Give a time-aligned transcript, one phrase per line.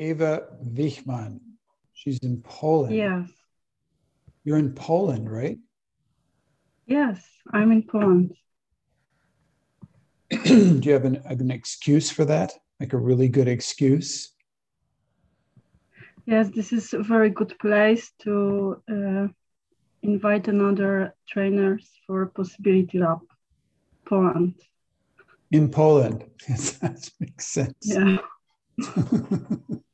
[0.00, 1.40] Eva Wichmann.
[1.92, 2.96] She's in Poland.
[2.96, 3.28] Yes.
[4.44, 5.58] You're in Poland, right?
[6.86, 7.22] Yes,
[7.52, 8.34] I'm in Poland.
[10.44, 12.54] Do you have an, an excuse for that?
[12.80, 14.32] Like a really good excuse?
[16.24, 19.28] Yes, this is a very good place to uh,
[20.02, 23.20] invite another trainers for Possibility Lab,
[24.06, 24.54] Poland.
[25.50, 27.74] In Poland, yes, that makes sense.
[27.82, 28.16] Yeah.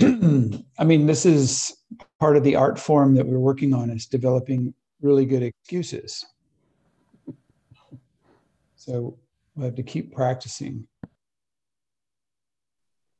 [0.00, 1.76] I mean, this is
[2.20, 6.24] part of the art form that we're working on is developing really good excuses.
[8.76, 9.18] So
[9.54, 10.86] we have to keep practicing.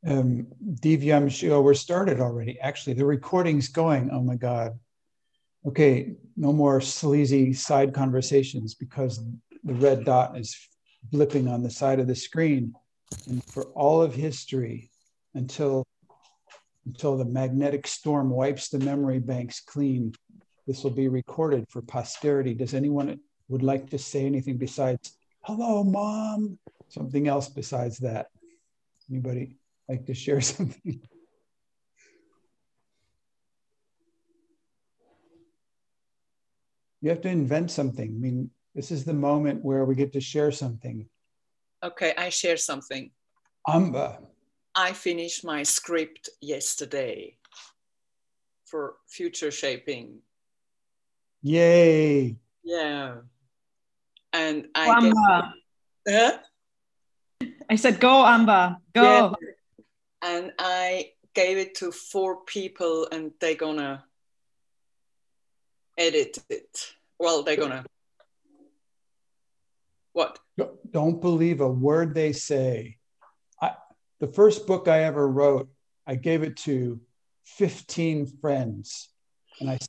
[0.07, 0.47] Um,
[0.81, 2.59] Shio, we're started already.
[2.61, 4.11] Actually, the recording's going.
[4.13, 4.79] Oh my God.
[5.67, 9.21] Okay, no more sleazy side conversations because
[9.65, 10.57] the red dot is
[11.13, 12.75] blipping on the side of the screen.
[13.27, 14.91] And for all of history,
[15.35, 15.85] until
[16.89, 20.15] until the magnetic storm wipes the memory banks clean,
[20.67, 22.55] this will be recorded for posterity.
[22.55, 26.59] Does anyone would like to say anything besides hello, mom?
[26.89, 28.29] Something else besides that?
[29.11, 31.01] Anybody like to share something?
[37.03, 38.09] You have to invent something.
[38.09, 41.07] I mean, this is the moment where we get to share something.
[41.85, 43.11] Okay, I share something.
[43.69, 44.21] Amba.
[44.75, 47.37] I finished my script yesterday
[48.67, 50.19] for future shaping.
[51.43, 52.37] Yay.
[52.63, 53.17] Yeah.
[54.33, 55.15] And I Go, gave,
[56.09, 56.39] Huh?
[57.71, 59.03] I said, go, Amber, go.
[59.03, 59.33] Yeah.
[60.23, 64.05] and I gave it to four people and they're gonna
[65.97, 66.95] edit it.
[67.19, 67.85] Well, they're gonna
[70.13, 70.41] what?
[70.91, 72.98] Don't believe a word they say.
[74.21, 75.69] The first book I ever wrote,
[76.07, 77.01] I gave it to
[77.45, 79.09] 15 friends.
[79.61, 79.89] And I said,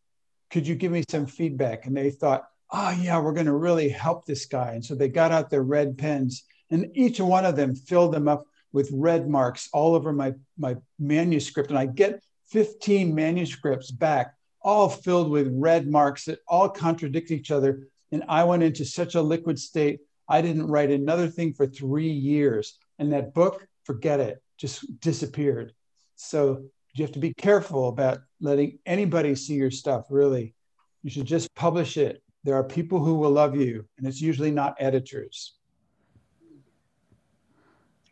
[0.52, 1.86] could you give me some feedback?
[1.86, 4.74] And they thought, oh, yeah, we're going to really help this guy.
[4.74, 8.28] And so they got out their red pens, and each one of them filled them
[8.28, 11.70] up with red marks all over my, my manuscript.
[11.70, 17.50] And I get 15 manuscripts back, all filled with red marks that all contradict each
[17.50, 17.88] other.
[18.12, 22.12] And I went into such a liquid state I didn't write another thing for three
[22.12, 22.78] years.
[23.00, 25.74] And that book, forget it, just disappeared.
[26.16, 26.64] So
[26.94, 30.54] you have to be careful about letting anybody see your stuff, really.
[31.02, 32.22] You should just publish it.
[32.44, 35.56] There are people who will love you, and it's usually not editors.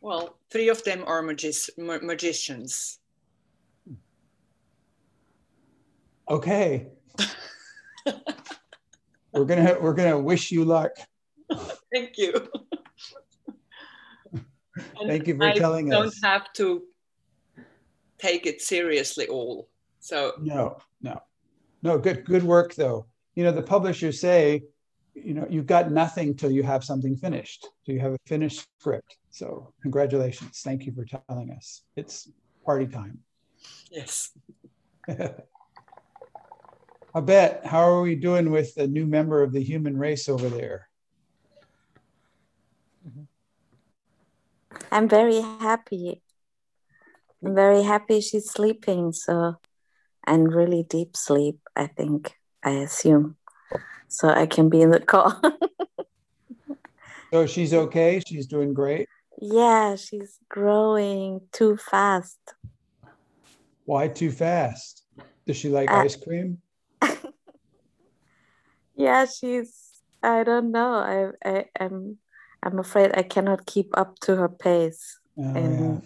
[0.01, 2.97] Well, three of them are magis- ma- magicians.
[6.27, 6.87] Okay.
[9.31, 10.91] we're gonna we're gonna wish you luck.
[11.93, 12.33] Thank you.
[15.07, 15.57] Thank you for telling us.
[15.57, 16.19] I telling don't us.
[16.23, 16.83] have to
[18.17, 19.69] take it seriously all.
[19.99, 21.21] So No, no,
[21.83, 21.97] no.
[21.97, 23.07] Good, good work though.
[23.35, 24.63] You know, the publishers say,
[25.13, 27.67] you know, you've got nothing till you have something finished.
[27.83, 29.17] So you have a finished script.
[29.29, 30.61] So congratulations.
[30.63, 31.83] Thank you for telling us.
[31.95, 32.29] It's
[32.65, 33.19] party time.
[33.91, 34.31] yes.
[37.17, 37.65] I bet.
[37.65, 40.87] How are we doing with the new member of the human race over there?
[44.91, 46.21] I'm very happy.
[47.43, 49.13] I'm very happy she's sleeping.
[49.13, 49.55] So,
[50.25, 52.33] and really deep sleep, I think,
[52.63, 53.35] I assume.
[54.07, 55.39] So I can be in the call.
[57.33, 58.21] So she's okay.
[58.25, 59.09] She's doing great.
[59.41, 62.39] yeah, she's growing too fast.
[63.85, 65.03] Why too fast?
[65.45, 66.61] Does she like Uh, ice cream?
[68.95, 69.91] Yeah, she's,
[70.23, 70.93] I don't know.
[70.93, 72.17] I, I, I'm,
[72.63, 75.19] I'm afraid I cannot keep up to her pace.
[75.37, 76.01] Oh,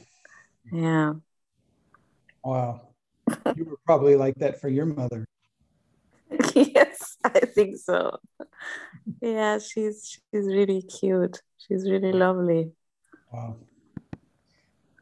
[0.71, 0.79] yeah.
[0.79, 1.13] Yeah.
[2.43, 2.81] Wow.
[3.55, 5.25] You were probably like that for your mother.
[6.55, 8.17] yes, I think so.
[9.21, 11.41] Yeah, she's she's really cute.
[11.57, 12.71] She's really lovely.
[13.31, 13.57] Wow.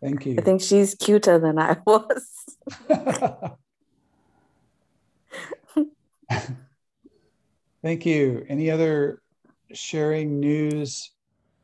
[0.02, 0.36] Thank you.
[0.38, 2.30] I think she's cuter than I was.
[7.82, 8.46] Thank you.
[8.50, 9.22] Any other
[9.74, 11.12] sharing news,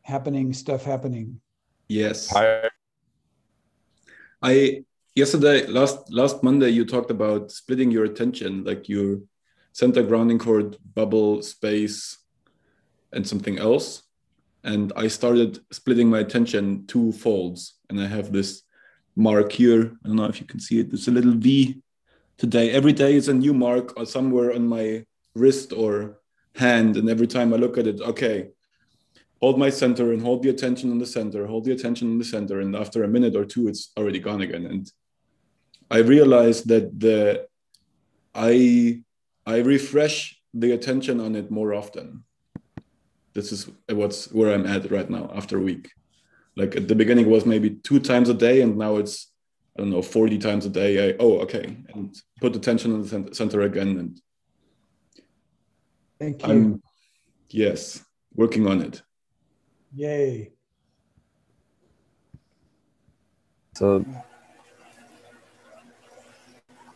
[0.05, 1.41] happening stuff happening?
[1.87, 2.29] Yes.
[2.29, 2.69] Hi.
[4.41, 4.83] I
[5.15, 9.19] yesterday last last Monday you talked about splitting your attention, like your
[9.73, 12.17] center grounding cord, bubble, space,
[13.11, 14.03] and something else.
[14.63, 18.61] And I started splitting my attention two folds, and I have this
[19.15, 19.97] mark here.
[20.03, 20.93] I don't know if you can see it.
[20.93, 21.81] it's a little V
[22.37, 22.71] today.
[22.71, 26.19] Every day is a new mark or somewhere on my wrist or
[26.55, 28.49] hand, and every time I look at it, okay,
[29.45, 32.29] hold my center and hold the attention in the center, hold the attention in the
[32.35, 32.61] center.
[32.61, 34.65] And after a minute or two, it's already gone again.
[34.65, 34.91] And
[35.97, 37.19] I realized that the
[38.33, 39.03] I
[39.45, 40.17] I refresh
[40.61, 42.23] the attention on it more often.
[43.35, 43.69] This is
[43.99, 45.85] what's where I'm at right now after a week.
[46.61, 49.15] Like at the beginning was maybe two times a day, and now it's
[49.75, 50.91] I don't know 40 times a day.
[51.03, 52.07] I oh okay, and
[52.41, 53.91] put attention in the center again.
[54.01, 54.11] And
[56.19, 56.49] Thank you.
[56.51, 56.81] I'm
[57.63, 58.03] yes
[58.33, 59.04] working on it.
[59.95, 60.51] Yay.
[63.75, 64.05] So,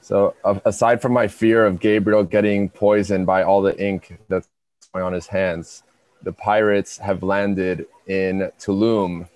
[0.01, 4.49] so uh, aside from my fear of Gabriel getting poisoned by all the ink that's
[4.93, 5.83] going on his hands,
[6.23, 9.29] the pirates have landed in Tulum,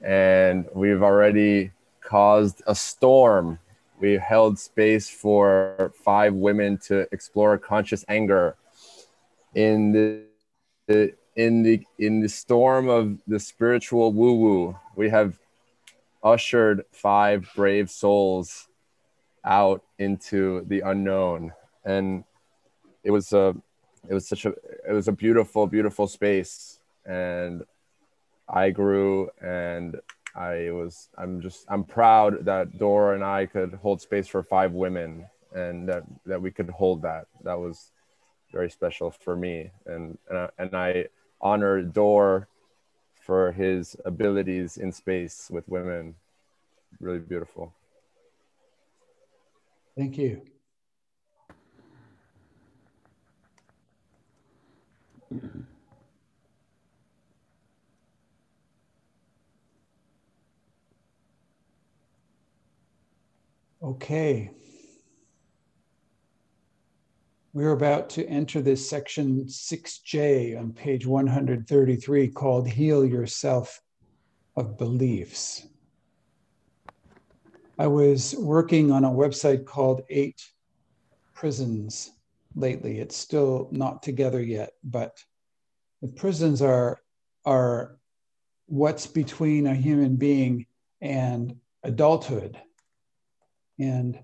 [0.00, 3.58] and we've already caused a storm.
[4.00, 8.56] We held space for five women to explore conscious anger.
[9.54, 10.22] In the,
[10.86, 15.38] the in the in the storm of the spiritual woo woo, we have
[16.22, 18.68] ushered five brave souls
[19.44, 21.52] out into the unknown.
[21.84, 22.24] And
[23.04, 23.54] it was a
[24.08, 24.50] it was such a
[24.88, 26.80] it was a beautiful beautiful space.
[27.06, 27.62] And
[28.50, 30.00] i grew and
[30.34, 34.72] i was i'm just i'm proud that dora and i could hold space for five
[34.72, 37.26] women and that that we could hold that.
[37.44, 37.92] That was
[38.52, 39.70] very special for me.
[39.86, 41.06] And and I, and I
[41.40, 42.48] honor Dor
[43.20, 46.14] for his abilities in space with women.
[47.00, 47.74] Really beautiful.
[49.96, 50.42] Thank you.
[63.82, 64.50] Okay.
[67.58, 73.80] We're about to enter this section 6J on page 133 called Heal Yourself
[74.56, 75.66] of Beliefs.
[77.76, 80.40] I was working on a website called Eight
[81.34, 82.12] Prisons
[82.54, 83.00] lately.
[83.00, 85.18] It's still not together yet, but
[86.00, 87.00] the prisons are,
[87.44, 87.98] are
[88.66, 90.66] what's between a human being
[91.00, 92.56] and adulthood.
[93.80, 94.16] And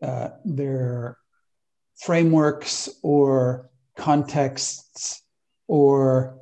[0.00, 1.18] uh, they're
[2.02, 5.22] frameworks or contexts
[5.68, 6.36] or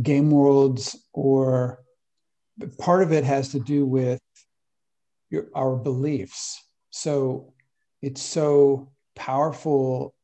[0.00, 1.82] game worlds or
[2.78, 4.20] part of it has to do with
[5.28, 6.62] your, our beliefs.
[6.90, 7.52] So
[8.00, 10.14] it's so powerful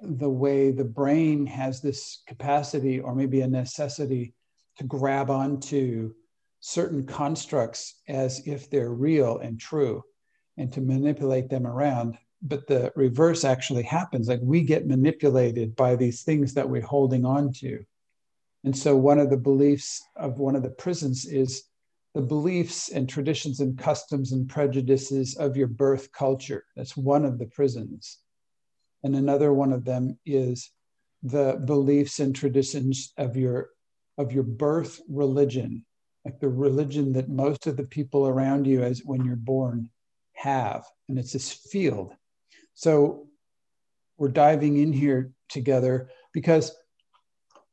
[0.00, 4.34] the way the brain has this capacity or maybe a necessity
[4.78, 6.14] to grab onto
[6.60, 10.02] certain constructs as if they're real and true
[10.56, 14.28] and to manipulate them around but the reverse actually happens.
[14.28, 17.84] Like we get manipulated by these things that we're holding on to.
[18.64, 21.64] And so one of the beliefs of one of the prisons is
[22.14, 26.64] the beliefs and traditions and customs and prejudices of your birth culture.
[26.74, 28.18] That's one of the prisons.
[29.02, 30.70] And another one of them is
[31.22, 33.70] the beliefs and traditions of your
[34.18, 35.84] of your birth religion
[36.26, 39.88] like the religion that most of the people around you as when you're born
[40.32, 40.84] have.
[41.08, 42.16] And it's this field
[42.76, 43.26] so
[44.16, 46.72] we're diving in here together because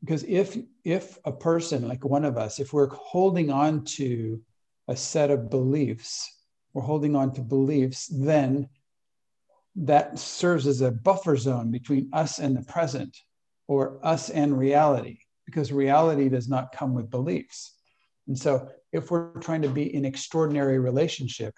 [0.02, 4.42] because if if a person like one of us if we're holding on to
[4.88, 6.36] a set of beliefs
[6.74, 8.68] we're holding on to beliefs then
[9.76, 13.18] that serves as a buffer zone between us and the present
[13.68, 17.74] or us and reality because reality does not come with beliefs.
[18.28, 21.56] And so if we're trying to be in extraordinary relationship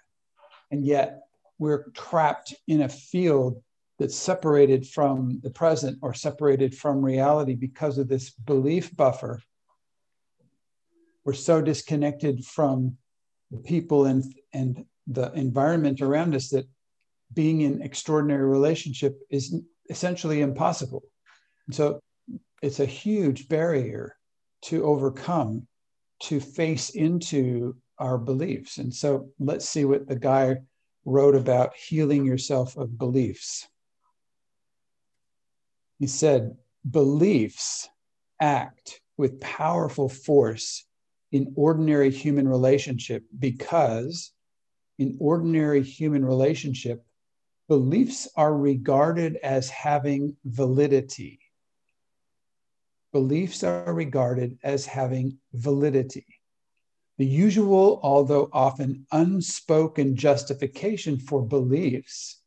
[0.70, 1.20] and yet
[1.58, 3.62] we're trapped in a field
[3.98, 9.40] that's separated from the present or separated from reality because of this belief buffer.
[11.24, 12.98] We're so disconnected from
[13.50, 14.22] the people and,
[14.52, 16.68] and the environment around us that
[17.32, 19.54] being in extraordinary relationship is
[19.88, 21.02] essentially impossible.
[21.66, 22.00] And so
[22.62, 24.16] it's a huge barrier
[24.62, 25.66] to overcome
[26.24, 28.78] to face into our beliefs.
[28.78, 30.56] And so let's see what the guy
[31.06, 33.66] wrote about healing yourself of beliefs.
[35.98, 36.56] He said,
[36.88, 37.88] beliefs
[38.40, 40.84] act with powerful force
[41.32, 44.32] in ordinary human relationship because
[44.98, 47.04] in ordinary human relationship,
[47.68, 51.40] beliefs are regarded as having validity.
[53.12, 56.35] Beliefs are regarded as having validity.
[57.18, 62.40] The usual, although often unspoken justification for beliefs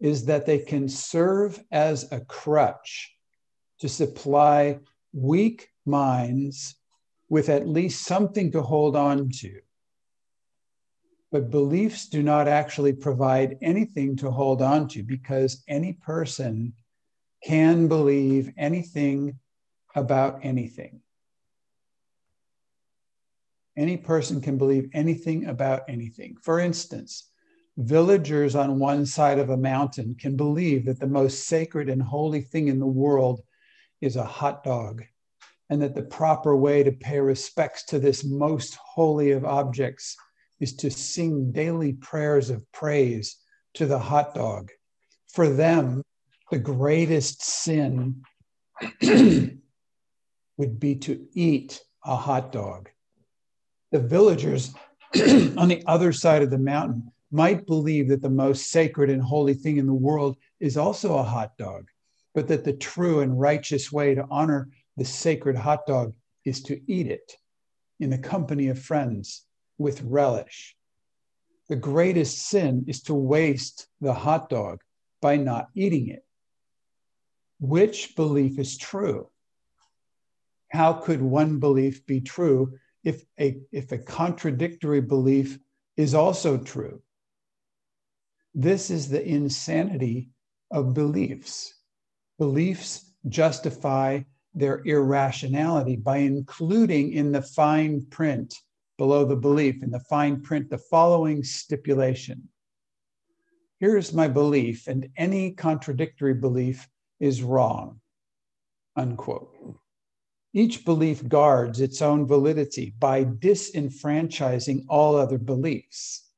[0.00, 3.14] is that they can serve as a crutch
[3.80, 4.78] to supply
[5.12, 6.76] weak minds
[7.28, 9.60] with at least something to hold on to.
[11.30, 16.72] But beliefs do not actually provide anything to hold on to because any person
[17.44, 19.38] can believe anything
[19.94, 21.02] about anything.
[23.76, 26.36] Any person can believe anything about anything.
[26.42, 27.30] For instance,
[27.76, 32.42] villagers on one side of a mountain can believe that the most sacred and holy
[32.42, 33.42] thing in the world
[34.00, 35.02] is a hot dog,
[35.68, 40.16] and that the proper way to pay respects to this most holy of objects
[40.58, 43.36] is to sing daily prayers of praise
[43.74, 44.70] to the hot dog.
[45.32, 46.02] For them,
[46.50, 48.22] the greatest sin
[50.56, 52.90] would be to eat a hot dog.
[53.90, 54.72] The villagers
[55.56, 59.54] on the other side of the mountain might believe that the most sacred and holy
[59.54, 61.88] thing in the world is also a hot dog,
[62.34, 66.80] but that the true and righteous way to honor the sacred hot dog is to
[66.86, 67.36] eat it
[67.98, 69.44] in the company of friends
[69.78, 70.76] with relish.
[71.68, 74.80] The greatest sin is to waste the hot dog
[75.20, 76.24] by not eating it.
[77.60, 79.28] Which belief is true?
[80.68, 85.58] How could one belief be true if a, if a contradictory belief
[85.96, 87.02] is also true?
[88.54, 90.30] This is the insanity
[90.70, 91.74] of beliefs.
[92.38, 94.20] Beliefs justify
[94.54, 98.54] their irrationality by including in the fine print
[98.98, 102.48] below the belief, in the fine print, the following stipulation.
[103.78, 106.86] Here's my belief, and any contradictory belief
[107.18, 108.00] is wrong.
[108.96, 109.79] Unquote.
[110.52, 116.28] Each belief guards its own validity by disenfranchising all other beliefs.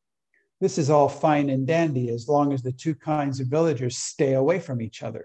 [0.61, 4.35] This is all fine and dandy as long as the two kinds of villagers stay
[4.35, 5.25] away from each other.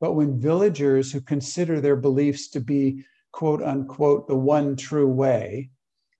[0.00, 5.70] But when villagers who consider their beliefs to be, quote unquote, the one true way,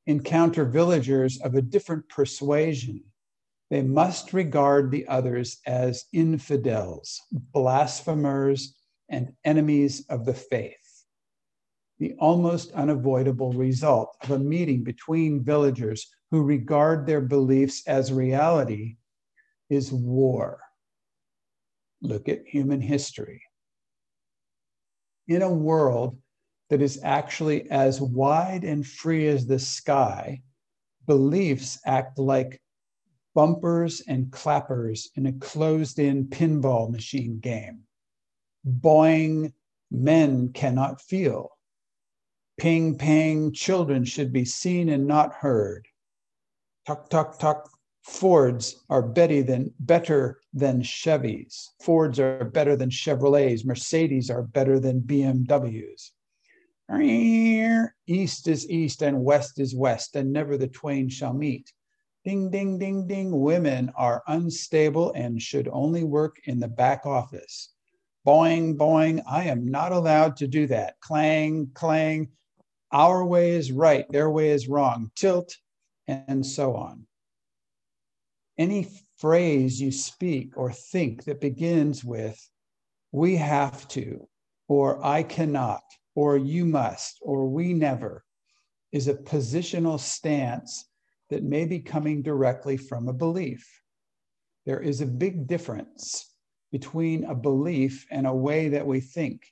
[0.06, 3.02] encounter villagers of a different persuasion,
[3.70, 8.76] they must regard the others as infidels, blasphemers,
[9.08, 10.85] and enemies of the faith.
[11.98, 18.96] The almost unavoidable result of a meeting between villagers who regard their beliefs as reality
[19.70, 20.60] is war.
[22.02, 23.42] Look at human history.
[25.26, 26.18] In a world
[26.68, 30.42] that is actually as wide and free as the sky,
[31.06, 32.60] beliefs act like
[33.34, 37.80] bumpers and clappers in a closed in pinball machine game.
[38.66, 39.52] Boing,
[39.90, 41.55] men cannot feel.
[42.58, 45.86] Ping, pang, children should be seen and not heard.
[46.86, 47.68] Tuck, tuck, tuck.
[48.02, 51.70] Fords are better than better than Chevys.
[51.82, 53.64] Fords are better than Chevrolets.
[53.66, 56.12] Mercedes are better than BMWs.
[58.06, 61.72] East is east and west is west, and never the twain shall meet.
[62.24, 63.38] Ding, ding, ding, ding.
[63.38, 67.72] Women are unstable and should only work in the back office.
[68.26, 69.22] Boing, boing.
[69.28, 70.98] I am not allowed to do that.
[71.00, 72.28] Clang, clang.
[72.92, 75.10] Our way is right, their way is wrong.
[75.14, 75.56] Tilt,
[76.06, 77.06] and so on.
[78.58, 78.88] Any
[79.18, 82.38] phrase you speak or think that begins with,
[83.12, 84.28] we have to,
[84.68, 85.82] or I cannot,
[86.14, 88.24] or you must, or we never,
[88.92, 90.88] is a positional stance
[91.30, 93.82] that may be coming directly from a belief.
[94.64, 96.32] There is a big difference
[96.72, 99.46] between a belief and a way that we think.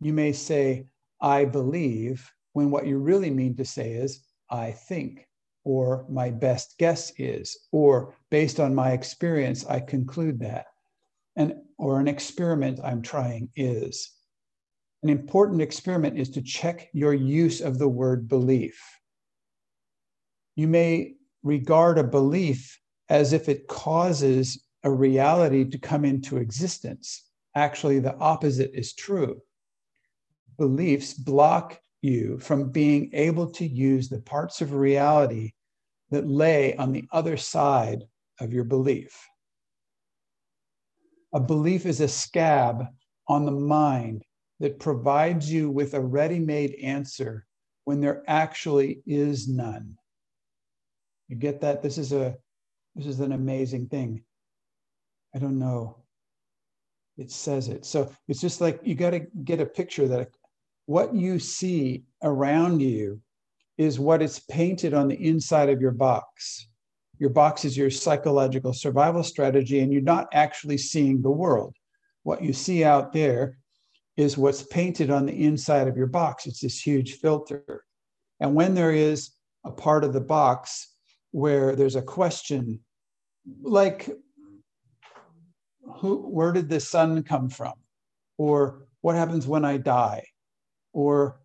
[0.00, 0.86] You may say,
[1.20, 5.26] I believe, when what you really mean to say is, I think
[5.64, 10.66] or my best guess is, or based on my experience, I conclude that,
[11.36, 14.10] and or an experiment I'm trying is.
[15.02, 18.78] An important experiment is to check your use of the word belief.
[20.56, 27.24] You may regard a belief as if it causes a reality to come into existence.
[27.54, 29.40] Actually, the opposite is true.
[30.60, 35.52] Beliefs block you from being able to use the parts of reality
[36.10, 38.04] that lay on the other side
[38.40, 39.26] of your belief.
[41.32, 42.88] A belief is a scab
[43.26, 44.22] on the mind
[44.58, 47.46] that provides you with a ready made answer
[47.84, 49.96] when there actually is none.
[51.28, 51.82] You get that?
[51.82, 52.36] This is a
[52.94, 54.24] this is an amazing thing.
[55.34, 55.96] I don't know.
[57.16, 57.86] It says it.
[57.86, 60.28] So it's just like you got to get a picture that
[60.90, 63.20] what you see around you
[63.78, 66.66] is what is painted on the inside of your box.
[67.20, 71.76] Your box is your psychological survival strategy, and you're not actually seeing the world.
[72.24, 73.56] What you see out there
[74.16, 76.46] is what's painted on the inside of your box.
[76.46, 77.84] It's this huge filter.
[78.40, 79.30] And when there is
[79.64, 80.92] a part of the box
[81.30, 82.80] where there's a question
[83.62, 84.10] like
[85.98, 87.74] who where did the sun come from
[88.38, 90.24] or what happens when i die
[90.92, 91.40] or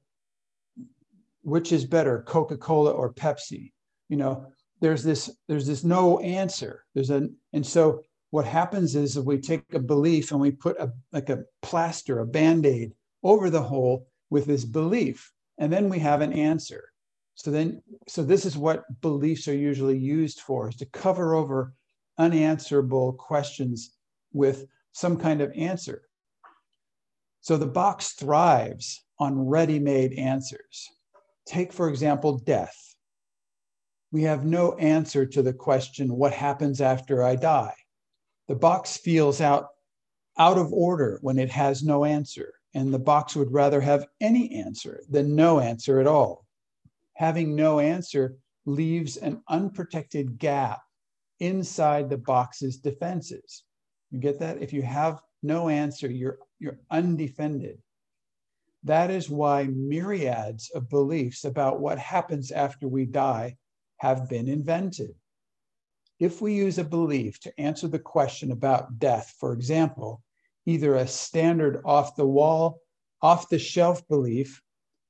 [1.44, 3.72] which is better coca-cola or pepsi?
[4.10, 4.48] You know
[4.82, 6.86] there's this there's this no answer.
[6.94, 10.80] There's a and so what happens is if we take a belief and we put
[10.80, 16.00] a like a plaster a band-aid over the hole with this belief and then we
[16.00, 16.92] have an answer.
[17.36, 21.74] So then so this is what beliefs are usually used for is to cover over
[22.18, 23.92] unanswerable questions
[24.34, 26.04] with some kind of answer.
[27.42, 30.90] So the box thrives on ready-made answers.
[31.46, 32.96] Take for example death.
[34.12, 37.76] We have no answer to the question what happens after i die?
[38.48, 39.70] The box feels out
[40.38, 44.54] out of order when it has no answer and the box would rather have any
[44.54, 46.46] answer than no answer at all.
[47.14, 50.82] Having no answer leaves an unprotected gap
[51.40, 53.64] inside the box's defenses.
[54.12, 54.62] You get that?
[54.62, 57.78] If you have no answer you're you're undefended
[58.86, 63.58] that is why myriads of beliefs about what happens after we die
[63.98, 65.14] have been invented
[66.20, 70.22] if we use a belief to answer the question about death, for example,
[70.66, 72.80] either a standard off the wall,
[73.22, 74.62] off the shelf belief,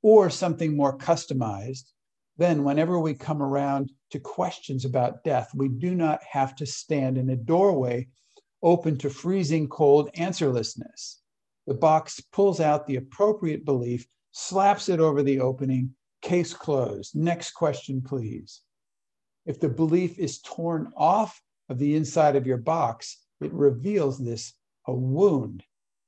[0.02, 1.92] or something more customized,
[2.38, 7.18] then whenever we come around to questions about death, we do not have to stand
[7.18, 8.08] in a doorway
[8.62, 11.22] open to freezing cold answerlessness.
[11.68, 17.16] The box pulls out the appropriate belief, slaps it over the opening, case closed.
[17.16, 18.62] Next question, please.
[19.46, 24.54] If the belief is torn off of the inside of your box, it reveals this
[24.88, 25.64] a wound.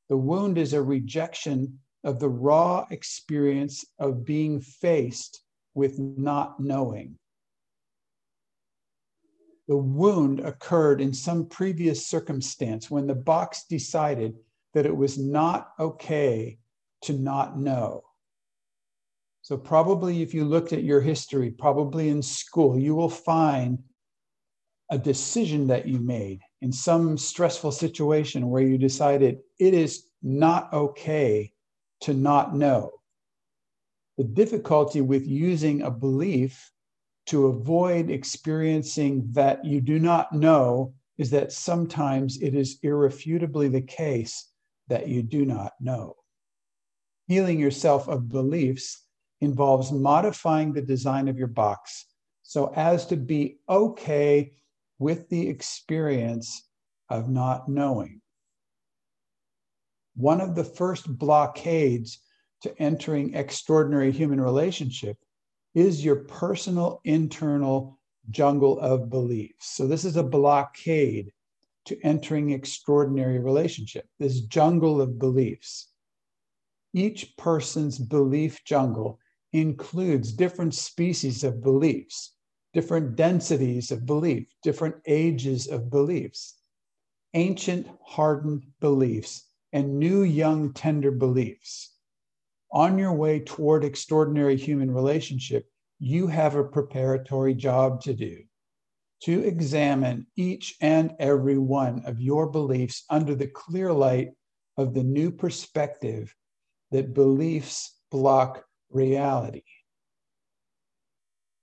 [0.10, 5.42] The wound is a rejection of the raw experience of being faced
[5.74, 7.18] with not knowing.
[9.67, 14.36] The wound occurred in some previous circumstance when the box decided
[14.78, 16.60] that it was not okay
[17.02, 18.04] to not know.
[19.42, 23.80] So, probably if you looked at your history, probably in school, you will find
[24.92, 30.72] a decision that you made in some stressful situation where you decided it is not
[30.72, 31.52] okay
[32.02, 32.92] to not know.
[34.20, 36.72] The difficulty with using a belief
[37.28, 43.82] to avoid experiencing that you do not know is that sometimes it is irrefutably the
[43.82, 44.52] case
[44.88, 46.15] that you do not know.
[47.28, 49.04] Healing yourself of beliefs
[49.41, 52.06] involves modifying the design of your box
[52.43, 54.54] so as to be okay
[55.00, 56.69] with the experience
[57.10, 58.21] of not knowing.
[60.15, 62.19] One of the first blockades
[62.62, 65.17] to entering extraordinary human relationship
[65.76, 69.76] is your personal internal jungle of beliefs.
[69.76, 71.32] So, this is a blockade
[71.88, 75.89] to entering extraordinary relationship, this jungle of beliefs.
[76.93, 79.19] Each person's belief jungle
[79.54, 82.36] includes different species of beliefs,
[82.73, 86.60] different densities of belief, different ages of beliefs,
[87.34, 91.95] ancient hardened beliefs, and new young tender beliefs.
[92.71, 95.69] On your way toward extraordinary human relationship,
[96.00, 98.43] you have a preparatory job to do
[99.23, 104.32] to examine each and every one of your beliefs under the clear light
[104.77, 106.36] of the new perspective
[106.91, 109.63] that beliefs block reality.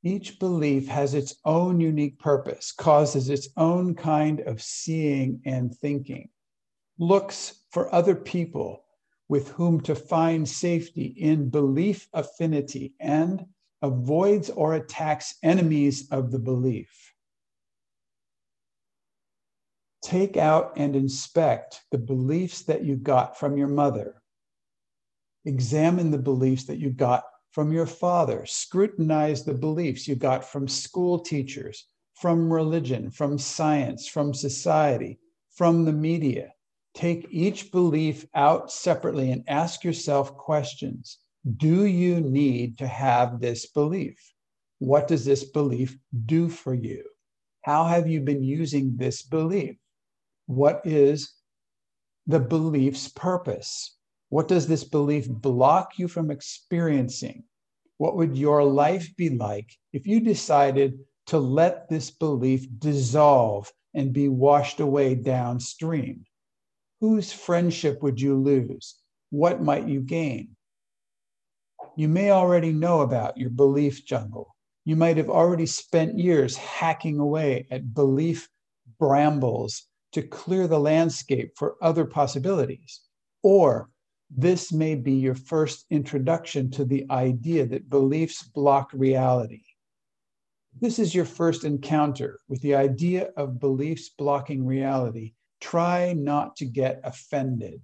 [0.03, 6.29] Each belief has its own unique purpose, causes its own kind of seeing and thinking,
[6.99, 8.85] looks for other people
[9.29, 13.47] with whom to find safety in belief affinity, and
[13.81, 17.14] avoids or attacks enemies of the belief.
[20.05, 24.23] Take out and inspect the beliefs that you got from your mother
[25.47, 28.47] Examine the beliefs that you got from your father.
[28.47, 35.19] Scrutinize the beliefs you got from school teachers, from religion, from science, from society,
[35.55, 36.55] from the media.
[36.95, 41.19] Take each belief out separately and ask yourself questions.
[41.59, 44.33] Do you need to have this belief?
[44.79, 47.05] What does this belief do for you?
[47.63, 49.77] How have you been using this belief?
[50.47, 51.33] What is
[52.27, 53.97] the belief's purpose?
[54.29, 57.45] What does this belief block you from experiencing?
[57.99, 64.13] What would your life be like if you decided to let this belief dissolve and
[64.13, 66.25] be washed away downstream?
[67.01, 68.97] Whose friendship would you lose?
[69.35, 70.55] what might you gain?
[71.97, 74.55] You may already know about your belief jungle.
[74.85, 78.49] You might have already spent years hacking away at belief
[79.01, 83.03] brambles to clear the landscape for other possibilities.
[83.43, 83.91] Or
[84.31, 89.63] this may be your first introduction to the idea that beliefs block reality.
[90.81, 95.35] This is your first encounter with the idea of beliefs blocking reality.
[95.61, 97.83] Try not to get offended.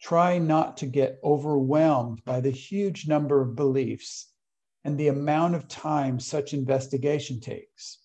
[0.00, 4.32] Try not to get overwhelmed by the huge number of beliefs
[4.84, 8.01] and the amount of time such investigation takes.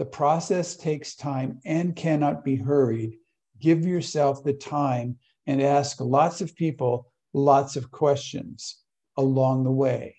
[0.00, 3.18] The process takes time and cannot be hurried.
[3.60, 8.78] Give yourself the time and ask lots of people lots of questions
[9.18, 10.16] along the way.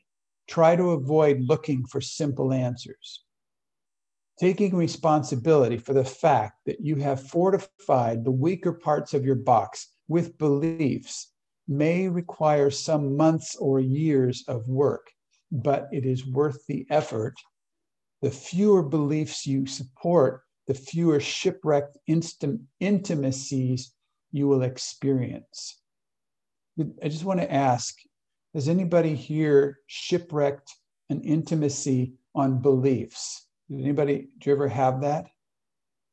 [0.48, 3.24] Try to avoid looking for simple answers.
[4.40, 9.88] Taking responsibility for the fact that you have fortified the weaker parts of your box
[10.08, 11.32] with beliefs
[11.68, 15.10] may require some months or years of work,
[15.52, 17.34] but it is worth the effort.
[18.22, 21.98] The fewer beliefs you support, the fewer shipwrecked
[22.80, 23.94] intimacies
[24.32, 25.80] you will experience.
[27.04, 27.96] I just want to ask
[28.54, 30.76] has anybody here shipwrecked
[31.10, 33.48] an intimacy on beliefs?
[33.70, 35.28] Did anybody, do you ever have that?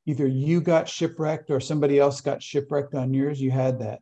[0.06, 3.40] Either you got shipwrecked or somebody else got shipwrecked on yours.
[3.40, 4.00] You had that.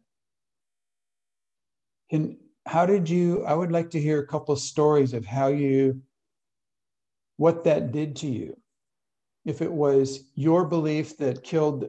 [2.10, 3.44] And how did you?
[3.44, 6.00] I would like to hear a couple of stories of how you,
[7.36, 8.56] what that did to you.
[9.44, 11.88] If it was your belief that killed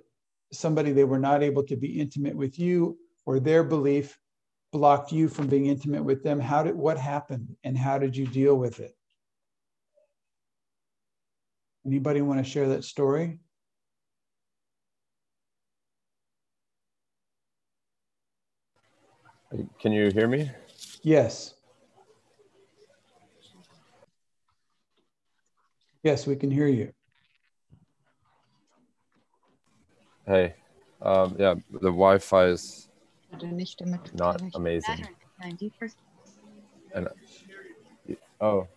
[0.52, 4.18] somebody they were not able to be intimate with you or their belief
[4.72, 8.28] blocked you from being intimate with them how did what happened and how did you
[8.28, 8.96] deal with it?
[11.86, 13.40] Anybody want to share that story?
[19.80, 20.52] Can you hear me?
[21.02, 21.57] Yes
[26.08, 26.88] yes we can hear you
[30.28, 30.56] Hey,
[31.02, 32.90] um, yeah, the Wi-Fi is
[34.14, 35.08] not amazing.
[36.94, 37.08] And
[38.42, 38.68] oh,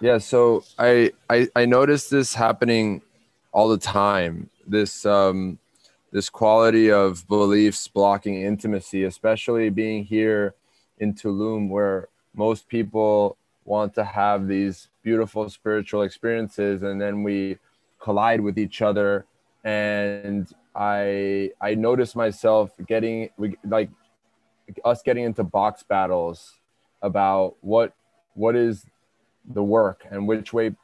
[0.00, 0.18] yeah.
[0.18, 3.02] So I I I noticed this happening
[3.52, 4.50] all the time.
[4.66, 5.60] This um
[6.12, 10.54] this quality of beliefs blocking intimacy, especially being here
[10.98, 17.58] in Tulum, where most people want to have these beautiful spiritual experiences and then we
[17.98, 19.24] collide with each other.
[19.64, 23.28] And i i notice myself getting
[23.66, 23.90] like
[24.84, 26.54] us getting into box battles
[27.02, 27.92] about what
[28.34, 28.86] what is
[29.52, 30.74] the work and which way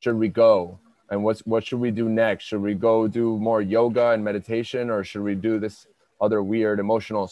[0.00, 0.78] should we go
[1.10, 2.44] and what's what should we do next?
[2.44, 5.86] Should we go do more yoga and meditation or should we do this
[6.20, 7.30] other weird emotional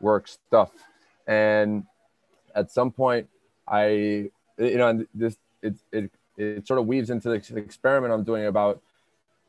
[0.00, 0.70] work stuff?
[1.26, 1.84] And
[2.54, 3.28] at some point
[3.66, 8.46] I, you know, this it it it sort of weaves into the experiment I'm doing
[8.46, 8.80] about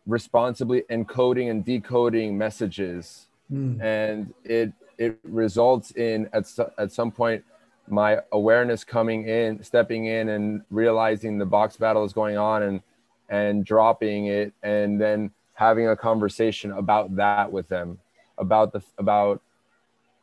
[0.08, 3.82] responsibly encoding and decoding messages, mm.
[3.82, 7.44] and it it results in at at some point
[7.88, 12.82] my awareness coming in, stepping in, and realizing the box battle is going on, and
[13.30, 18.00] and dropping it, and then having a conversation about that with them,
[18.38, 19.42] about the about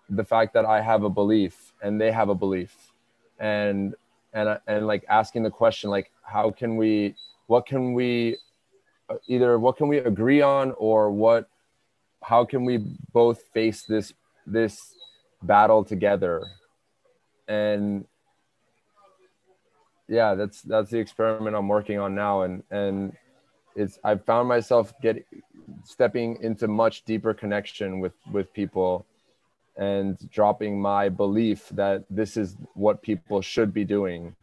[0.08, 2.92] the fact that I have a belief and they have a belief.
[3.38, 3.94] And
[4.32, 7.14] and and like asking the question like how can we
[7.46, 8.38] what can we
[9.26, 11.48] either what can we agree on or what
[12.22, 12.78] how can we
[13.12, 14.12] both face this
[14.46, 14.94] this
[15.42, 16.42] battle together?
[17.48, 18.06] And
[20.12, 22.42] yeah that's that's the experiment i'm working on now.
[22.42, 23.16] And and
[23.74, 25.24] it's i've found myself getting
[25.84, 29.06] stepping into much deeper connection with with people
[29.76, 34.36] and dropping my belief that this is what people should be doing.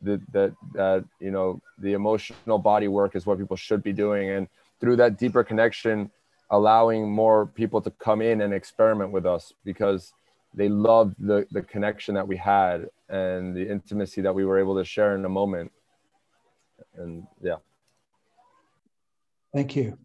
[0.00, 4.30] That that that you know the emotional body work is what people should be doing.
[4.30, 4.48] And
[4.80, 6.10] through that deeper connection
[6.50, 10.12] allowing more people to come in and experiment with us because
[10.54, 14.76] they loved the the connection that we had and the intimacy that we were able
[14.76, 15.70] to share in a moment
[16.96, 17.56] and yeah
[19.52, 19.96] thank you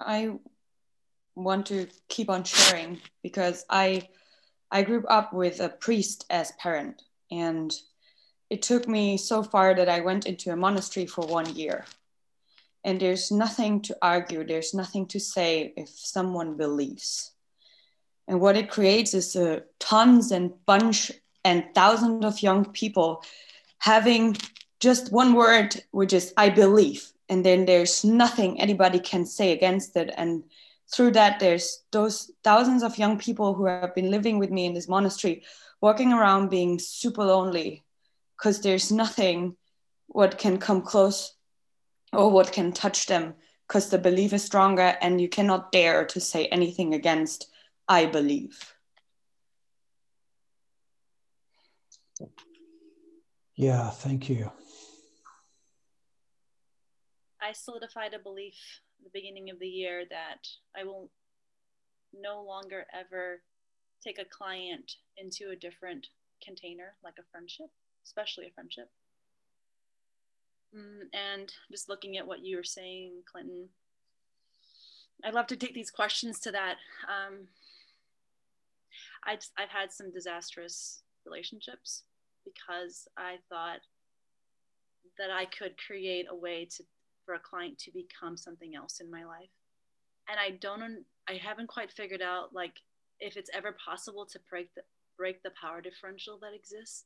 [0.00, 0.30] i
[1.36, 4.08] want to keep on sharing because I
[4.70, 7.72] I grew up with a priest as parent and
[8.50, 11.84] it took me so far that I went into a monastery for one year.
[12.84, 17.32] And there's nothing to argue, there's nothing to say if someone believes.
[18.28, 21.12] And what it creates is uh, tons and bunch
[21.44, 23.22] and thousands of young people
[23.78, 24.36] having
[24.80, 27.12] just one word, which is I believe.
[27.28, 30.12] And then there's nothing anybody can say against it.
[30.16, 30.44] And
[30.92, 34.74] through that, there's those thousands of young people who have been living with me in
[34.74, 35.44] this monastery,
[35.80, 37.84] walking around being super lonely
[38.36, 39.56] because there's nothing
[40.08, 41.34] what can come close
[42.12, 43.34] or what can touch them
[43.66, 47.50] because the belief is stronger and you cannot dare to say anything against
[47.88, 48.74] I believe.
[53.54, 54.50] Yeah, thank you.
[57.40, 58.54] I solidified a belief
[58.98, 61.10] at the beginning of the year that I will
[62.12, 63.40] no longer ever
[64.02, 66.08] take a client into a different
[66.44, 67.70] container, like a friendship,
[68.04, 68.90] especially a friendship.
[70.76, 73.68] Mm, and just looking at what you were saying, Clinton,
[75.24, 76.76] I'd love to take these questions to that.
[77.08, 77.48] Um,
[79.26, 82.04] I just, I've had some disastrous relationships
[82.44, 83.80] because I thought
[85.18, 86.84] that I could create a way to
[87.24, 89.50] for a client to become something else in my life.
[90.28, 92.74] And I don't I haven't quite figured out like
[93.18, 94.82] if it's ever possible to break the
[95.18, 97.04] break the power differential that exists.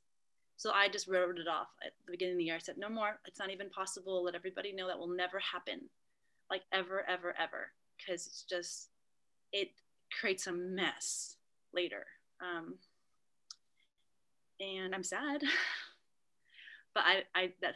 [0.56, 2.56] So I just wrote it off at the beginning of the year.
[2.56, 3.18] I said, no more.
[3.26, 4.22] It's not even possible.
[4.24, 5.88] Let everybody know that will never happen.
[6.50, 7.72] Like ever, ever, ever.
[7.96, 8.90] Because it's just,
[9.52, 9.70] it
[10.20, 11.36] creates a mess
[11.74, 12.06] later.
[12.40, 12.74] Um,
[14.60, 15.42] and I'm sad.
[16.94, 17.74] but I, I that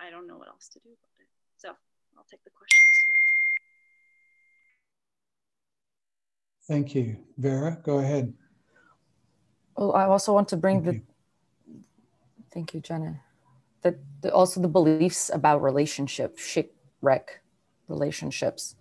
[0.00, 1.28] I don't know what else to do about it.
[1.56, 1.68] So
[2.16, 3.20] I'll take the questions to it.
[6.68, 7.16] Thank you.
[7.38, 8.34] Vera, go ahead.
[9.76, 11.02] Well, I also want to bring Thank the you.
[12.52, 13.20] Thank you, Jenna.
[13.82, 17.40] That the, also the beliefs about relationship, shipwreck
[17.88, 18.74] relationships.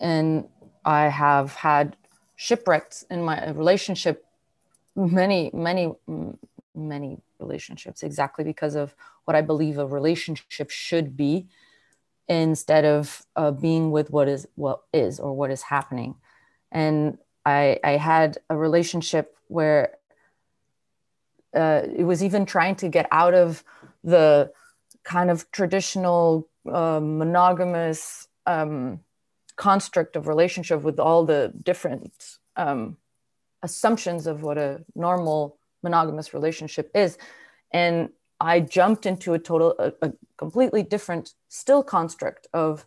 [0.00, 0.48] And
[0.84, 1.96] I have had
[2.40, 4.24] shipwrecks in my relationship,
[4.94, 5.92] many, many,
[6.72, 11.48] many relationships, exactly because of what I believe a relationship should be
[12.28, 16.14] instead of uh, being with what is what is or what is happening.
[16.70, 19.94] And I, I had a relationship where
[21.56, 23.64] uh, it was even trying to get out of
[24.04, 24.52] the
[25.02, 29.00] kind of traditional uh, monogamous um,
[29.58, 32.96] construct of relationship with all the different um,
[33.62, 37.18] assumptions of what a normal monogamous relationship is
[37.72, 38.08] and
[38.40, 42.86] i jumped into a total a, a completely different still construct of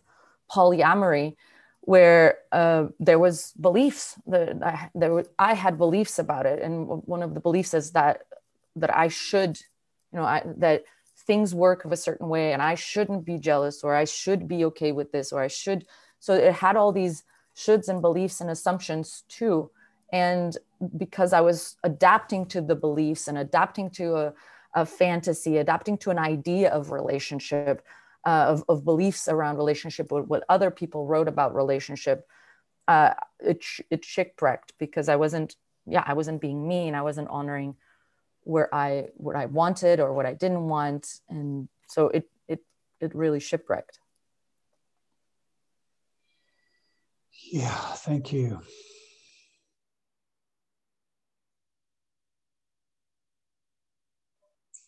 [0.50, 1.36] polyamory
[1.82, 6.86] where uh, there was beliefs that I, there were, I had beliefs about it and
[6.86, 8.22] one of the beliefs is that
[8.76, 9.58] that I should,
[10.12, 10.84] you know, I, that
[11.26, 14.64] things work of a certain way and I shouldn't be jealous or I should be
[14.66, 15.86] okay with this or I should.
[16.22, 17.24] So it had all these
[17.56, 19.70] shoulds and beliefs and assumptions too.
[20.12, 20.56] And
[20.96, 24.32] because I was adapting to the beliefs and adapting to a,
[24.74, 27.84] a fantasy, adapting to an idea of relationship,
[28.24, 32.24] uh, of, of beliefs around relationship, what, what other people wrote about relationship,
[32.86, 35.56] uh, it, it shipwrecked because I wasn't,
[35.86, 36.94] yeah, I wasn't being mean.
[36.94, 37.74] I wasn't honoring
[38.44, 42.60] where I what I wanted or what I didn't want, and so it it
[43.00, 43.98] it really shipwrecked.
[47.50, 48.60] Yeah, thank you.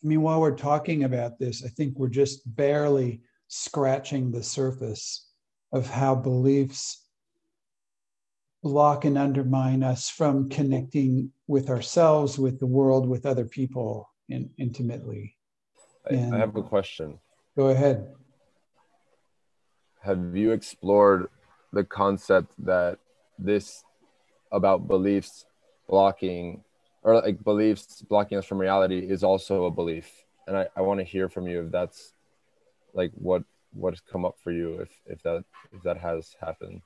[0.03, 5.31] I mean, while we're talking about this, I think we're just barely scratching the surface
[5.73, 7.05] of how beliefs
[8.63, 14.51] block and undermine us from connecting with ourselves, with the world, with other people in,
[14.59, 15.37] intimately.
[16.11, 17.19] I, I have a question.
[17.57, 18.13] Go ahead.
[20.01, 21.29] Have you explored
[21.75, 22.99] the concept that
[23.39, 23.85] this
[24.53, 25.47] about beliefs
[25.89, 26.63] blocking
[27.03, 30.11] or like beliefs blocking us from reality is also a belief?
[30.47, 32.13] And I, I want to hear from you if that's
[32.95, 36.81] like what what has come up for you if if that if that has happened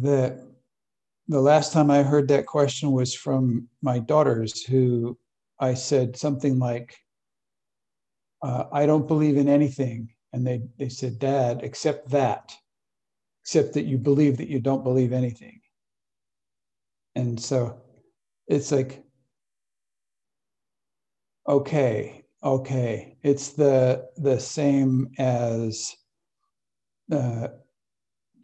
[0.00, 0.54] the
[1.28, 5.18] the last time I heard that question was from my daughters, who
[5.58, 6.94] I said something like,
[8.42, 12.52] uh, "I don't believe in anything," and they they said, "Dad, accept that,
[13.44, 15.60] except that you believe that you don't believe anything."
[17.14, 17.80] And so,
[18.48, 19.04] it's like,
[21.48, 25.94] okay, okay, it's the the same as.
[27.12, 27.48] Uh,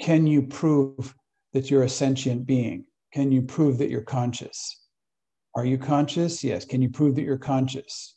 [0.01, 1.15] can you prove
[1.53, 2.85] that you're a sentient being?
[3.13, 4.81] Can you prove that you're conscious?
[5.57, 6.45] Are you conscious?
[6.45, 6.65] Yes.
[6.65, 8.17] Can you prove that you're conscious?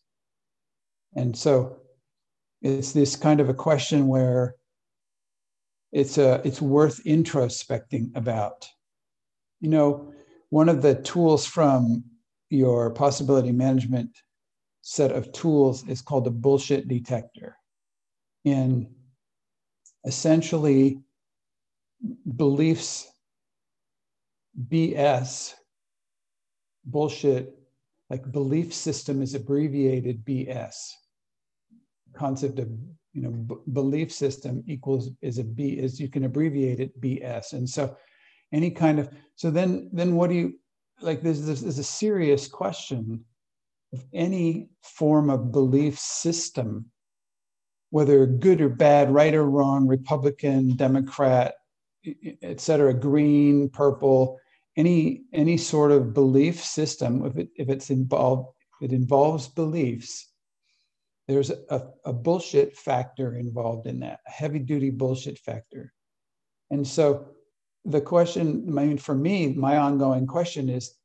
[1.16, 1.83] And so
[2.64, 4.56] it's this kind of a question where
[5.92, 8.68] it's a it's worth introspecting about.
[9.60, 10.14] You know,
[10.50, 12.04] one of the tools from
[12.50, 14.18] your possibility management
[14.82, 17.58] set of tools is called a bullshit detector.
[18.46, 18.88] And
[20.06, 21.00] essentially,
[22.36, 23.08] beliefs,
[24.70, 25.54] BS,
[26.86, 27.58] bullshit,
[28.10, 30.92] like belief system is abbreviated BS.
[32.14, 32.70] Concept of
[33.14, 37.54] you know b- belief system equals is a B is you can abbreviate it BS.
[37.54, 37.96] And so
[38.54, 40.60] any kind of so then then what do you
[41.02, 43.26] like this this is a serious question
[43.92, 46.86] of any form of belief system
[47.90, 51.56] whether good or bad right or wrong republican democrat
[52.42, 54.40] et cetera green purple
[54.78, 58.50] any any sort of belief system if it if it's involved
[58.82, 60.33] it involves beliefs
[61.28, 65.94] there's a, a bullshit factor involved in that a heavy duty bullshit factor
[66.74, 67.28] and so
[67.86, 70.96] the question, I mean, for me, my ongoing question is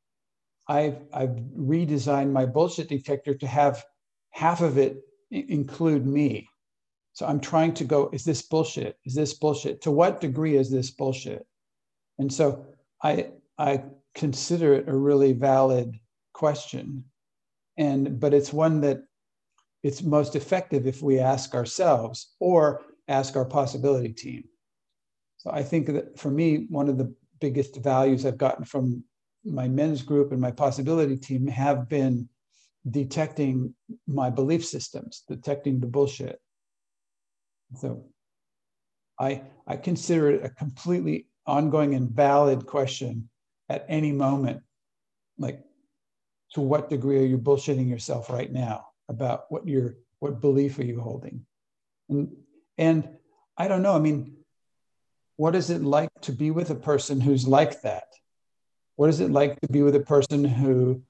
[0.68, 3.85] I've, I've redesigned my bullshit detector to have
[4.31, 4.98] half of it
[5.31, 6.48] include me.
[7.12, 8.96] So I'm trying to go, is this bullshit?
[9.04, 9.83] Is this bullshit?
[9.83, 11.44] To what degree is this bullshit?
[12.18, 12.66] And so
[13.02, 13.83] I, I
[14.14, 15.98] consider it a really valid
[16.33, 17.04] question.
[17.76, 19.02] And, but it's one that
[19.88, 24.44] it's most effective if we ask ourselves or ask our possibility team.
[25.38, 29.03] So I think that for me, one of the biggest values I've gotten from
[29.46, 32.29] my men's group and my possibility team have been
[32.90, 33.74] detecting
[34.07, 36.38] my belief systems, detecting the bullshit.
[37.77, 38.05] So
[39.18, 43.31] I, I consider it a completely ongoing and valid question
[43.70, 44.61] at any moment.
[45.38, 45.64] Like,
[46.53, 50.85] to what degree are you bullshitting yourself right now about what your what belief are
[50.85, 51.47] you holding?
[52.09, 52.37] And
[52.77, 53.09] and
[53.57, 53.94] I don't know.
[53.94, 54.37] I mean,
[55.37, 58.09] what is it like to be with a person who's like that?
[58.97, 61.03] What is it like to be with a person who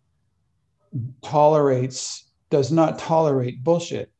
[1.22, 4.12] tolerates, does not tolerate bullshit,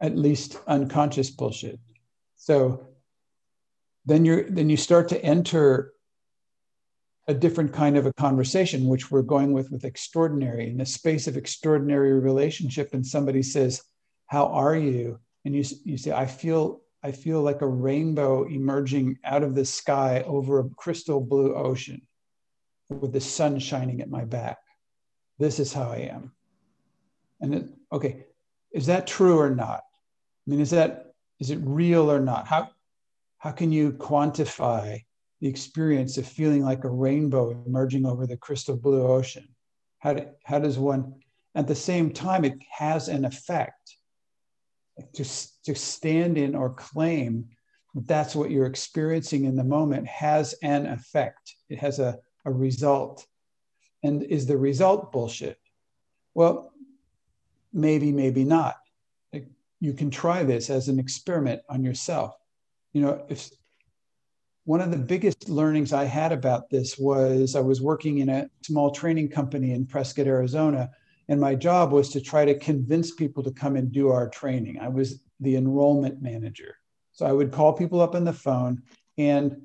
[0.00, 1.80] at least unconscious bullshit?
[2.36, 2.86] So
[4.06, 5.92] then you're then you start to enter
[7.30, 11.28] a different kind of a conversation, which we're going with with extraordinary in the space
[11.28, 12.92] of extraordinary relationship.
[12.92, 13.82] And somebody says,
[14.26, 19.18] "How are you?" And you you say, "I feel I feel like a rainbow emerging
[19.24, 22.02] out of the sky over a crystal blue ocean
[22.88, 24.58] with the sun shining at my back.
[25.38, 26.32] This is how I am.
[27.40, 28.26] And okay,
[28.72, 29.84] is that true or not?
[30.46, 32.48] I mean, is that is it real or not?
[32.48, 32.70] How
[33.38, 35.04] how can you quantify
[35.40, 39.48] the experience of feeling like a rainbow emerging over the crystal blue ocean?
[39.98, 41.14] How, do, how does one,
[41.54, 43.96] at the same time, it has an effect
[45.14, 45.24] to,
[45.64, 47.48] to stand in or claim
[47.94, 51.56] that that's what you're experiencing in the moment has an effect.
[51.68, 53.26] It has a, a result.
[54.02, 55.58] And is the result bullshit?
[56.34, 56.72] Well,
[57.72, 58.76] maybe, maybe not.
[59.80, 62.34] You can try this as an experiment on yourself.
[62.92, 63.50] You know, if
[64.64, 68.48] one of the biggest learnings I had about this was I was working in a
[68.62, 70.90] small training company in Prescott, Arizona,
[71.28, 74.78] and my job was to try to convince people to come and do our training.
[74.80, 76.76] I was the enrollment manager.
[77.12, 78.82] So I would call people up on the phone
[79.18, 79.56] and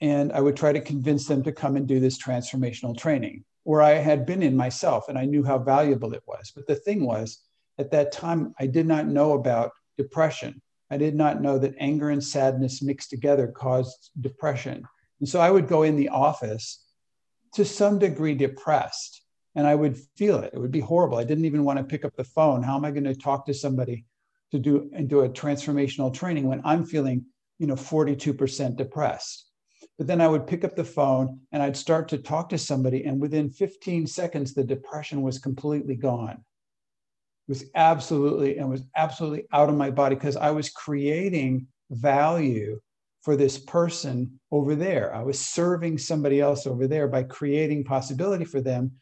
[0.00, 3.82] and I would try to convince them to come and do this transformational training where
[3.82, 6.52] I had been in myself and I knew how valuable it was.
[6.54, 7.38] But the thing was,
[7.78, 10.60] at that time, I did not know about depression.
[10.92, 14.84] I did not know that anger and sadness mixed together caused depression.
[15.20, 16.84] And so I would go in the office
[17.54, 19.22] to some degree depressed
[19.54, 20.52] and I would feel it.
[20.52, 21.16] It would be horrible.
[21.16, 22.62] I didn't even want to pick up the phone.
[22.62, 24.04] How am I going to talk to somebody
[24.50, 27.24] to do and do a transformational training when I'm feeling,
[27.58, 29.46] you know, 42% depressed?
[29.96, 33.04] But then I would pick up the phone and I'd start to talk to somebody,
[33.04, 36.44] and within 15 seconds, the depression was completely gone.
[37.48, 42.80] Was absolutely and was absolutely out of my body because I was creating value
[43.22, 45.14] for this person over there.
[45.14, 48.92] I was serving somebody else over there by creating possibility for them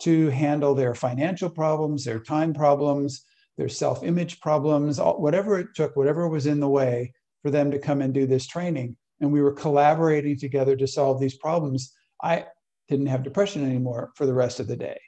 [0.00, 3.24] to handle their financial problems, their time problems,
[3.56, 7.12] their self image problems, whatever it took, whatever was in the way
[7.42, 8.96] for them to come and do this training.
[9.20, 11.92] And we were collaborating together to solve these problems.
[12.22, 12.46] I
[12.88, 14.98] didn't have depression anymore for the rest of the day.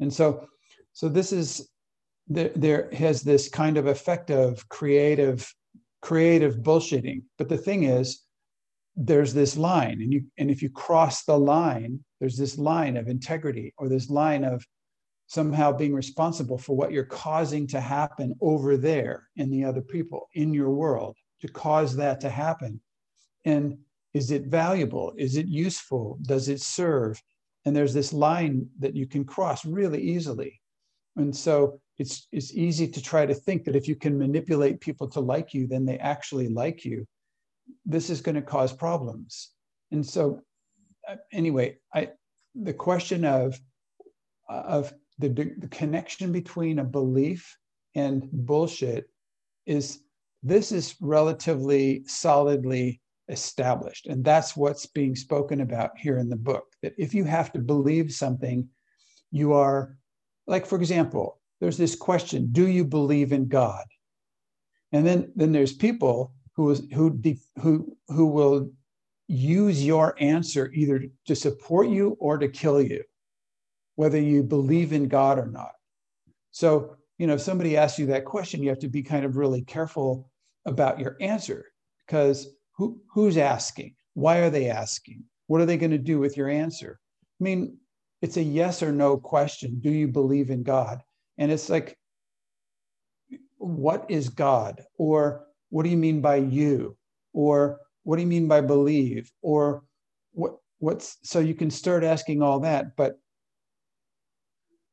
[0.00, 0.46] And so,
[0.92, 1.68] so this is
[2.28, 5.52] there, there has this kind of effect of creative,
[6.02, 7.22] creative bullshitting.
[7.38, 8.22] But the thing is,
[8.96, 13.08] there's this line, and you and if you cross the line, there's this line of
[13.08, 14.64] integrity or this line of
[15.26, 20.28] somehow being responsible for what you're causing to happen over there in the other people
[20.34, 22.80] in your world to cause that to happen.
[23.44, 23.78] And
[24.12, 25.12] is it valuable?
[25.16, 26.18] Is it useful?
[26.22, 27.20] Does it serve?
[27.64, 30.60] And there's this line that you can cross really easily.
[31.16, 35.08] And so it's it's easy to try to think that if you can manipulate people
[35.10, 37.06] to like you, then they actually like you.
[37.86, 39.50] This is going to cause problems.
[39.92, 40.40] And so,
[41.08, 42.10] uh, anyway, I
[42.54, 43.58] the question of
[44.48, 47.56] of the, the connection between a belief
[47.94, 49.08] and bullshit
[49.66, 50.00] is
[50.42, 56.64] this is relatively solidly established and that's what's being spoken about here in the book
[56.82, 58.68] that if you have to believe something
[59.30, 59.96] you are
[60.46, 63.86] like for example there's this question do you believe in god?
[64.92, 67.18] And then then there's people who who
[67.62, 68.70] who who will
[69.28, 73.02] use your answer either to support you or to kill you
[73.94, 75.72] whether you believe in god or not.
[76.50, 79.38] So you know if somebody asks you that question you have to be kind of
[79.38, 80.30] really careful
[80.66, 81.72] about your answer
[82.06, 82.46] because
[82.76, 83.94] who, who's asking?
[84.12, 85.24] Why are they asking?
[85.46, 87.00] What are they going to do with your answer?
[87.40, 87.78] I mean
[88.20, 89.80] it's a yes or no question.
[89.80, 91.00] Do you believe in god
[91.38, 91.98] and it's like,
[93.58, 94.84] what is God?
[94.98, 96.96] Or what do you mean by you?
[97.32, 99.30] Or what do you mean by believe?
[99.42, 99.82] Or
[100.32, 103.18] what what's so you can start asking all that, but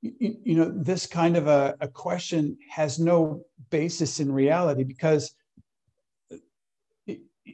[0.01, 5.35] you, you know, this kind of a, a question has no basis in reality because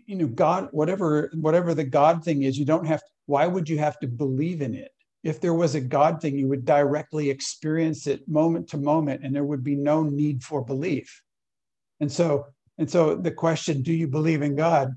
[0.05, 3.69] you know god whatever whatever the god thing is you don't have to, why would
[3.69, 4.91] you have to believe in it
[5.27, 9.35] if there was a God thing, you would directly experience it moment to moment, and
[9.35, 11.21] there would be no need for belief.
[11.99, 12.45] And so,
[12.77, 14.95] and so the question, do you believe in God,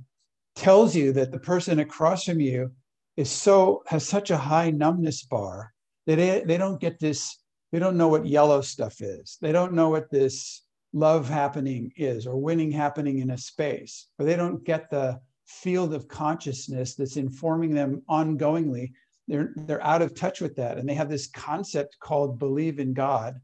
[0.54, 2.70] tells you that the person across from you
[3.16, 5.72] is so has such a high numbness bar
[6.06, 7.36] that they, they don't get this,
[7.72, 9.36] they don't know what yellow stuff is.
[9.40, 10.62] They don't know what this
[10.92, 15.92] love happening is or winning happening in a space, or they don't get the field
[15.92, 18.92] of consciousness that's informing them ongoingly
[19.30, 20.76] they're they're out of touch with that.
[20.76, 23.40] And they have this concept called believe in god.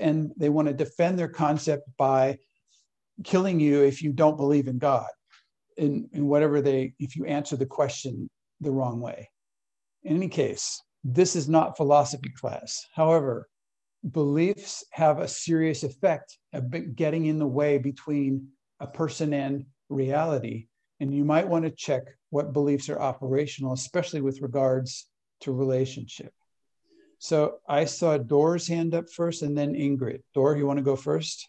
[0.00, 2.38] And they want to defend their concept by
[3.24, 5.08] killing you if you don't believe in god.
[5.76, 8.28] In, in whatever they if you answer the question
[8.60, 9.28] the wrong way.
[10.04, 12.86] In any case this is not philosophy class.
[12.94, 13.48] However
[14.10, 18.48] beliefs have a serious effect of getting in the way between
[18.80, 20.68] a person and reality.
[21.00, 25.08] And you might want to check what beliefs are operational especially with regards
[25.40, 26.32] to relationship.
[27.18, 30.22] So I saw Dor's hand up first and then Ingrid.
[30.34, 31.48] Dor, you want to go first?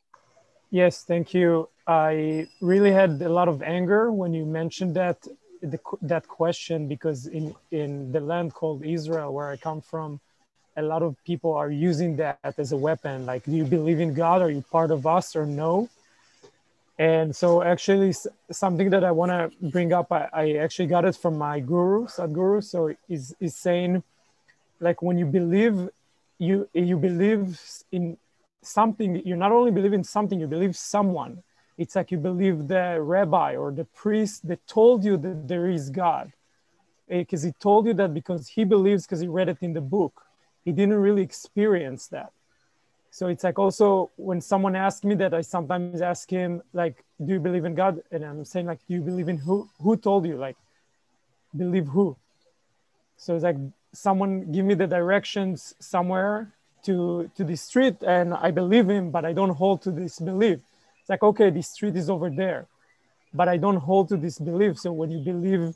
[0.71, 1.69] Yes, thank you.
[1.87, 5.17] I really had a lot of anger when you mentioned that
[5.61, 10.19] the, that question because in, in the land called Israel, where I come from,
[10.77, 13.25] a lot of people are using that as a weapon.
[13.25, 14.41] Like, do you believe in God?
[14.41, 15.89] Are you part of us or no?
[16.97, 18.13] And so, actually,
[18.51, 22.07] something that I want to bring up, I, I, actually got it from my guru,
[22.07, 22.63] Sadhguru.
[22.63, 24.01] So, is saying,
[24.79, 25.89] like, when you believe,
[26.37, 27.59] you you believe
[27.91, 28.17] in
[28.63, 29.21] something.
[29.25, 31.43] You not only believe in something, you believe someone.
[31.77, 35.89] It's like you believe the rabbi or the priest that told you that there is
[35.89, 36.31] God,
[37.09, 39.81] because eh, he told you that because he believes because he read it in the
[39.81, 40.21] book.
[40.63, 42.31] He didn't really experience that
[43.15, 46.95] so it's like also when someone asks me that i sometimes ask him like
[47.25, 48.01] do you believe in god?
[48.11, 50.35] And i'm saying like do you believe in who who told you?
[50.35, 50.57] Like
[51.55, 52.17] believe who?
[53.15, 53.55] So it's like
[53.93, 56.51] someone give me the directions somewhere
[56.83, 60.59] to to the street and i believe him but i don't hold to this belief.
[60.99, 62.67] It's like okay the street is over there
[63.33, 64.77] but i don't hold to this belief.
[64.77, 65.73] So when you believe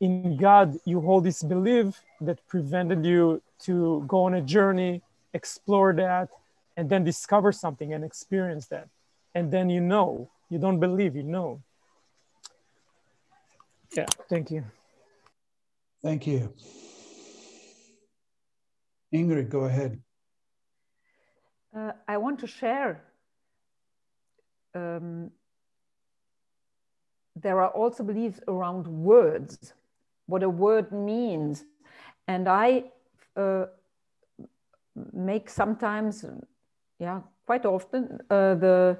[0.00, 5.02] in god you hold this belief that prevented you to go on a journey
[5.34, 6.30] explore that
[6.76, 8.88] and then discover something and experience that.
[9.34, 10.30] And then you know.
[10.48, 11.62] You don't believe you know.
[13.96, 14.64] Yeah thank you.
[16.02, 16.52] Thank you.
[19.14, 20.00] Ingrid go ahead.
[21.76, 23.02] Uh, i want to share
[24.74, 25.30] um,
[27.36, 29.74] there are also beliefs around words
[30.30, 31.64] what a word means.
[32.28, 32.84] And i
[33.36, 33.66] uh,
[35.12, 36.24] make sometimes
[37.00, 38.98] yeah, quite often uh, the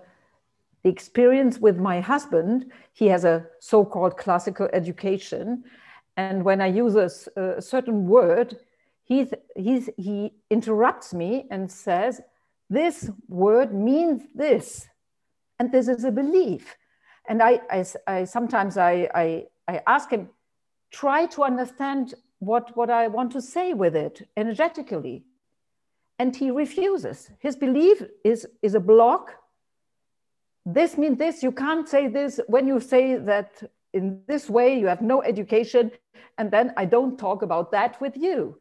[0.82, 2.72] the experience with my husband.
[2.94, 5.64] He has a so-called classical education,
[6.16, 8.56] and when I use a, a certain word,
[9.04, 12.22] he's, he's, he interrupts me and says,
[12.70, 14.88] "This word means this,"
[15.58, 16.76] and this is a belief.
[17.28, 20.30] And I, I, I sometimes I, I, I ask him,
[20.90, 25.24] try to understand what, what I want to say with it energetically
[26.20, 27.30] and he refuses.
[27.38, 29.36] His belief is, is a block.
[30.66, 32.38] This means this, you can't say this.
[32.46, 33.62] When you say that
[33.94, 35.90] in this way, you have no education,
[36.36, 38.58] and then I don't talk about that with you.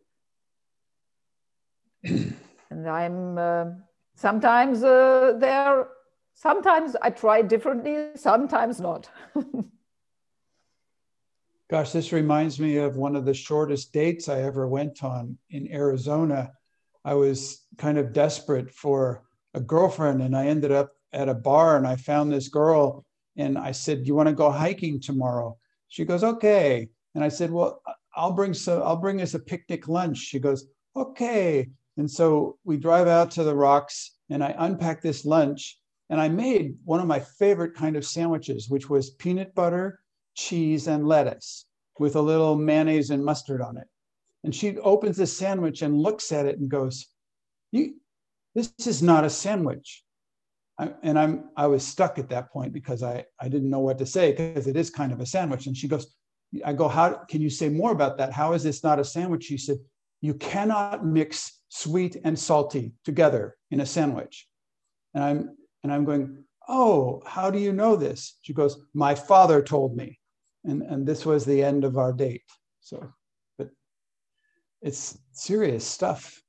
[2.05, 3.65] and I'm uh,
[4.15, 5.89] sometimes uh, they're
[6.35, 9.09] sometimes I try differently, sometimes not.
[11.69, 15.69] Gosh, this reminds me of one of the shortest dates I ever went on in
[15.73, 16.53] Arizona.
[17.09, 19.23] I was kind of desperate for
[19.55, 23.03] a girlfriend, and I ended up at a bar and I found this girl.
[23.35, 25.57] And I said, You want to go hiking tomorrow?
[25.87, 26.87] She goes, Okay.
[27.15, 27.81] And I said, Well,
[28.15, 30.19] I'll bring so I'll bring us a picnic lunch.
[30.19, 31.67] She goes, Okay.
[31.97, 35.79] And so we drive out to the rocks and I unpack this lunch
[36.11, 39.99] and I made one of my favorite kind of sandwiches, which was peanut butter,
[40.35, 41.65] cheese, and lettuce
[41.97, 43.87] with a little mayonnaise and mustard on it.
[44.43, 47.07] And she opens the sandwich and looks at it and goes,
[47.71, 47.95] you,
[48.55, 50.03] this is not a sandwich.
[50.79, 53.97] I, and I'm, I was stuck at that point because I, I didn't know what
[53.97, 55.67] to say because it is kind of a sandwich.
[55.67, 56.15] And she goes,
[56.65, 58.31] I go, how can you say more about that?
[58.31, 59.43] How is this not a sandwich?
[59.43, 59.77] She said,
[60.21, 64.47] you cannot mix sweet and salty together in a sandwich.
[65.13, 69.61] And I'm and I'm going, "Oh, how do you know this?" She goes, "My father
[69.61, 70.19] told me."
[70.65, 72.43] And and this was the end of our date.
[72.81, 73.13] So,
[74.81, 76.41] it's serious stuff.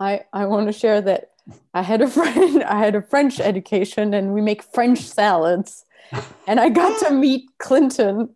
[0.00, 1.30] I I want to share that
[1.72, 5.84] I had a friend I had a French education and we make French salads.
[6.46, 8.28] And I got to meet Clinton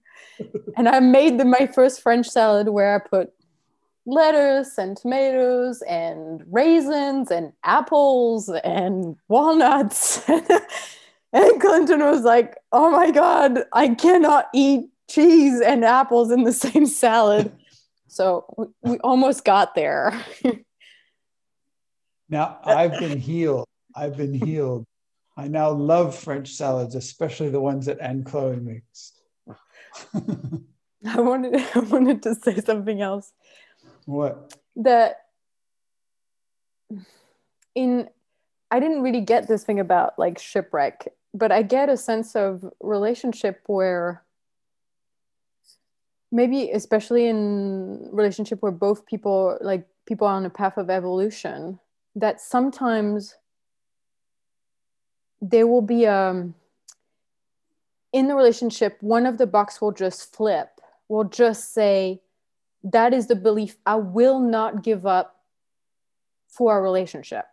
[0.76, 3.32] and I made the, my first French salad where I put
[4.06, 10.26] lettuce and tomatoes and raisins and apples and walnuts.
[11.32, 16.52] and Clinton was like, oh my God, I cannot eat cheese and apples in the
[16.52, 17.52] same salad.
[18.08, 20.20] So we, we almost got there.
[22.28, 23.66] now I've been healed.
[23.94, 24.84] I've been healed.
[25.36, 29.12] I now love French salads, especially the ones that Anne Chloe makes.
[31.06, 33.32] I wanted I wanted to say something else.
[34.04, 34.54] What?
[34.76, 35.26] That
[37.74, 38.08] in
[38.70, 42.64] I didn't really get this thing about like shipwreck, but I get a sense of
[42.80, 44.24] relationship where
[46.30, 51.78] maybe especially in relationship where both people like people are on a path of evolution
[52.14, 53.36] that sometimes
[55.40, 56.54] there will be um
[58.12, 62.20] in the relationship one of the box will just flip will just say
[62.84, 65.36] that is the belief I will not give up
[66.48, 67.46] for our relationship.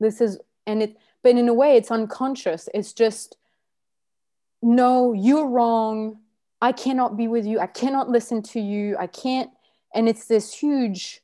[0.00, 2.68] This is, and it, but in a way, it's unconscious.
[2.74, 3.36] It's just,
[4.62, 6.18] no, you're wrong.
[6.60, 7.60] I cannot be with you.
[7.60, 8.96] I cannot listen to you.
[8.98, 9.50] I can't.
[9.94, 11.20] And it's this huge,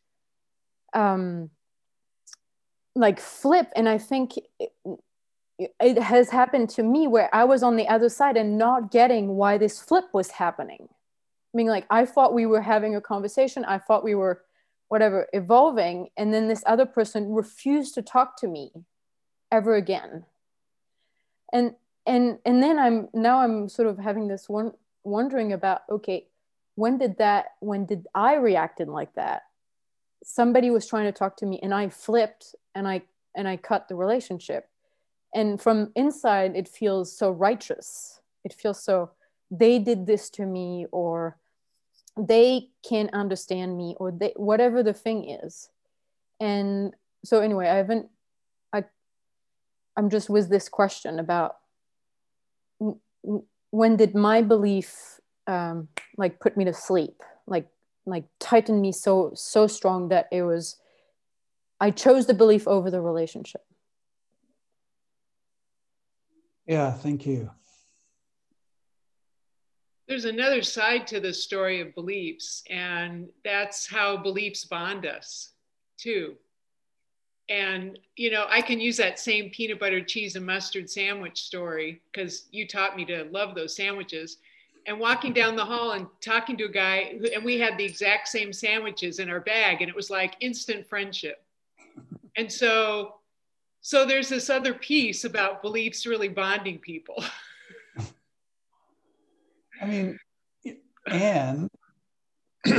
[0.95, 1.51] um,
[2.95, 3.69] like flip.
[3.75, 4.73] And I think it,
[5.81, 9.37] it has happened to me where I was on the other side and not getting
[9.37, 10.89] why this flip was happening
[11.53, 14.43] I mean like i thought we were having a conversation i thought we were
[14.89, 18.73] whatever evolving and then this other person refused to talk to me
[19.51, 20.25] ever again
[21.53, 21.75] and
[22.07, 24.73] and and then i'm now i'm sort of having this one
[25.05, 26.27] wondering about okay
[26.75, 29.43] when did that when did i reacted like that?
[30.25, 33.03] Somebody was trying to talk to me and i flipped and i
[33.35, 34.69] and i cut the relationship.
[35.35, 38.21] And from inside it feels so righteous.
[38.45, 39.11] It feels so
[39.51, 41.37] they did this to me or
[42.17, 45.69] they can't understand me or they whatever the thing is.
[46.41, 46.95] And
[47.25, 48.09] so anyway i haven't
[48.73, 48.85] i
[49.97, 51.57] i'm just with this question about
[53.73, 55.19] when did my belief
[55.49, 57.21] um, like put me to sleep?
[57.47, 57.69] Like
[58.07, 60.77] like tighten me so so strong that it was
[61.81, 63.63] i chose the belief over the relationship.
[66.67, 67.51] Yeah thank you.
[70.09, 75.53] There's another side to the story of beliefs, and that's how beliefs bond us
[75.97, 76.35] too.
[77.49, 82.01] And, you know, I can use that same peanut butter, cheese, and mustard sandwich story
[82.11, 84.39] because you taught me to love those sandwiches.
[84.87, 87.85] And walking down the hall and talking to a guy, who, and we had the
[87.85, 91.45] exact same sandwiches in our bag, and it was like instant friendship.
[92.37, 93.17] And so,
[93.81, 97.23] so there's this other piece about beliefs really bonding people.
[99.81, 100.19] I mean,
[101.07, 101.69] and
[102.67, 102.71] I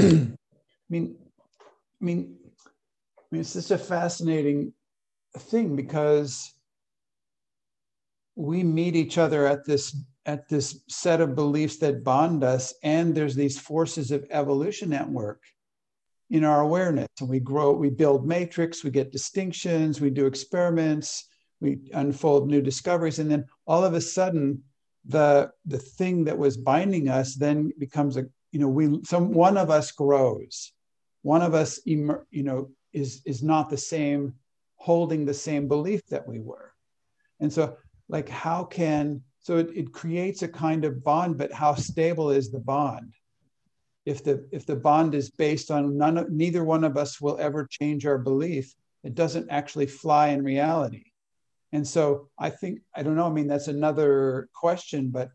[0.89, 1.15] mean,
[2.01, 2.37] I mean,
[3.33, 4.73] mean, it's such a fascinating
[5.37, 6.53] thing because
[8.35, 13.13] we meet each other at this at this set of beliefs that bond us, and
[13.13, 15.41] there's these forces of evolution at work
[16.29, 21.27] in our awareness, and we grow, we build matrix, we get distinctions, we do experiments,
[21.59, 24.63] we unfold new discoveries, and then all of a sudden
[25.05, 29.57] the the thing that was binding us then becomes a you know we some one
[29.57, 30.71] of us grows.
[31.23, 34.33] One of us you know is is not the same
[34.75, 36.73] holding the same belief that we were.
[37.39, 37.77] And so,
[38.09, 42.51] like, how can, so it, it creates a kind of bond, but how stable is
[42.51, 43.13] the bond?
[44.05, 47.37] If the if the bond is based on none of, neither one of us will
[47.39, 51.05] ever change our belief, it doesn't actually fly in reality.
[51.71, 53.27] And so I think I don't know.
[53.27, 55.29] I mean, that's another question, but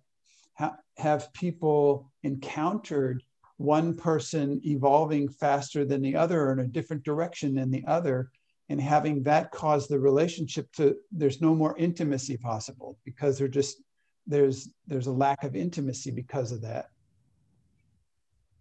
[0.58, 3.22] ha- have people encountered
[3.58, 8.30] one person evolving faster than the other or in a different direction than the other
[8.68, 13.82] and having that cause the relationship to there's no more intimacy possible because they're just
[14.26, 16.90] there's there's a lack of intimacy because of that.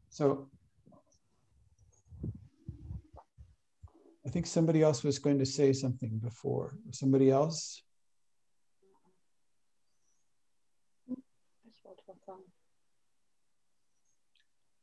[0.10, 0.50] So
[4.26, 6.76] i think somebody else was going to say something before.
[6.92, 7.84] Somebody else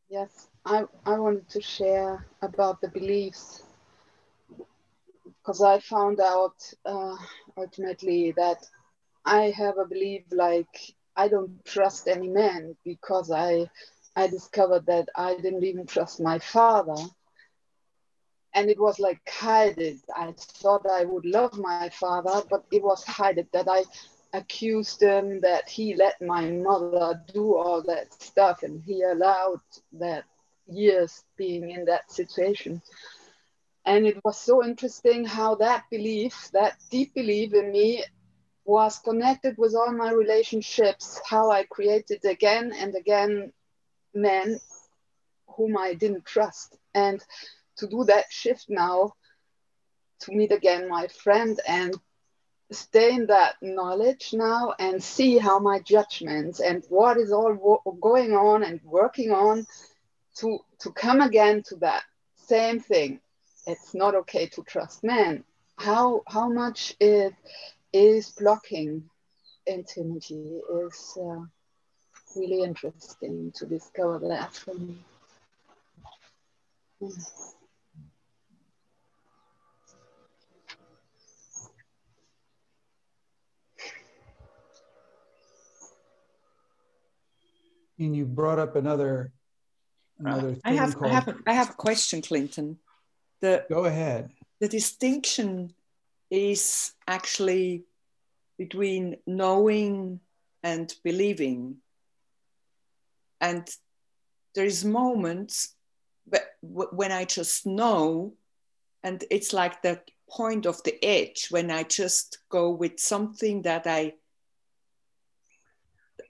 [0.09, 3.63] Yes, I, I wanted to share about the beliefs
[5.27, 7.17] because I found out uh,
[7.57, 8.59] ultimately that
[9.25, 10.75] I have a belief like
[11.17, 13.71] I don't trust any man because I
[14.17, 16.97] I discovered that I didn't even trust my father.
[18.55, 20.01] And it was like hided.
[20.17, 23.79] I thought I would love my father, but it was hided that I
[24.35, 29.61] accused him that he let my mother do all that stuff and he allowed
[29.93, 30.25] that
[30.67, 32.83] years being in that situation.
[33.87, 38.05] And it was so interesting how that belief, that deep belief in me,
[38.65, 43.53] was connected with all my relationships, how I created again and again
[44.15, 44.59] men
[45.49, 46.77] whom I didn't trust.
[46.95, 47.23] And
[47.77, 49.13] to do that shift now,
[50.21, 51.95] to meet again my friend and
[52.75, 57.99] stay in that knowledge now and see how my judgments and what is all wo-
[58.01, 59.67] going on and working on
[60.37, 62.03] to to come again to that
[62.37, 63.21] same thing.
[63.67, 65.45] It's not okay to trust men
[65.77, 67.35] how how much it
[67.93, 69.09] is blocking
[69.67, 71.41] intimacy is uh,
[72.37, 74.97] really interesting to discover that for me.
[77.03, 77.54] Mm.
[87.99, 89.33] And you brought up another
[90.19, 91.11] another I have called...
[91.11, 92.79] I have a, I have a question, Clinton.
[93.41, 94.31] The go ahead.
[94.61, 95.75] The distinction
[96.31, 97.85] is actually
[98.59, 100.21] between knowing
[100.63, 101.77] and believing,
[103.41, 103.69] and
[104.55, 105.75] there is moments
[106.63, 108.35] when I just know,
[109.03, 113.87] and it's like that point of the edge when I just go with something that
[113.87, 114.15] I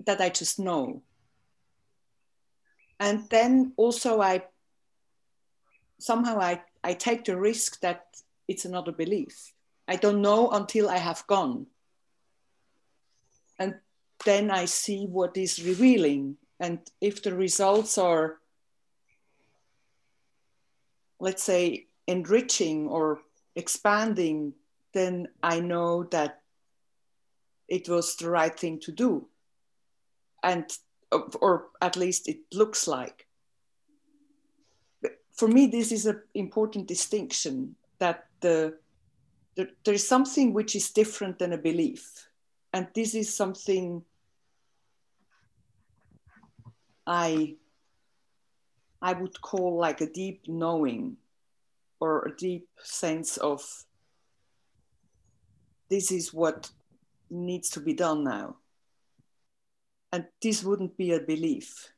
[0.06, 1.02] that I just know
[3.00, 4.44] and then also I
[5.98, 8.06] somehow I, I take the risk that
[8.46, 9.52] it's another belief.
[9.88, 11.66] I don't know until I have gone.
[13.58, 13.76] And
[14.24, 16.36] then I see what is revealing.
[16.60, 18.38] And if the results are,
[21.20, 23.20] let's say, enriching or
[23.56, 24.54] expanding,
[24.92, 26.42] then I know that
[27.68, 29.26] it was the right thing to do.
[30.42, 30.70] And
[31.40, 33.26] or at least it looks like.
[35.32, 38.78] For me, this is an important distinction that the,
[39.56, 42.28] the, there is something which is different than a belief.
[42.72, 44.02] And this is something
[47.06, 47.56] I,
[49.02, 51.16] I would call like a deep knowing
[52.00, 53.62] or a deep sense of
[55.88, 56.70] this is what
[57.30, 58.56] needs to be done now
[60.14, 61.92] and this wouldn't be a belief.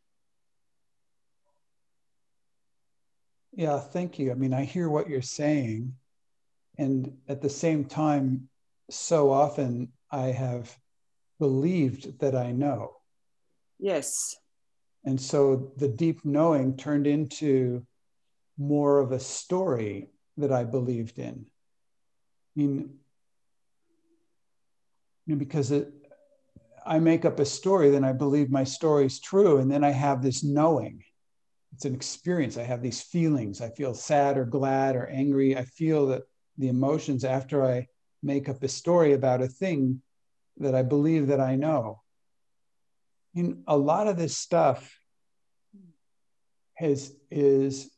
[3.52, 4.30] Yeah, thank you.
[4.30, 5.94] I mean, I hear what you're saying.
[6.78, 8.48] And at the same time,
[8.88, 10.74] so often I have
[11.38, 12.96] believed that I know.
[13.78, 14.36] Yes.
[15.04, 17.86] And so the deep knowing turned into
[18.56, 20.08] more of a story
[20.38, 21.44] that I believed in.
[22.56, 22.94] I mean,
[25.26, 25.92] you know, because it,
[26.86, 29.58] I make up a story, then I believe my story is true.
[29.58, 31.02] And then I have this knowing.
[31.74, 32.56] It's an experience.
[32.56, 33.60] I have these feelings.
[33.60, 35.56] I feel sad or glad or angry.
[35.56, 36.22] I feel that
[36.56, 37.88] the emotions after I
[38.22, 40.00] make up a story about a thing
[40.58, 42.02] that I believe that I know.
[43.34, 44.98] In a lot of this stuff
[46.74, 47.90] has is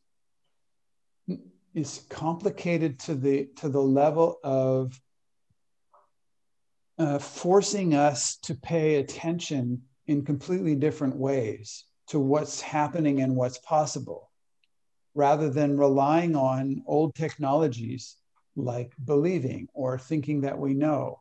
[1.74, 4.98] is complicated to the to the level of
[6.98, 13.58] uh, forcing us to pay attention in completely different ways to what's happening and what's
[13.58, 14.30] possible
[15.14, 18.16] rather than relying on old technologies
[18.56, 21.20] like believing or thinking that we know.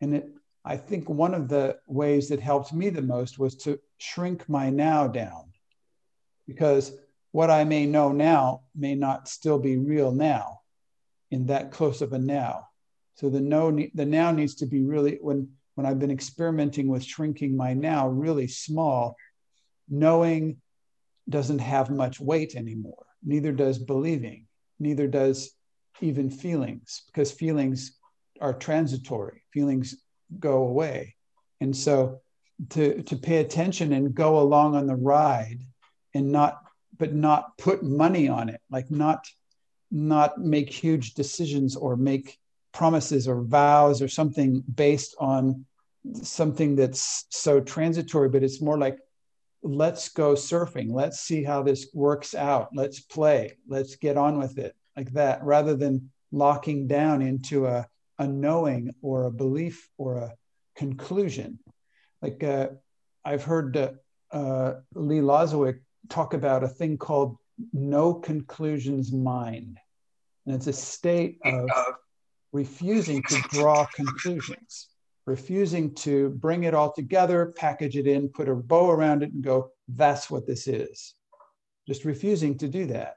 [0.00, 0.28] And it,
[0.64, 4.70] I think one of the ways that helped me the most was to shrink my
[4.70, 5.52] now down
[6.46, 6.92] because
[7.32, 10.60] what I may know now may not still be real now
[11.30, 12.69] in that close of a now.
[13.20, 17.04] So the no the now needs to be really when when I've been experimenting with
[17.04, 19.14] shrinking my now really small,
[19.90, 20.56] knowing
[21.28, 23.04] doesn't have much weight anymore.
[23.22, 24.46] Neither does believing,
[24.78, 25.50] neither does
[26.00, 27.98] even feelings, because feelings
[28.40, 29.42] are transitory.
[29.52, 29.96] Feelings
[30.38, 31.14] go away.
[31.60, 32.22] And so
[32.70, 35.58] to, to pay attention and go along on the ride
[36.14, 36.58] and not
[36.96, 39.26] but not put money on it like not
[39.90, 42.39] not make huge decisions or make
[42.72, 45.64] promises or vows or something based on
[46.22, 48.98] something that's so transitory but it's more like
[49.62, 50.90] let's go surfing.
[50.90, 52.70] Let's see how this works out.
[52.74, 53.56] Let's play.
[53.68, 57.86] Let's get on with it like that rather than locking down into a,
[58.18, 60.34] a knowing or a belief or a
[60.76, 61.58] conclusion.
[62.22, 62.68] Like uh,
[63.24, 63.90] i've heard uh,
[64.32, 67.36] uh, lee lozowick talk about a thing called
[67.72, 69.78] no conclusions mind.
[70.46, 71.68] And it's a state of
[72.52, 74.88] refusing to draw conclusions,
[75.26, 79.42] refusing to bring it all together, package it in, put a bow around it, and
[79.42, 81.14] go, that's what this is.
[81.86, 83.16] Just refusing to do that.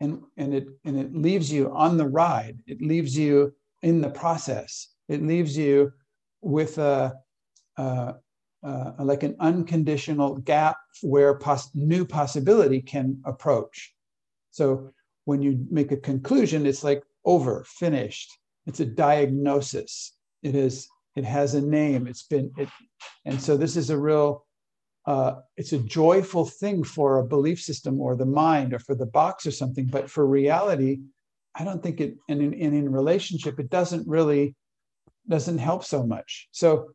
[0.00, 4.10] And, and, it, and it leaves you on the ride, it leaves you in the
[4.10, 5.92] process, it leaves you
[6.40, 7.14] with a,
[7.76, 8.14] a,
[8.64, 13.94] uh, like an unconditional gap where pos- new possibility can approach.
[14.50, 14.90] So
[15.26, 18.32] when you make a conclusion, it's like over, finished.
[18.66, 20.16] It's a diagnosis.
[20.42, 20.88] It is.
[21.16, 22.06] It has a name.
[22.06, 22.52] It's been.
[22.56, 22.68] It,
[23.24, 24.46] and so this is a real.
[25.06, 29.06] Uh, it's a joyful thing for a belief system or the mind or for the
[29.06, 29.86] box or something.
[29.86, 31.00] But for reality,
[31.54, 32.16] I don't think it.
[32.28, 34.54] And in, and in relationship, it doesn't really
[35.28, 36.48] doesn't help so much.
[36.52, 36.90] So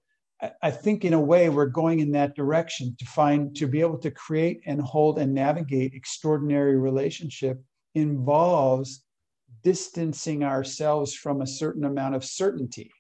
[0.62, 3.98] I think in a way we're going in that direction to find to be able
[3.98, 7.62] to create and hold and navigate extraordinary relationship
[7.94, 9.04] involves
[9.64, 12.92] distancing ourselves from a certain amount of certainty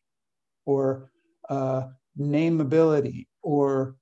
[0.65, 1.11] or
[1.49, 1.83] uh,
[2.19, 3.95] nameability or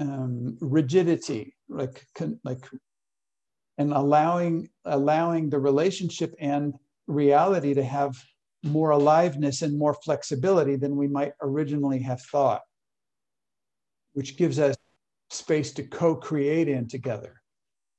[0.00, 2.04] um, rigidity like
[2.42, 2.68] like
[3.78, 6.74] and allowing allowing the relationship and
[7.06, 8.16] reality to have
[8.62, 12.62] more aliveness and more flexibility than we might originally have thought,
[14.14, 14.74] which gives us
[15.30, 17.40] space to co create in together.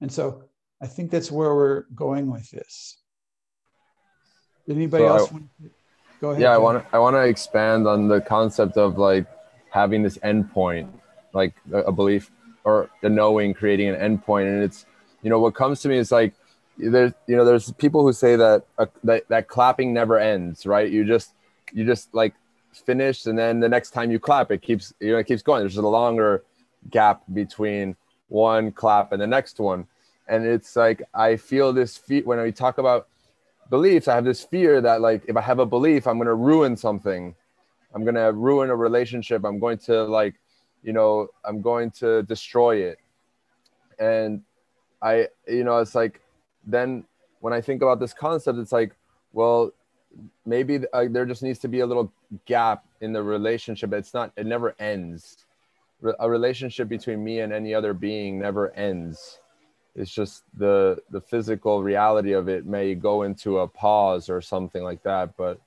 [0.02, 0.44] And so
[0.82, 2.98] I think that's where we're going with this.
[4.68, 5.70] Did anybody so else I, want to
[6.22, 6.42] go ahead?
[6.42, 9.26] Yeah, I want to I want to expand on the concept of like
[9.70, 10.90] having this endpoint,
[11.34, 12.32] like a, a belief
[12.64, 14.48] or the knowing creating an endpoint.
[14.48, 14.86] And it's,
[15.22, 16.34] you know, what comes to me is like
[16.78, 20.92] there's you know there's people who say that uh, that that clapping never ends right
[20.92, 21.34] you just
[21.74, 22.34] you just like
[22.74, 25.62] finish and then the next time you clap it keeps you know it keeps going
[25.62, 26.44] there's a longer
[26.90, 27.96] gap between
[28.28, 29.88] one clap and the next one
[30.28, 33.08] and it's like i feel this fear when we talk about
[33.70, 36.36] beliefs i have this fear that like if i have a belief i'm going to
[36.36, 37.36] ruin something
[37.94, 40.36] i'm going to ruin a relationship i'm going to like
[40.84, 43.00] you know i'm going to destroy it
[44.00, 44.42] and
[45.02, 46.22] i you know it's like
[46.66, 47.04] then
[47.46, 48.96] when I think about this concept, it's like,
[49.34, 49.72] well,
[50.46, 52.12] maybe uh, there just needs to be a little
[52.46, 53.94] gap in the relationship.
[53.94, 55.46] It's not, it never ends.
[56.20, 59.40] a relationship between me and any other being never ends.
[59.96, 64.84] It's just the the physical reality of it may go into a pause or something
[64.84, 65.38] like that.
[65.38, 65.60] But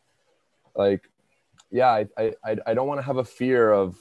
[0.75, 1.09] like,
[1.71, 3.97] yeah, I I I don't want to have a fear of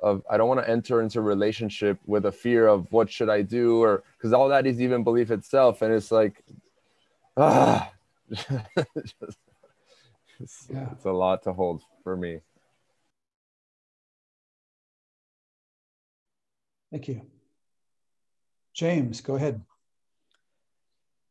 [0.00, 3.30] of I don't want to enter into a relationship with a fear of what should
[3.30, 6.44] I do or because all that is even belief itself and it's like
[7.36, 7.90] ah
[8.30, 8.46] it's,
[10.70, 10.88] yeah.
[10.92, 12.40] it's a lot to hold for me.
[16.90, 17.37] Thank you.
[18.78, 19.60] James, go ahead.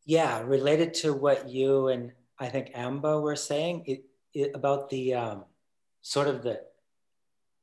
[0.03, 5.13] Yeah, related to what you and I think Amba were saying it, it about the
[5.13, 5.45] um,
[6.01, 6.59] sort of the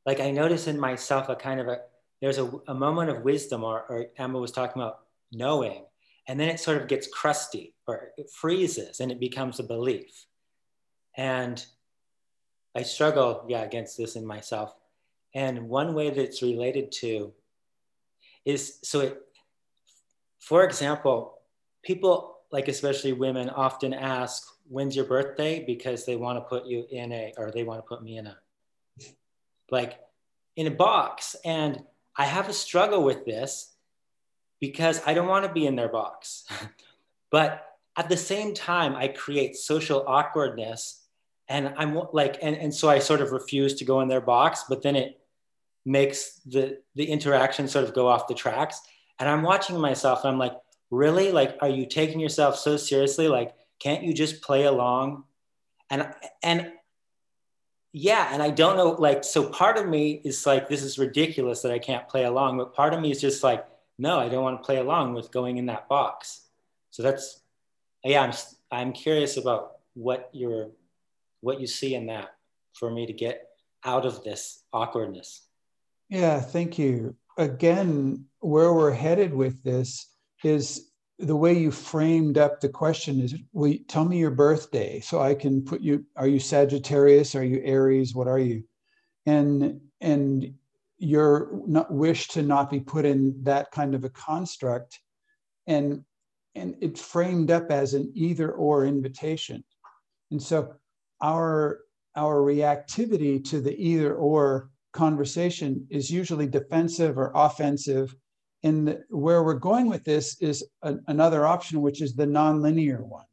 [0.06, 1.80] like I notice in myself a kind of a
[2.22, 5.00] there's a, a moment of wisdom, or, or Emma was talking about
[5.32, 5.84] knowing,
[6.26, 10.24] and then it sort of gets crusty or it freezes and it becomes a belief.
[11.14, 11.62] And
[12.74, 14.74] I struggle, yeah, against this in myself.
[15.34, 17.34] And one way that it's related to
[18.46, 19.20] is so it,
[20.44, 21.38] for example,
[21.82, 25.64] people like especially women often ask, when's your birthday?
[25.64, 28.26] Because they want to put you in a, or they want to put me in
[28.26, 28.36] a
[29.70, 29.98] like
[30.56, 31.34] in a box.
[31.44, 31.82] And
[32.16, 33.72] I have a struggle with this
[34.60, 36.44] because I don't want to be in their box.
[37.30, 37.66] but
[37.96, 41.02] at the same time, I create social awkwardness.
[41.48, 44.64] And I'm like, and, and so I sort of refuse to go in their box,
[44.68, 45.20] but then it
[45.84, 48.80] makes the, the interaction sort of go off the tracks.
[49.18, 50.56] And I'm watching myself and I'm like,
[50.90, 51.32] really?
[51.32, 53.28] Like, are you taking yourself so seriously?
[53.28, 55.24] Like, can't you just play along?
[55.90, 56.12] And,
[56.42, 56.72] and
[57.92, 61.62] yeah, and I don't know, like, so part of me is like, this is ridiculous
[61.62, 63.64] that I can't play along, but part of me is just like,
[63.98, 66.40] no, I don't want to play along with going in that box.
[66.90, 67.40] So that's,
[68.02, 68.32] yeah, I'm,
[68.72, 70.70] I'm curious about what you're,
[71.40, 72.34] what you see in that
[72.72, 73.48] for me to get
[73.84, 75.42] out of this awkwardness.
[76.08, 77.14] Yeah, thank you.
[77.36, 80.08] Again, where we're headed with this
[80.42, 84.98] is the way you framed up the question is will you tell me your birthday
[84.98, 87.34] so i can put you are you sagittarius?
[87.34, 88.14] Are you aries?
[88.14, 88.64] What are you?
[89.26, 90.54] And and
[90.98, 95.00] your not wish to not be put in that kind of a construct.
[95.66, 96.04] And
[96.54, 99.64] and it framed up as an either or invitation.
[100.30, 100.74] And so
[101.22, 101.80] our
[102.16, 108.14] our reactivity to the either or conversation is usually defensive or offensive
[108.64, 113.26] and where we're going with this is a, another option, which is the nonlinear one.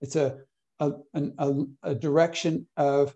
[0.00, 0.38] It's a,
[0.78, 3.12] a, a, a direction of,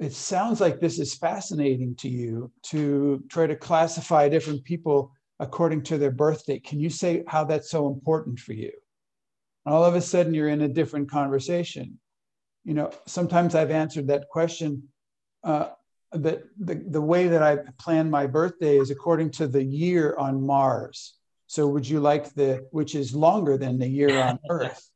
[0.00, 5.82] it sounds like this is fascinating to you to try to classify different people according
[5.82, 6.64] to their birth date.
[6.64, 8.72] Can you say how that's so important for you?
[9.66, 11.98] All of a sudden, you're in a different conversation.
[12.64, 14.88] You know, sometimes I've answered that question
[15.42, 15.70] uh,
[16.14, 20.44] that the, the way that I plan my birthday is according to the year on
[20.44, 21.14] Mars.
[21.46, 24.90] So would you like the, which is longer than the year on Earth?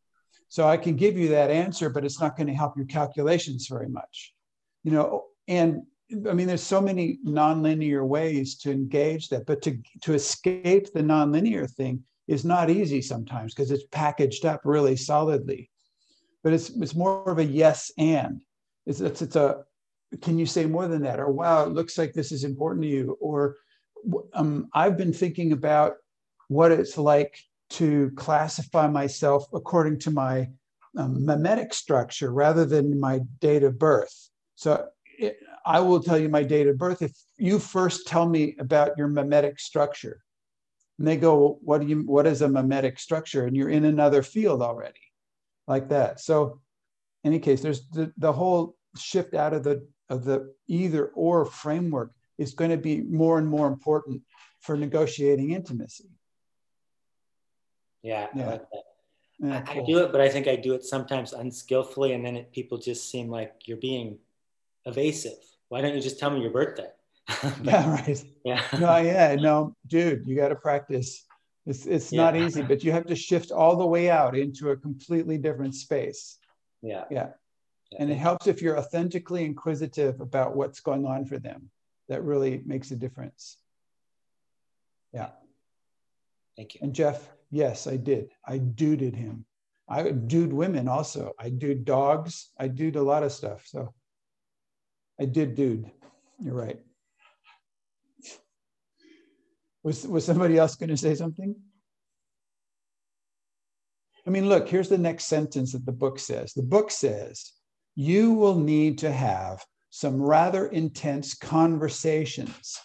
[0.49, 3.67] So I can give you that answer, but it's not going to help your calculations
[3.67, 4.33] very much.
[4.83, 5.83] You know, and
[6.29, 11.03] I mean, there's so many nonlinear ways to engage that, but to, to escape the
[11.03, 15.71] nonlinear thing is not easy sometimes because it's packaged up really solidly.
[16.43, 18.41] But it's, it's more of a yes and.
[18.87, 19.65] It's, it's, it's a
[20.23, 21.21] can you say more than that?
[21.21, 23.19] Or wow, it looks like this is important to you.
[23.21, 23.57] Or
[24.33, 25.95] um, I've been thinking about
[26.49, 27.39] what it's like
[27.71, 30.49] to classify myself according to my
[30.97, 34.31] um, memetic structure rather than my date of birth.
[34.55, 34.87] So
[35.19, 38.97] it, I will tell you my date of birth if you first tell me about
[38.97, 40.23] your memetic structure.
[40.99, 43.47] And they go, what do you what is a memetic structure?
[43.47, 45.01] And you're in another field already,
[45.69, 46.21] like that.
[46.21, 46.61] So
[47.23, 51.45] in any case, there's the, the whole shift out of the of the either or
[51.45, 54.23] framework is going to be more and more important
[54.61, 56.09] for negotiating intimacy.
[58.03, 58.43] Yeah, yeah.
[58.43, 58.83] I like that.
[59.41, 59.83] Yeah, I, cool.
[59.83, 62.79] I, do it, but I think I do it sometimes unskillfully, and then it, people
[62.79, 64.19] just seem like you're being
[64.85, 65.39] evasive.
[65.69, 66.89] Why don't you just tell me your birthday?
[67.43, 68.25] but, yeah, right.
[68.45, 68.63] Yeah.
[68.81, 71.25] no, yeah, no, dude, you got to practice.
[71.67, 72.23] It's it's yeah.
[72.23, 75.75] not easy, but you have to shift all the way out into a completely different
[75.75, 76.39] space.
[76.83, 77.05] Yeah.
[77.11, 77.29] Yeah
[77.97, 81.71] and it helps if you're authentically inquisitive about what's going on for them.
[82.09, 83.57] That really makes a difference.
[85.13, 85.31] Yeah.
[86.57, 86.81] Thank you.
[86.83, 88.31] And jeff yes i did.
[88.47, 89.45] I duded him.
[89.89, 91.33] I dude women also.
[91.39, 92.51] I dude dogs.
[92.59, 93.95] I dude a lot of stuff so.
[95.21, 95.91] I did dude.
[96.41, 96.79] You're right.
[99.83, 101.55] Was was somebody else going to say something?
[104.27, 106.53] I mean, look, here's the next sentence that the book says.
[106.53, 107.51] The book says,
[108.01, 112.79] you will need to have some rather intense conversations,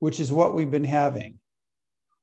[0.00, 1.38] which is what we've been having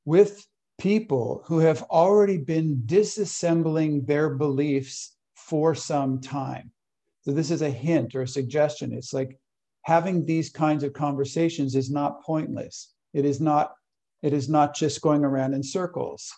[0.03, 0.45] with
[0.77, 6.69] people who have already been disassembling their beliefs for some time.
[7.21, 8.91] So, this is a hint or a suggestion.
[8.91, 9.39] It's like
[9.83, 12.93] having these kinds of conversations is not pointless.
[13.13, 13.71] It is not,
[14.21, 16.29] it is not just going around in circles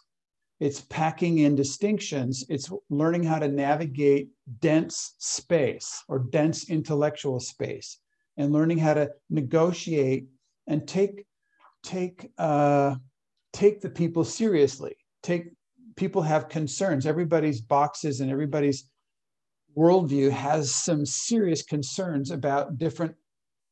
[0.60, 2.46] it's packing in distinctions.
[2.48, 4.30] It's learning how to navigate
[4.62, 8.00] dense space or dense intellectual space
[8.38, 10.28] and learning how to negotiate
[10.68, 11.26] and take
[11.84, 12.96] take uh,
[13.54, 14.96] take the people seriously.
[15.24, 15.50] Take
[15.98, 17.06] people have concerns.
[17.06, 18.90] Everybody's boxes and everybody's
[19.78, 23.14] worldview has some serious concerns about different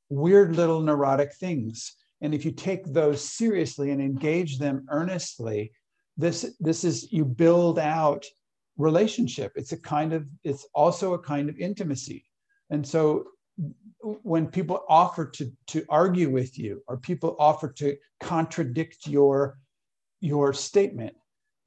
[0.10, 1.96] weird little neurotic things.
[2.22, 5.72] And if you take those seriously and engage them earnestly
[6.18, 8.26] this this is you build out
[8.78, 9.52] relationship.
[9.56, 12.26] It's a kind of it's also a kind of intimacy.
[12.70, 13.26] And so
[14.00, 19.60] when people offer to to argue with you or people offer to contradict your
[20.20, 21.14] your statement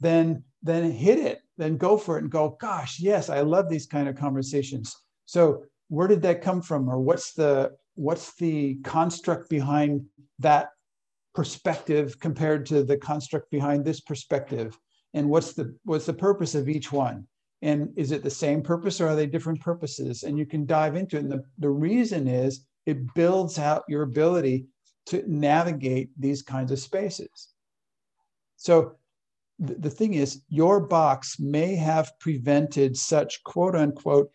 [0.01, 3.87] then then hit it then go for it and go gosh yes i love these
[3.87, 4.97] kind of conversations.
[5.27, 10.05] So where did that come from or what's the what's the construct behind
[10.41, 10.71] that
[11.37, 14.77] perspective compared to the construct behind this perspective
[15.15, 17.27] and what's the what's the purpose of each one
[17.63, 20.23] And is it the same purpose or are they different purposes?
[20.23, 21.21] And you can dive into it.
[21.25, 24.67] And the, the reason is it builds out your ability
[25.07, 27.49] to navigate these kinds of spaces.
[28.57, 28.97] So
[29.59, 34.31] the, the thing is, your box may have prevented such quote unquote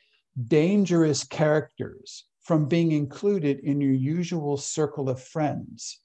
[0.48, 6.01] dangerous characters from being included in your usual circle of friends.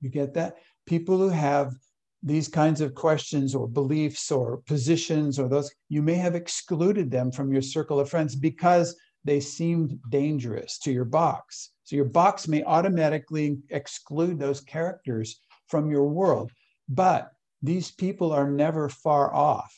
[0.00, 0.56] You get that?
[0.86, 1.74] People who have
[2.22, 7.32] these kinds of questions or beliefs or positions or those, you may have excluded them
[7.32, 8.94] from your circle of friends because
[9.24, 11.70] they seemed dangerous to your box.
[11.84, 16.52] So your box may automatically exclude those characters from your world.
[16.88, 17.32] But
[17.62, 19.76] these people are never far off.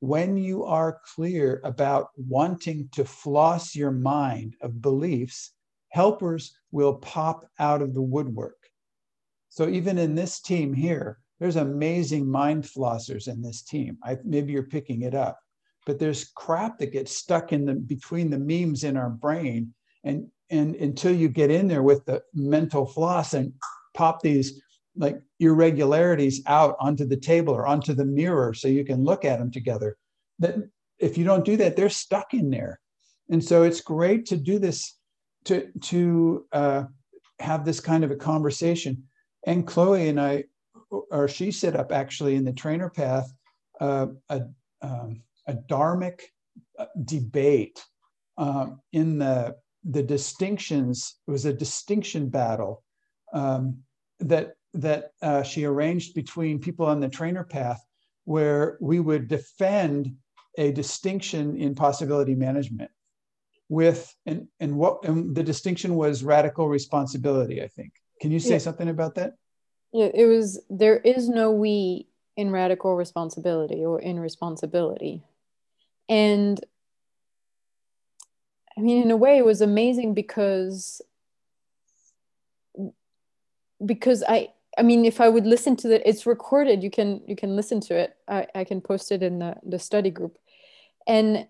[0.00, 5.52] When you are clear about wanting to floss your mind of beliefs,
[5.90, 8.59] helpers will pop out of the woodwork.
[9.50, 13.98] So even in this team here, there's amazing mind flossers in this team.
[14.04, 15.38] I, maybe you're picking it up,
[15.86, 19.74] but there's crap that gets stuck in the between the memes in our brain,
[20.04, 23.52] and and until you get in there with the mental floss and
[23.94, 24.62] pop these
[24.96, 29.38] like irregularities out onto the table or onto the mirror so you can look at
[29.38, 29.96] them together
[30.40, 30.56] that
[30.98, 32.80] if you don't do that they're stuck in there.
[33.30, 34.96] And so it's great to do this
[35.46, 36.84] to to uh,
[37.40, 39.04] have this kind of a conversation
[39.46, 40.44] and chloe and i
[40.90, 43.32] or she set up actually in the trainer path
[43.80, 44.42] uh, a,
[44.82, 46.20] um, a dharmic
[46.78, 47.84] uh, debate
[48.38, 52.82] um, in the the distinctions it was a distinction battle
[53.32, 53.78] um,
[54.18, 57.84] that that uh, she arranged between people on the trainer path
[58.24, 60.14] where we would defend
[60.58, 62.90] a distinction in possibility management
[63.68, 68.52] with and and what and the distinction was radical responsibility i think can you say
[68.52, 68.58] yeah.
[68.58, 69.34] something about that
[69.92, 72.06] yeah, it was there is no we
[72.36, 75.22] in radical responsibility or in responsibility.
[76.08, 76.60] And
[78.76, 81.02] I mean, in a way, it was amazing because
[83.84, 86.82] because I I mean, if I would listen to it, it's recorded.
[86.82, 88.16] You can you can listen to it.
[88.28, 90.38] I, I can post it in the the study group,
[91.06, 91.48] and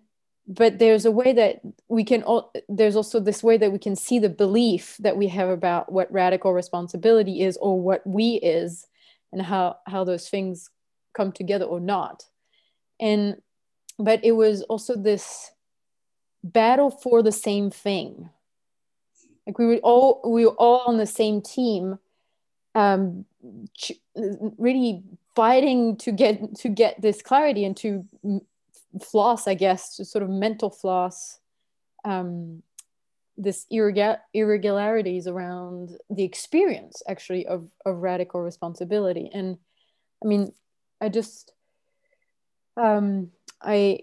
[0.51, 3.95] but there's a way that we can all there's also this way that we can
[3.95, 8.87] see the belief that we have about what radical responsibility is or what we is
[9.31, 10.69] and how how those things
[11.13, 12.25] come together or not.
[12.99, 13.41] And
[13.97, 15.51] but it was also this
[16.43, 18.29] battle for the same thing.
[19.47, 21.97] Like we were all we were all on the same team
[22.75, 23.25] um
[24.57, 25.01] really
[25.33, 28.05] fighting to get to get this clarity and to
[28.99, 31.39] floss, I guess, to sort of mental floss
[32.03, 32.63] um,
[33.37, 39.29] this irregularities around the experience actually of, of radical responsibility.
[39.33, 39.57] And
[40.23, 40.53] I mean,
[40.99, 41.53] I just,
[42.77, 43.31] um,
[43.61, 44.01] I,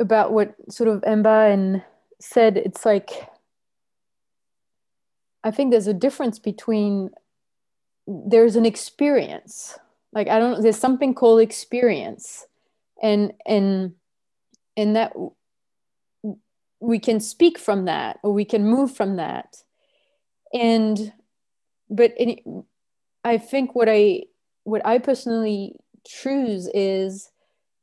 [0.00, 1.82] about what sort of Emba and
[2.20, 3.10] said, it's like,
[5.44, 7.10] I think there's a difference between,
[8.06, 9.78] there's an experience.
[10.12, 12.46] Like, I don't, there's something called experience
[13.02, 13.94] and and
[14.76, 15.12] and that
[16.80, 19.56] we can speak from that or we can move from that
[20.54, 21.12] and
[21.90, 22.14] but
[23.24, 24.22] i think what i
[24.64, 25.76] what i personally
[26.06, 27.30] choose is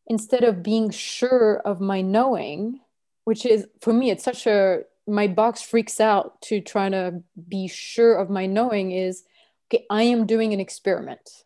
[0.07, 2.79] instead of being sure of my knowing
[3.25, 7.67] which is for me it's such a my box freaks out to try to be
[7.67, 9.23] sure of my knowing is
[9.71, 11.43] okay i am doing an experiment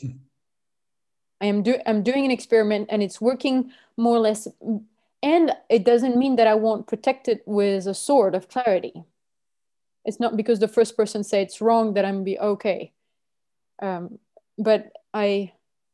[0.00, 0.10] hmm.
[1.40, 4.46] I am do I'm doing an experiment and it's working more or less
[5.22, 9.04] and it doesn't mean that I won't protect it with a sword of clarity.
[10.04, 12.92] It's not because the first person say it's wrong that I'm be okay.
[13.82, 14.18] Um,
[14.58, 15.52] but I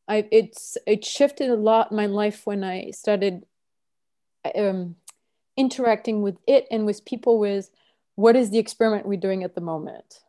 [0.09, 3.45] I it's it shifted a lot my life when I started
[4.57, 4.97] um,
[5.57, 7.71] interacting with it and with people with
[8.15, 10.21] what is the experiment we're doing at the moment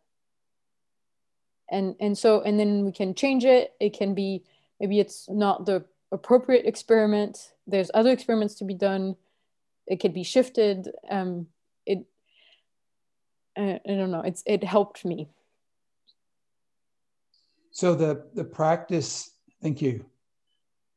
[1.70, 4.44] and and so and then we can change it it can be
[4.80, 7.54] maybe it's not the appropriate experiment.
[7.66, 9.16] There's other experiments to be done.
[9.86, 10.90] It could be shifted.
[11.10, 11.48] Um,
[11.86, 12.06] it
[13.58, 14.22] I, I don't know.
[14.22, 15.30] It's it helped me.
[17.72, 20.06] So the the practice thank you.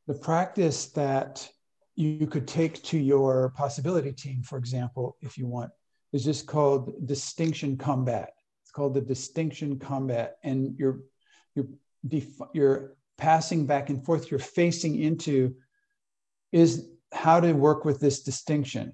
[0.06, 1.48] The practice that
[1.94, 5.70] you could take to your possibility team for example if you want
[6.12, 8.32] is just called distinction combat.
[8.62, 10.38] It's called the distinction combat.
[10.42, 11.00] And you're
[11.54, 11.66] you're
[12.52, 15.54] you're passing back and forth, you're facing into
[16.52, 18.92] is how to work with this distinction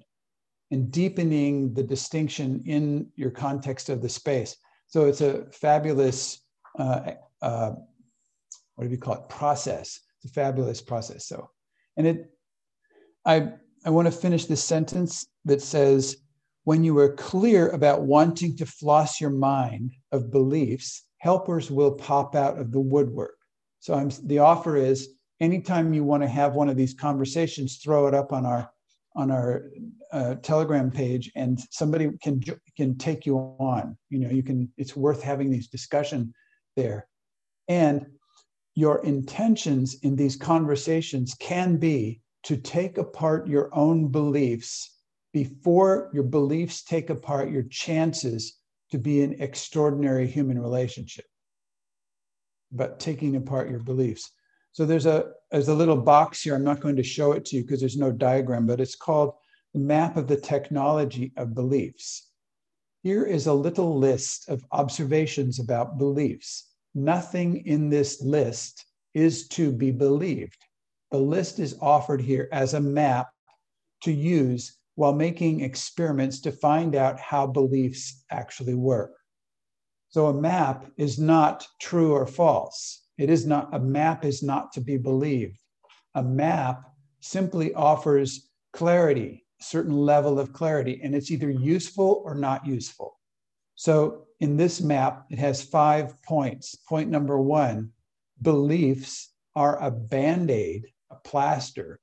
[0.69, 4.57] and deepening the distinction in your context of the space.
[4.87, 6.41] So it's a fabulous,
[6.77, 7.11] uh,
[7.41, 7.71] uh,
[8.75, 10.01] what do we call it, process.
[10.17, 11.25] It's a fabulous process.
[11.25, 11.49] So,
[11.95, 12.29] and it,
[13.25, 13.53] I,
[13.85, 16.17] I want to finish this sentence that says,
[16.65, 22.35] when you are clear about wanting to floss your mind of beliefs, helpers will pop
[22.35, 23.36] out of the woodwork.
[23.87, 28.05] So I'm, the offer is anytime you want to have one of these conversations, throw
[28.07, 28.69] it up on our
[29.15, 29.71] on our
[30.11, 32.43] uh, Telegram page, and somebody can
[32.75, 33.97] can take you on.
[34.09, 34.69] You know, you can.
[34.75, 36.33] It's worth having these discussion
[36.75, 37.07] there,
[37.69, 38.05] and
[38.75, 44.97] your intentions in these conversations can be to take apart your own beliefs
[45.31, 48.59] before your beliefs take apart your chances
[48.91, 51.23] to be an extraordinary human relationship.
[52.71, 54.31] But taking apart your beliefs.
[54.73, 56.53] So there's a there's a little box here.
[56.53, 59.33] I'm not going to show it to you because there's no diagram, but it's called
[59.73, 62.29] the map of the technology of beliefs.
[63.03, 66.73] Here is a little list of observations about beliefs.
[66.93, 70.57] Nothing in this list is to be believed.
[71.11, 73.29] The list is offered here as a map
[74.01, 79.16] to use while making experiments to find out how beliefs actually work.
[80.09, 83.03] So a map is not true or false.
[83.17, 85.59] It is not, a map is not to be believed.
[86.15, 86.83] A map
[87.19, 93.19] simply offers clarity, a certain level of clarity, and it's either useful or not useful.
[93.75, 96.75] So in this map, it has five points.
[96.75, 97.91] Point number one
[98.41, 101.99] beliefs are a band aid, a plaster,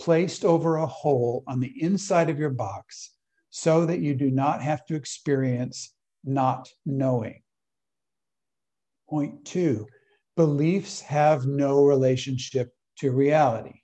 [0.00, 3.12] placed over a hole on the inside of your box
[3.50, 5.94] so that you do not have to experience
[6.24, 7.40] not knowing.
[9.08, 9.86] Point two
[10.36, 13.80] beliefs have no relationship to reality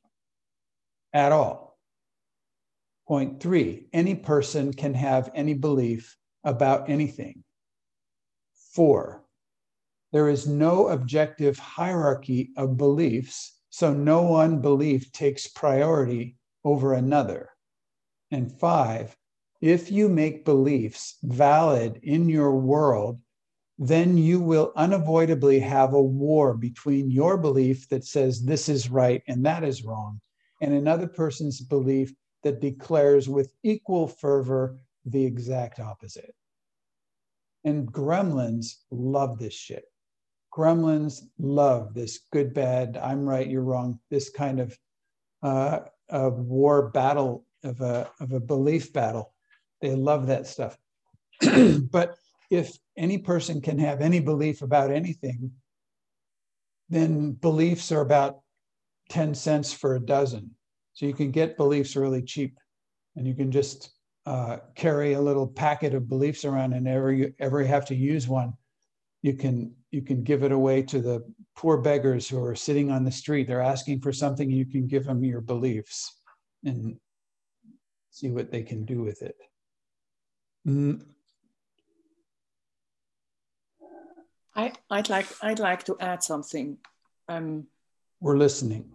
[1.12, 1.79] at all.
[3.07, 7.45] Point three, any person can have any belief about anything.
[8.73, 9.25] Four,
[10.12, 17.51] there is no objective hierarchy of beliefs, so no one belief takes priority over another.
[18.31, 19.16] And five,
[19.61, 23.20] if you make beliefs valid in your world
[23.79, 29.23] then you will unavoidably have a war between your belief that says this is right
[29.27, 30.20] and that is wrong,
[30.61, 32.12] and another person's belief
[32.43, 36.35] that declares with equal fervor the exact opposite.
[37.64, 39.85] And gremlins love this shit.
[40.53, 44.79] Gremlins love this good, bad, I'm right, you're wrong, this kind of
[45.43, 49.33] uh, a war battle of a, of a belief battle.
[49.81, 50.77] They love that stuff.
[51.91, 52.16] but
[52.53, 55.50] if any person can have any belief about anything,
[56.90, 58.40] then beliefs are about
[59.09, 60.50] 10 cents for a dozen.
[60.92, 62.59] So you can get beliefs really cheap
[63.16, 63.92] and you can just
[64.26, 68.28] uh, carry a little packet of beliefs around and ever you ever have to use
[68.28, 68.53] one,
[69.22, 71.24] you can you can give it away to the
[71.57, 73.48] poor beggars who are sitting on the street.
[73.48, 76.20] They're asking for something, you can give them your beliefs
[76.64, 76.98] and
[78.11, 79.36] see what they can do with it.
[80.68, 81.03] Mm,
[84.55, 86.78] I, would like I'd like to add something.
[87.28, 87.66] Um,
[88.20, 88.90] We're listening.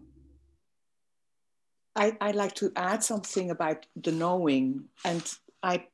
[1.95, 5.23] I, I'd like to add something about the knowing, and
[5.63, 5.85] I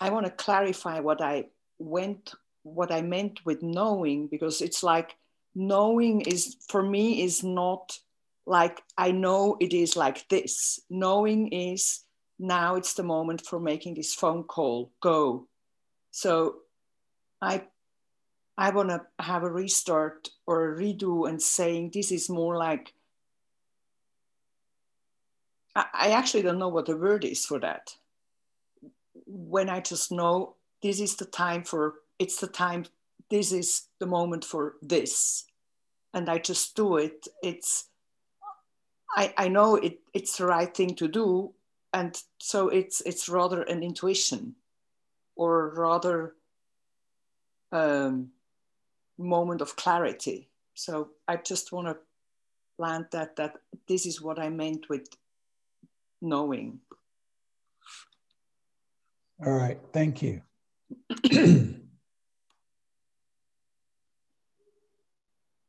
[0.00, 1.46] I want to clarify what I
[1.78, 5.16] went what I meant with knowing because it's like
[5.54, 7.98] knowing is for me is not
[8.46, 10.80] like I know it is like this.
[10.88, 12.04] Knowing is
[12.38, 14.92] now it's the moment for making this phone call.
[15.00, 15.48] Go.
[16.10, 16.56] So
[17.40, 17.64] I
[18.56, 22.92] I want to have a restart or a redo and saying this is more like,
[25.74, 27.96] I, actually don't know what the word is for that.
[29.26, 32.84] When I just know this is the time for, it's the time,
[33.28, 35.46] this is the moment for this.
[36.12, 37.26] And I just do it.
[37.42, 37.88] It's,
[39.16, 41.54] I, I know it, it's the right thing to do.
[41.92, 44.54] And so it's, it's rather an intuition
[45.34, 46.34] or rather
[47.72, 48.30] um,
[49.18, 50.50] moment of clarity.
[50.74, 51.96] So I just want to
[52.76, 53.54] plant that that
[53.88, 55.08] this is what I meant with
[56.20, 56.80] knowing.
[59.44, 60.42] All right, thank you.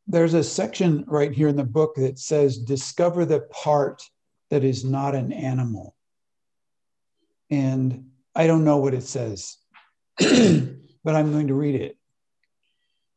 [0.07, 4.03] There's a section right here in the book that says, discover the part
[4.51, 5.95] that is not an animal.
[7.49, 9.57] And I don't know what it says,
[10.19, 11.97] but I'm going to read it.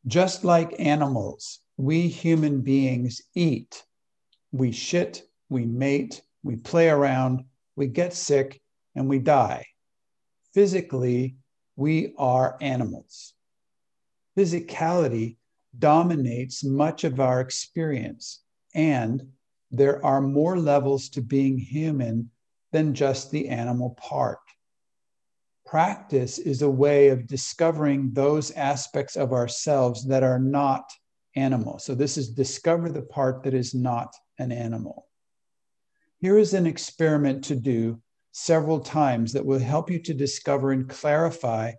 [0.07, 3.83] Just like animals, we human beings eat.
[4.51, 7.43] We shit, we mate, we play around,
[7.75, 8.61] we get sick,
[8.95, 9.65] and we die.
[10.53, 11.35] Physically,
[11.75, 13.33] we are animals.
[14.37, 15.37] Physicality
[15.77, 18.41] dominates much of our experience,
[18.73, 19.21] and
[19.71, 22.31] there are more levels to being human
[22.71, 24.39] than just the animal part.
[25.69, 30.91] Practice is a way of discovering those aspects of ourselves that are not
[31.35, 31.77] animal.
[31.77, 35.05] So, this is discover the part that is not an animal.
[36.17, 38.01] Here is an experiment to do
[38.31, 41.73] several times that will help you to discover and clarify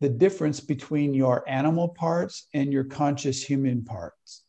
[0.00, 4.42] the difference between your animal parts and your conscious human parts.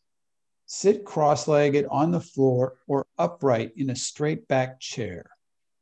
[0.66, 5.24] Sit cross legged on the floor or upright in a straight back chair.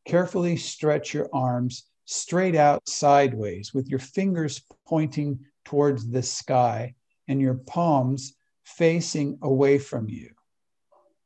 [0.05, 6.93] Carefully stretch your arms straight out sideways with your fingers pointing towards the sky
[7.29, 8.35] and your palms
[8.65, 10.29] facing away from you.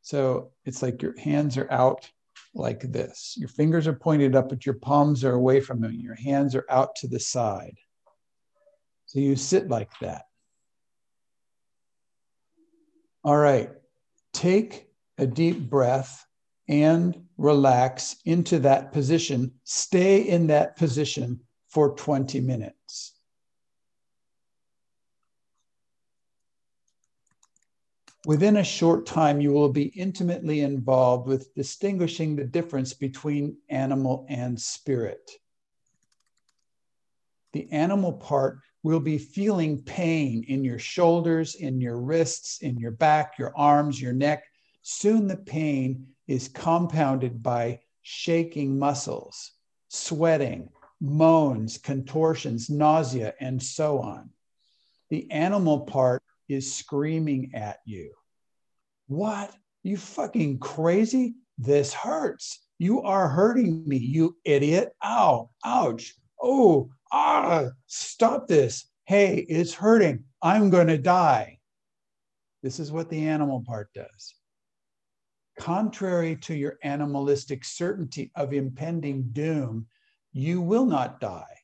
[0.02, 2.10] So it's like your hands are out
[2.54, 3.34] like this.
[3.38, 5.90] Your fingers are pointed up, but your palms are away from you.
[5.90, 7.78] Your hands are out to the side.
[9.06, 10.24] So you sit like that.
[13.24, 13.70] All right.
[14.34, 16.26] Take a deep breath
[16.68, 19.52] and relax into that position.
[19.64, 23.14] Stay in that position for 20 minutes.
[28.26, 34.24] Within a short time, you will be intimately involved with distinguishing the difference between animal
[34.30, 35.30] and spirit.
[37.52, 42.92] The animal part will be feeling pain in your shoulders, in your wrists, in your
[42.92, 44.44] back, your arms, your neck.
[44.82, 49.52] Soon the pain is compounded by shaking muscles,
[49.88, 50.68] sweating,
[51.00, 54.30] moans, contortions, nausea, and so on.
[55.10, 58.12] The animal part is screaming at you.
[59.06, 59.54] What?
[59.82, 61.34] You fucking crazy?
[61.58, 62.60] This hurts.
[62.78, 64.94] You are hurting me, you idiot.
[65.04, 66.14] Ow, ouch.
[66.42, 68.86] Oh, ah, stop this.
[69.04, 70.24] Hey, it's hurting.
[70.42, 71.58] I'm going to die.
[72.62, 74.34] This is what the animal part does.
[75.58, 79.86] Contrary to your animalistic certainty of impending doom,
[80.32, 81.56] you will not die,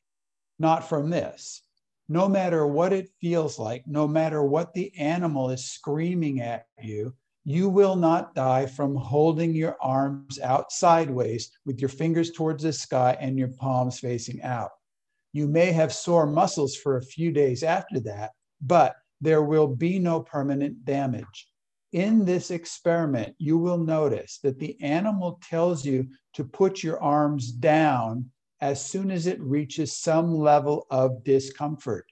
[0.59, 1.63] not from this
[2.11, 7.13] no matter what it feels like, no matter what the animal is screaming at you,
[7.45, 12.73] you will not die from holding your arms out sideways with your fingers towards the
[12.73, 14.71] sky and your palms facing out.
[15.31, 19.97] You may have sore muscles for a few days after that, but there will be
[19.97, 21.47] no permanent damage.
[21.91, 27.51] In this experiment, you will notice that the animal tells you to put your arms
[27.51, 28.31] down
[28.61, 32.05] as soon as it reaches some level of discomfort.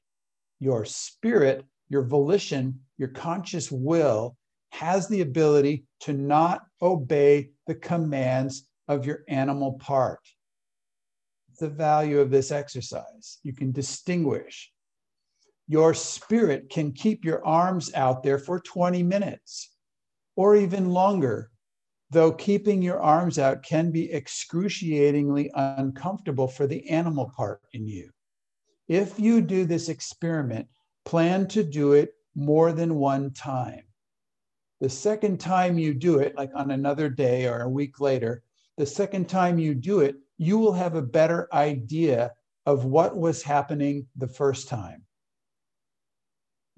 [0.60, 4.36] Your spirit, your volition, your conscious will
[4.72, 10.20] has the ability to not obey the commands of your animal part.
[11.60, 13.40] The value of this exercise.
[13.44, 14.72] You can distinguish.
[15.70, 19.70] Your spirit can keep your arms out there for 20 minutes
[20.36, 21.52] or even longer
[22.12, 28.10] though keeping your arms out can be excruciatingly uncomfortable for the animal part in you.
[28.88, 30.68] If you do this experiment,
[31.06, 33.84] plan to do it more than one time.
[34.82, 38.44] The second time you do it, like on another day or a week later,
[38.78, 42.32] the second time you do it, you will have a better idea
[42.66, 45.04] of what was happening the first time.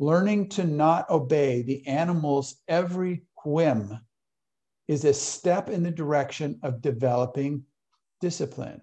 [0.01, 3.99] Learning to not obey the animal's every whim
[4.87, 7.63] is a step in the direction of developing
[8.19, 8.81] discipline.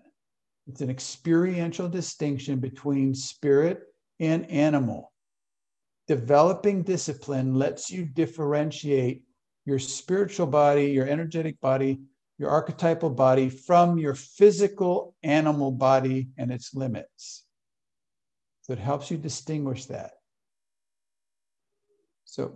[0.68, 3.82] It's an experiential distinction between spirit
[4.20, 5.12] and animal.
[6.06, 9.24] Developing discipline lets you differentiate
[9.64, 12.00] your spiritual body, your energetic body,
[12.38, 17.42] your archetypal body from your physical animal body and its limits.
[18.60, 20.12] So it helps you distinguish that.
[22.28, 22.52] So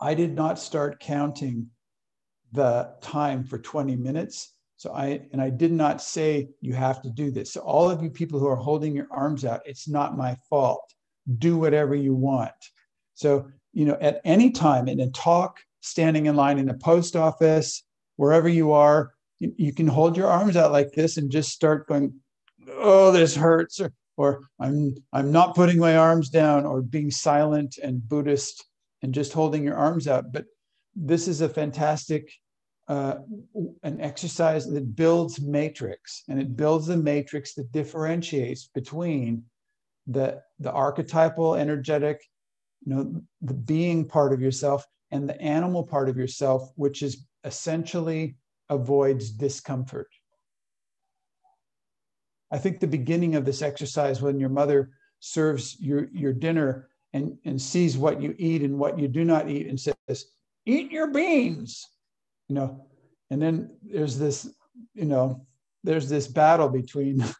[0.00, 1.68] I did not start counting
[2.52, 4.52] the time for 20 minutes.
[4.76, 7.54] So I, and I did not say you have to do this.
[7.54, 10.92] So all of you people who are holding your arms out, it's not my fault.
[11.38, 12.52] Do whatever you want.
[13.14, 17.16] So, you know, at any time in a talk, standing in line in a post
[17.16, 17.82] office,
[18.16, 21.88] wherever you are, you, you can hold your arms out like this and just start
[21.88, 22.12] going,
[22.68, 27.78] oh, this hurts, or, or I'm I'm not putting my arms down, or being silent
[27.82, 28.66] and Buddhist
[29.00, 30.30] and just holding your arms out.
[30.30, 30.44] But
[30.94, 32.30] this is a fantastic
[32.86, 33.14] uh,
[33.82, 39.42] an exercise that builds matrix and it builds the matrix that differentiates between
[40.06, 42.18] the the archetypal energetic
[42.84, 43.02] you know
[43.42, 48.36] the being part of yourself and the animal part of yourself which is essentially
[48.70, 50.08] avoids discomfort
[52.50, 54.90] i think the beginning of this exercise when your mother
[55.20, 59.48] serves your your dinner and and sees what you eat and what you do not
[59.48, 60.26] eat and says
[60.66, 61.88] eat your beans
[62.48, 62.86] you know
[63.30, 64.48] and then there's this
[64.94, 65.46] you know
[65.84, 67.24] there's this battle between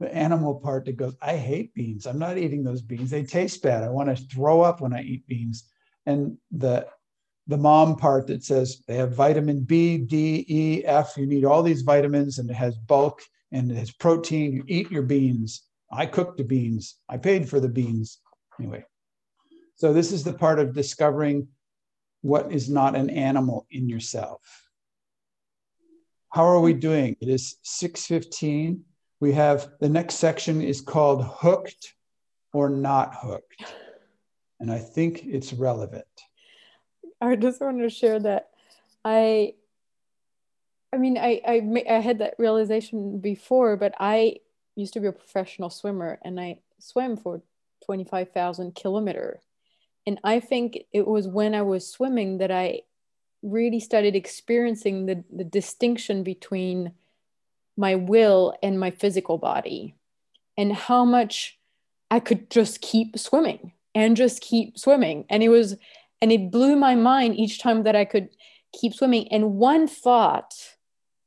[0.00, 2.06] the animal part that goes, I hate beans.
[2.06, 3.10] I'm not eating those beans.
[3.10, 3.84] They taste bad.
[3.84, 5.68] I want to throw up when I eat beans.
[6.06, 6.86] And the
[7.46, 11.16] the mom part that says they have vitamin B, D, E, F.
[11.16, 13.22] You need all these vitamins and it has bulk
[13.52, 14.52] and it's protein.
[14.52, 15.62] You eat your beans.
[15.92, 16.96] I cooked the beans.
[17.08, 18.18] I paid for the beans.
[18.58, 18.84] Anyway,
[19.76, 21.48] so this is the part of discovering
[22.22, 24.40] what is not an animal in yourself.
[26.28, 27.16] How are we doing?
[27.20, 28.84] It is 6:15.
[29.20, 31.94] We have the next section is called hooked
[32.52, 33.64] or not hooked.
[34.60, 36.04] And I think it's relevant.
[37.20, 38.50] I just want to share that
[39.04, 39.54] I
[40.92, 44.36] I mean I I I had that realization before, but I
[44.76, 47.42] used to be a professional swimmer and I swam for
[47.84, 49.40] 25,000 kilometer.
[50.06, 52.82] And I think it was when I was swimming that I
[53.42, 56.92] really started experiencing the, the distinction between
[57.76, 59.94] my will and my physical body
[60.56, 61.58] and how much
[62.10, 65.24] I could just keep swimming and just keep swimming.
[65.30, 65.76] And it was,
[66.20, 68.28] and it blew my mind each time that I could
[68.78, 69.28] keep swimming.
[69.32, 70.54] And one thought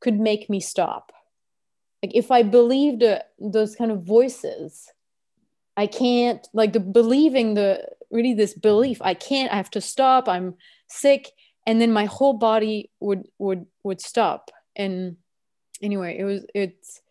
[0.04, 1.12] could make me stop.
[2.04, 4.92] Like if I believed uh, those kind of voices,
[5.78, 10.28] I can't, like the believing the really this belief, I can't, I have to stop,
[10.28, 10.56] I'm
[10.90, 11.32] sick.
[11.66, 14.52] And then my whole body would would would stop.
[14.76, 15.16] And
[15.82, 17.02] anyway, it was it's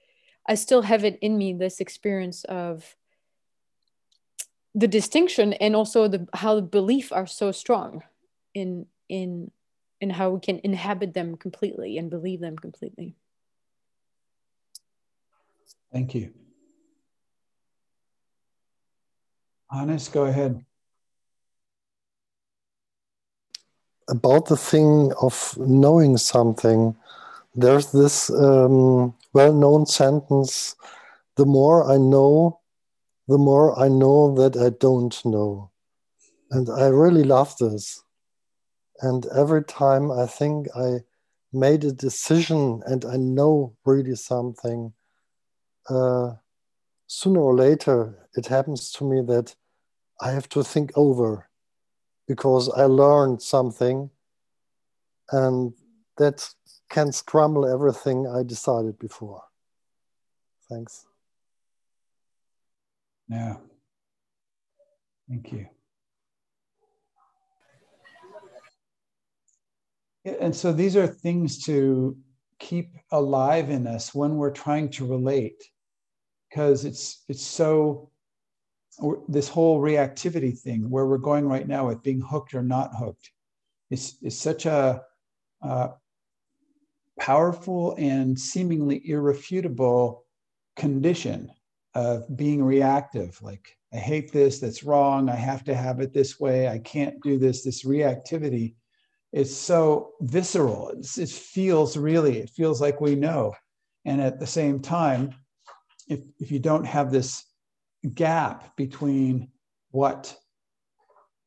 [0.46, 2.94] I still have it in me, this experience of
[4.74, 8.02] the distinction and also the how the belief are so strong
[8.54, 9.50] in in
[10.02, 13.14] in how we can inhabit them completely and believe them completely
[15.92, 16.32] thank you
[19.70, 20.64] Hannes, go ahead
[24.08, 26.94] about the thing of knowing something
[27.54, 30.76] there's this um, well-known sentence
[31.36, 32.58] the more i know
[33.28, 35.70] the more I know that I don't know.
[36.50, 38.02] And I really love this.
[39.00, 41.00] And every time I think I
[41.52, 44.92] made a decision and I know really something,
[45.88, 46.32] uh,
[47.06, 49.54] sooner or later it happens to me that
[50.20, 51.48] I have to think over
[52.26, 54.10] because I learned something
[55.30, 55.74] and
[56.18, 56.48] that
[56.88, 59.42] can scramble everything I decided before.
[60.70, 61.06] Thanks.
[63.28, 63.56] Yeah.
[65.28, 65.58] Thank you.
[65.58, 65.66] Yeah,
[70.24, 72.16] and so these are things to
[72.58, 75.62] keep alive in us when we're trying to relate
[76.48, 78.10] because it's it's so
[79.28, 83.30] this whole reactivity thing where we're going right now with being hooked or not hooked
[83.90, 85.02] is, is such a
[85.62, 85.88] uh,
[87.18, 90.24] powerful and seemingly irrefutable
[90.76, 91.50] condition
[91.94, 93.40] of being reactive.
[93.42, 97.22] Like i hate this that's wrong i have to have it this way i can't
[97.22, 98.74] do this this reactivity
[99.32, 100.90] is so visceral.
[100.90, 103.54] It's, it feels really it feels like we know.
[104.04, 105.34] And at the same time
[106.08, 107.44] if, if you don't have this
[108.14, 109.48] gap between
[109.90, 110.36] what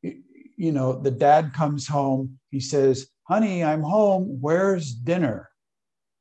[0.02, 4.38] you know the dad comes home he says honey i'm home.
[4.40, 5.50] Where's dinner?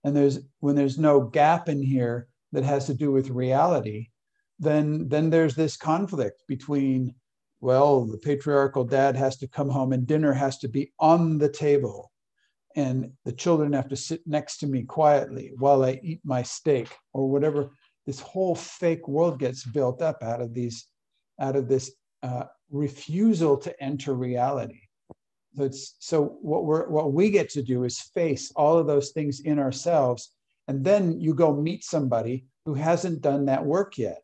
[0.04, 4.10] And there's when there's no gap in here that has to do with reality
[4.60, 7.14] then then there's this conflict between
[7.66, 11.50] well the patriarchal dad has to come home and dinner has to be on the
[11.50, 12.12] table.
[12.76, 16.90] And the children have to sit next to me quietly while i eat my steak
[17.14, 17.72] or whatever
[18.06, 20.88] this whole fake world gets built up out of these
[21.40, 21.92] out of this
[22.24, 24.82] uh, refusal to enter reality.
[25.56, 29.12] So it's so what we're what we get to do is face all of those
[29.12, 30.32] things in ourselves.
[30.68, 34.22] And then you go meet somebody who hasn't done that work yet.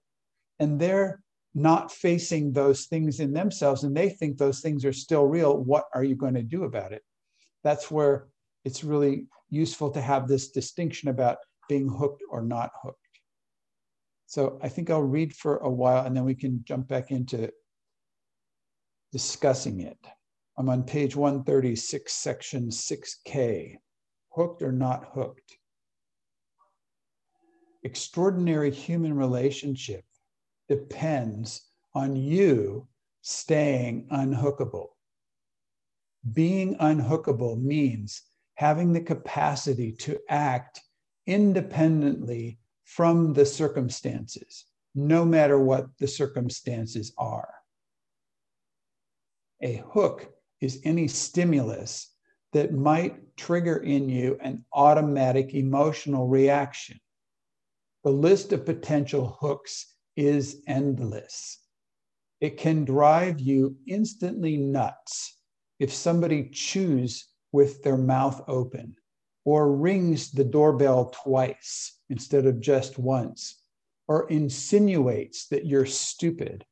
[0.59, 5.25] And they're not facing those things in themselves and they think those things are still
[5.25, 7.03] real what are you going to do about it?
[7.63, 8.27] That's where
[8.63, 11.37] it's really useful to have this distinction about
[11.67, 12.97] being hooked or not hooked.
[14.27, 17.51] So i think i'll read for a while and then we can jump back into
[19.11, 19.97] discussing it.
[20.57, 23.75] I'm on page 136 section 6k
[24.29, 25.57] hooked or not hooked?
[27.83, 30.05] Extraordinary human relationship
[30.71, 32.87] depends on you
[33.21, 34.87] staying unhookable.
[36.31, 38.21] Being unhookable means
[38.55, 40.79] having the capacity to act
[41.27, 44.63] independently from the circumstances,
[44.95, 47.53] no matter what the circumstances are.
[49.61, 50.31] A hook
[50.61, 52.15] is any stimulus
[52.53, 56.97] that might trigger in you an automatic emotional reaction.
[58.05, 61.59] The list of potential hooks is endless.
[62.39, 65.37] It can drive you instantly nuts
[65.79, 68.95] if somebody chews with their mouth open
[69.45, 73.61] or rings the doorbell twice instead of just once
[74.07, 76.65] or insinuates that you're stupid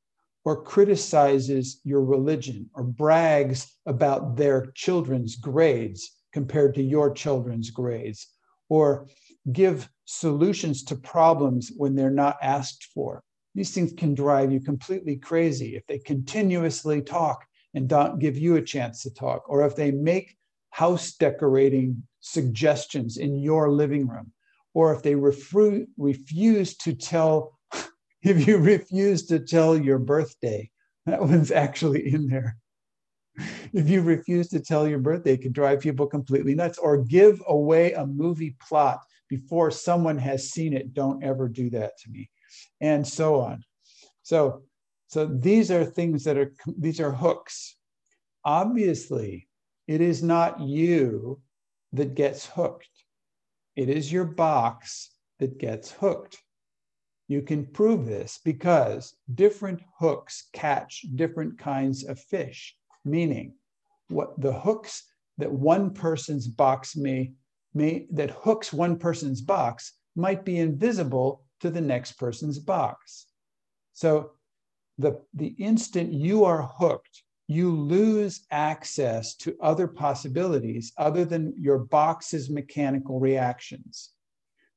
[0.46, 8.28] or criticizes your religion or brags about their children's grades compared to your children's grades
[8.70, 9.08] or
[9.52, 13.24] give solutions to problems when they're not asked for.
[13.56, 18.56] These things can drive you completely crazy if they continuously talk and don't give you
[18.56, 20.38] a chance to talk, or if they make
[20.72, 24.32] house decorating suggestions in your living room,
[24.74, 27.60] or if they refru- refuse to tell,
[28.22, 30.70] if you refuse to tell your birthday,
[31.06, 32.58] that one's actually in there.
[33.74, 37.42] If you refuse to tell your birthday, it can drive people completely nuts, or give
[37.48, 39.00] away a movie plot
[39.30, 40.94] before someone has seen it.
[40.94, 42.30] Don't ever do that to me,
[42.82, 43.64] and so on.
[44.24, 44.64] So,
[45.08, 47.76] so these are things that are these are hooks.
[48.46, 49.48] Obviously,
[49.88, 51.42] it is not you
[51.94, 52.90] that gets hooked.
[53.76, 55.10] It is your box
[55.40, 56.38] that gets hooked.
[57.28, 63.54] You can prove this because different hooks catch different kinds of fish, meaning
[64.10, 65.04] what the hooks
[65.38, 67.34] that one person's box may,
[67.74, 73.28] may that hooks one person's box might be invisible to the next person's box.
[73.94, 74.32] So
[74.98, 81.80] the, the instant you are hooked, you lose access to other possibilities other than your
[81.80, 84.12] box's mechanical reactions.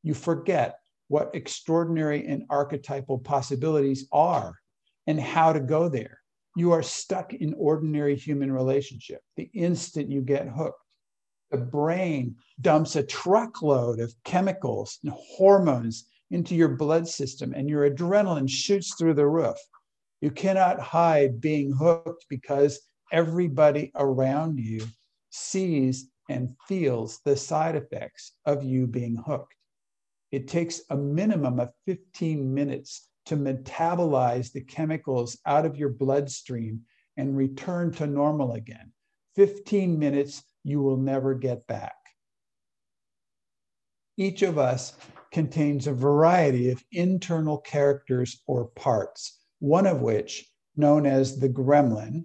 [0.02, 0.78] You forget
[1.08, 4.58] what extraordinary and archetypal possibilities are
[5.06, 6.18] and how to go there.
[6.56, 10.80] You are stuck in ordinary human relationship the instant you get hooked.
[11.50, 17.88] The brain dumps a truckload of chemicals and hormones into your blood system, and your
[17.88, 19.56] adrenaline shoots through the roof.
[20.20, 22.80] You cannot hide being hooked because
[23.12, 24.86] everybody around you
[25.30, 29.54] sees and feels the side effects of you being hooked.
[30.30, 36.80] It takes a minimum of 15 minutes to metabolize the chemicals out of your bloodstream
[37.16, 38.92] and return to normal again.
[39.36, 42.01] 15 minutes you will never get back.
[44.16, 44.94] Each of us
[45.30, 52.24] contains a variety of internal characters or parts one of which, known as the gremlin,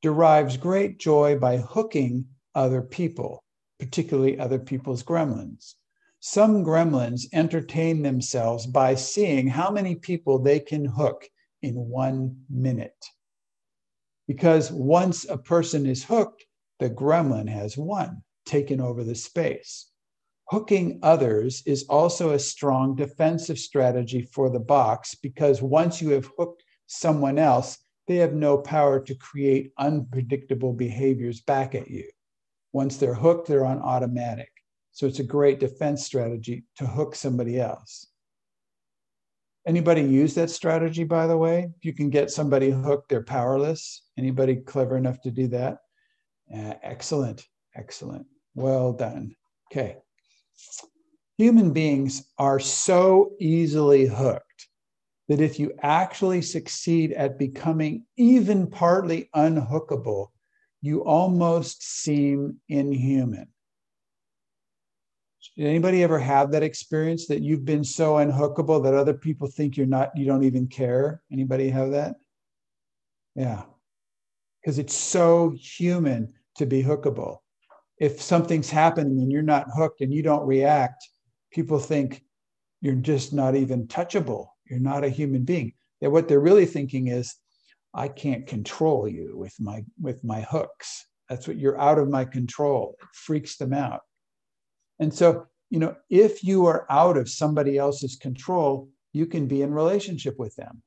[0.00, 3.44] derives great joy by hooking other people,
[3.78, 5.74] particularly other people's gremlins.
[6.20, 11.28] Some gremlins entertain themselves by seeing how many people they can hook
[11.60, 13.04] in one minute.
[14.26, 16.46] Because once a person is hooked,
[16.78, 19.90] the gremlin has won, taken over the space.
[20.50, 26.30] Hooking others is also a strong defensive strategy for the box because once you have
[26.38, 32.08] hooked someone else, they have no power to create unpredictable behaviors back at you.
[32.72, 34.50] Once they're hooked, they're on automatic.
[34.92, 38.06] So it's a great defense strategy to hook somebody else.
[39.66, 41.68] Anybody use that strategy, by the way?
[41.76, 44.02] If you can get somebody hooked, they're powerless.
[44.16, 45.76] Anybody clever enough to do that?
[46.52, 47.46] Uh, excellent,
[47.76, 48.24] excellent.
[48.54, 49.36] Well done.
[49.70, 49.98] Okay.
[51.36, 54.68] Human beings are so easily hooked
[55.28, 60.28] that if you actually succeed at becoming even partly unhookable,
[60.80, 63.48] you almost seem inhuman.
[65.56, 69.76] Did anybody ever have that experience that you've been so unhookable that other people think
[69.76, 71.22] you're not, you don't even care?
[71.32, 72.14] Anybody have that?
[73.34, 73.64] Yeah.
[74.60, 77.38] Because it's so human to be hookable.
[78.00, 81.08] If something's happening and you're not hooked and you don't react,
[81.50, 82.22] people think
[82.80, 85.72] you're just not even touchable you're not a human being.
[86.00, 87.34] That what they're really thinking is,
[87.94, 91.06] I can't control you with my with my hooks.
[91.28, 92.96] That's what you're out of my control.
[93.00, 94.00] It freaks them out.
[94.98, 99.62] And so, you know, if you are out of somebody else's control, you can be
[99.62, 100.82] in relationship with them.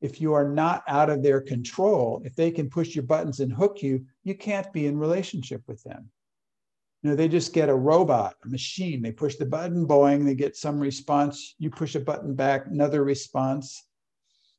[0.00, 3.52] If you are not out of their control, if they can push your buttons and
[3.52, 6.10] hook you, you can't be in relationship with them.
[7.02, 9.02] You know, they just get a robot, a machine.
[9.02, 11.54] They push the button, boing, they get some response.
[11.58, 13.84] You push a button back, another response.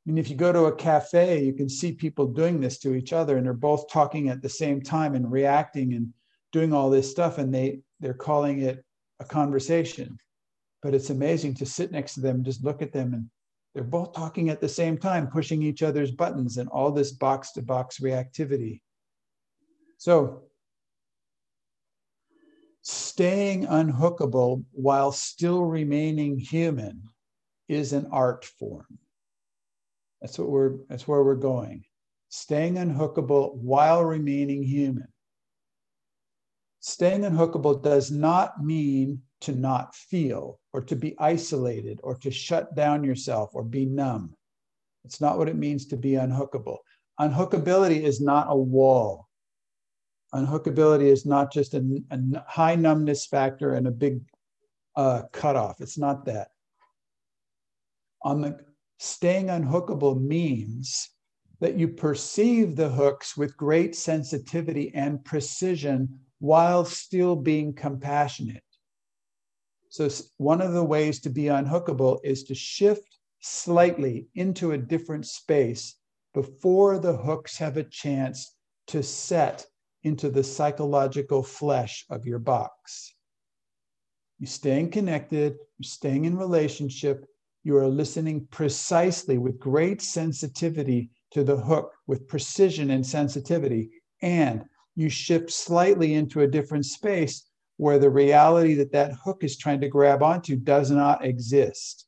[0.07, 3.14] And if you go to a cafe, you can see people doing this to each
[3.14, 6.14] other, and they're both talking at the same time and reacting and
[6.52, 8.84] doing all this stuff, and they they're calling it
[9.20, 10.18] a conversation.
[10.82, 13.30] But it's amazing to sit next to them, just look at them, and
[13.80, 17.53] they're both talking at the same time, pushing each other's buttons, and all this box
[17.53, 18.81] to box reactivity.
[19.97, 20.43] So
[22.81, 27.03] staying unhookable while still remaining human
[27.69, 28.99] is an art form.
[30.22, 31.85] That's what we're that's where we're going.
[32.27, 35.07] Staying unhookable while remaining human.
[36.81, 42.76] Staying unhookable does not mean to not feel or to be isolated or to shut
[42.76, 44.36] down yourself or be numb.
[45.06, 46.78] It's not what it means to be unhookable.
[47.20, 49.28] Unhookability is not a wall.
[50.34, 54.22] Unhookability is not just a, a high numbness factor and a big
[54.95, 55.82] uh, cutoff.
[55.82, 56.49] It's not that.
[58.24, 58.57] On the
[58.98, 61.10] staying unhookable means
[61.61, 68.64] that you perceive the hooks with great sensitivity and precision while still being compassionate.
[69.90, 70.07] So,
[70.38, 75.95] one of the ways to be unhookable is to shift slightly into a different space
[76.34, 78.56] before the hooks have a chance
[78.88, 79.66] to set
[80.03, 83.14] into the psychological flesh of your box.
[84.40, 87.26] You're staying connected, you're staying in relationship,
[87.64, 93.90] you are listening precisely with great sensitivity to the hook, with precision and sensitivity,
[94.22, 94.64] and
[94.95, 97.48] you shift slightly into a different space
[97.80, 102.06] where the reality that that hook is trying to grab onto does not exist.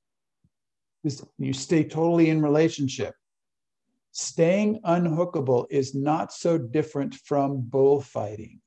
[1.37, 3.15] You stay totally in relationship.
[4.11, 8.59] Staying unhookable is not so different from bullfighting.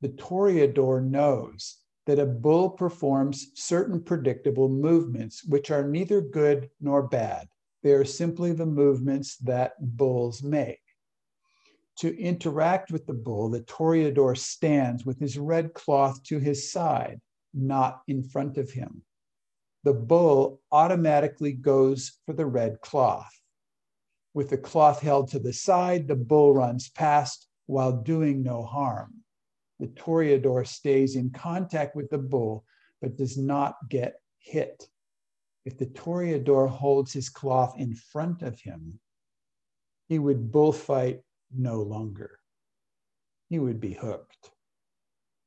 [0.00, 7.08] The toreador knows that a bull performs certain predictable movements, which are neither good nor
[7.08, 7.48] bad.
[7.82, 10.78] They are simply the movements that bulls make.
[11.98, 17.20] To interact with the bull, the toreador stands with his red cloth to his side,
[17.52, 19.02] not in front of him.
[19.82, 23.32] The bull automatically goes for the red cloth.
[24.32, 29.24] With the cloth held to the side, the bull runs past while doing no harm.
[29.80, 32.64] The toreador stays in contact with the bull,
[33.00, 34.88] but does not get hit.
[35.64, 39.00] If the toreador holds his cloth in front of him,
[40.08, 41.22] he would bullfight
[41.54, 42.38] no longer.
[43.48, 44.50] He would be hooked.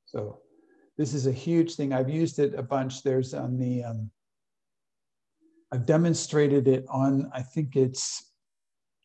[0.06, 0.40] So
[0.98, 1.94] this is a huge thing.
[1.94, 3.03] I've used it a bunch.
[3.03, 4.11] There's on the, um,
[5.72, 8.32] I've demonstrated it on, I think it's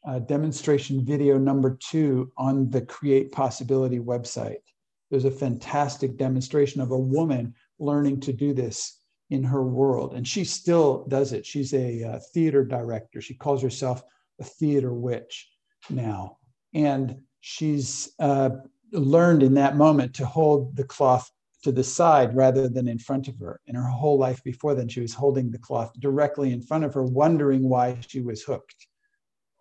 [0.07, 4.63] uh, demonstration video number two on the Create Possibility website.
[5.11, 9.01] There's a fantastic demonstration of a woman learning to do this
[9.31, 10.15] in her world.
[10.15, 11.45] And she still does it.
[11.45, 13.21] She's a uh, theater director.
[13.21, 14.03] She calls herself
[14.41, 15.49] a theater witch
[15.91, 16.39] now.
[16.77, 18.51] And she's uh,
[18.93, 21.29] learned in that moment to hold the cloth
[21.65, 23.61] to the side rather than in front of her.
[23.67, 26.95] In her whole life before then, she was holding the cloth directly in front of
[26.95, 28.87] her, wondering why she was hooked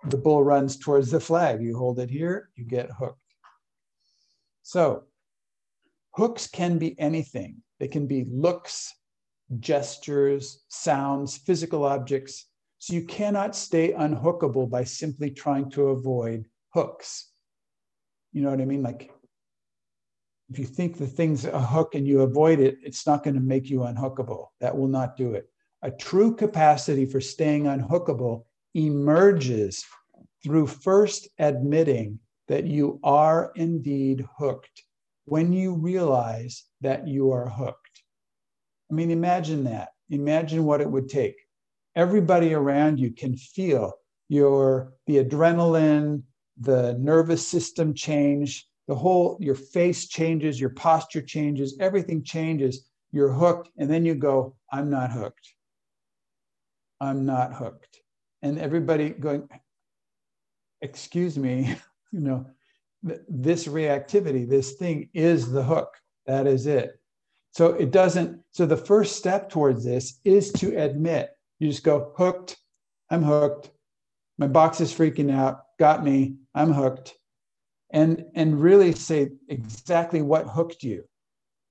[0.10, 1.62] the bull runs towards the flag.
[1.62, 3.20] You hold it here, you get hooked.
[4.64, 5.04] So,
[6.12, 7.62] hooks can be anything.
[7.80, 8.94] They can be looks,
[9.60, 12.48] gestures, sounds, physical objects.
[12.80, 17.32] So, you cannot stay unhookable by simply trying to avoid hooks.
[18.34, 18.84] You know what I mean?
[18.84, 19.10] Like,
[20.50, 23.40] if you think the thing's a hook and you avoid it, it's not going to
[23.40, 24.48] make you unhookable.
[24.60, 25.50] That will not do it.
[25.82, 28.44] A true capacity for staying unhookable
[28.74, 29.86] emerges
[30.44, 34.84] through first admitting that you are indeed hooked
[35.26, 38.04] when you realize that you are hooked.
[38.92, 39.90] I mean, imagine that.
[40.10, 41.36] Imagine what it would take.
[41.96, 43.94] Everybody around you can feel
[44.28, 46.24] your the adrenaline,
[46.60, 52.88] the nervous system change, the whole your face changes, your posture changes, everything changes.
[53.12, 55.54] You're hooked, and then you go, I'm not hooked.
[57.00, 58.02] I'm not hooked
[58.46, 59.50] and everybody going,
[60.82, 61.76] excuse me,
[62.12, 62.46] you know,
[63.06, 65.90] th- this reactivity, this thing is the hook.
[66.28, 67.00] That is it.
[67.52, 72.14] So it doesn't, so the first step towards this is to admit, you just go,
[72.16, 72.58] hooked,
[73.10, 73.72] I'm hooked.
[74.38, 77.16] My box is freaking out, got me, I'm hooked.
[77.92, 81.06] And, and really say exactly what hooked you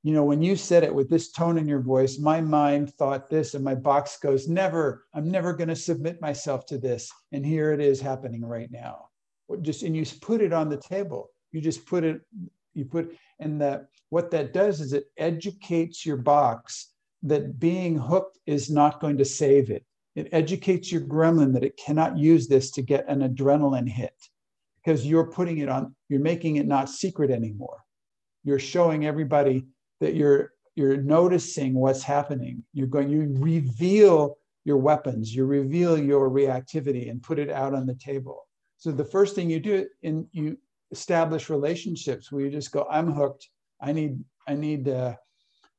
[0.05, 3.31] you know, when you said it with this tone in your voice, my mind thought
[3.31, 7.11] this, and my box goes, Never, I'm never going to submit myself to this.
[7.33, 9.09] And here it is happening right now.
[9.63, 11.31] Just and you put it on the table.
[11.53, 12.21] You just put it,
[12.75, 16.91] you put, and that what that does is it educates your box
[17.23, 19.87] that being hooked is not going to save it.
[20.15, 24.15] It educates your gremlin that it cannot use this to get an adrenaline hit
[24.85, 27.79] because you're putting it on, you're making it not secret anymore.
[28.45, 29.67] You're showing everybody
[30.01, 32.65] that you're you're noticing what's happening.
[32.73, 37.87] You're going, you reveal your weapons, you reveal your reactivity and put it out on
[37.87, 38.49] the table.
[38.77, 40.59] So the first thing you do, and you
[40.91, 43.49] establish relationships where you just go, I'm hooked.
[43.81, 45.19] I need I need a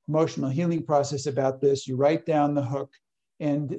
[0.07, 1.87] emotional healing process about this.
[1.87, 2.91] You write down the hook
[3.39, 3.75] and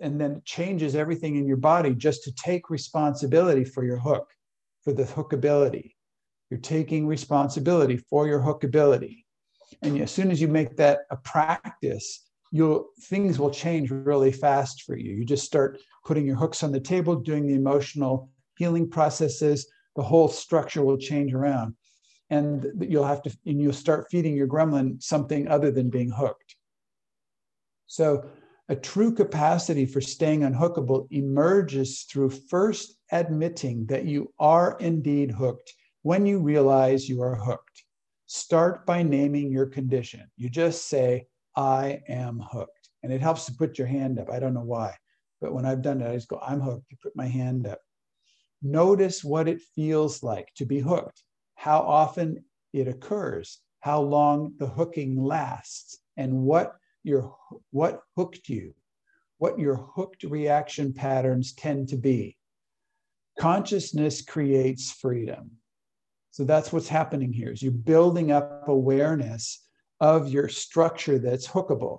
[0.00, 4.30] and then it changes everything in your body just to take responsibility for your hook,
[4.82, 5.94] for the hookability.
[6.50, 9.24] You're taking responsibility for your hookability.
[9.82, 14.82] And as soon as you make that a practice, you'll things will change really fast
[14.82, 15.14] for you.
[15.14, 19.66] You just start putting your hooks on the table, doing the emotional healing processes,
[19.96, 21.74] the whole structure will change around.
[22.30, 26.56] And you'll have to, and you'll start feeding your gremlin something other than being hooked.
[27.86, 28.24] So,
[28.70, 35.74] a true capacity for staying unhookable emerges through first admitting that you are indeed hooked
[36.02, 37.84] when you realize you are hooked.
[38.26, 40.30] Start by naming your condition.
[40.36, 41.26] You just say,
[41.56, 42.90] I am hooked.
[43.02, 44.30] And it helps to put your hand up.
[44.30, 44.94] I don't know why,
[45.40, 46.86] but when I've done it, I just go, I'm hooked.
[46.90, 47.80] You put my hand up.
[48.62, 51.24] Notice what it feels like to be hooked,
[51.56, 57.36] how often it occurs, how long the hooking lasts, and what your
[57.70, 58.74] what hooked you,
[59.38, 62.36] what your hooked reaction patterns tend to be.
[63.38, 65.52] Consciousness creates freedom.
[66.30, 69.66] So that's what's happening here is you're building up awareness
[70.00, 71.98] of your structure that's hookable.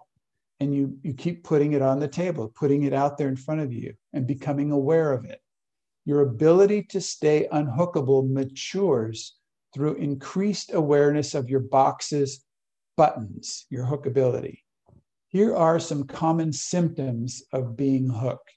[0.59, 3.61] And you, you keep putting it on the table, putting it out there in front
[3.61, 5.41] of you and becoming aware of it.
[6.05, 9.37] Your ability to stay unhookable matures
[9.73, 12.45] through increased awareness of your boxes,
[12.97, 14.59] buttons, your hookability.
[15.31, 18.51] Here are some common symptoms of being hooked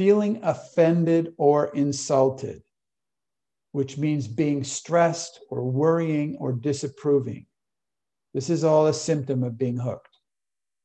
[0.00, 2.62] feeling offended or insulted,
[3.72, 7.44] which means being stressed or worrying or disapproving.
[8.32, 10.16] This is all a symptom of being hooked.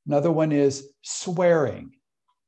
[0.05, 1.91] Another one is swearing,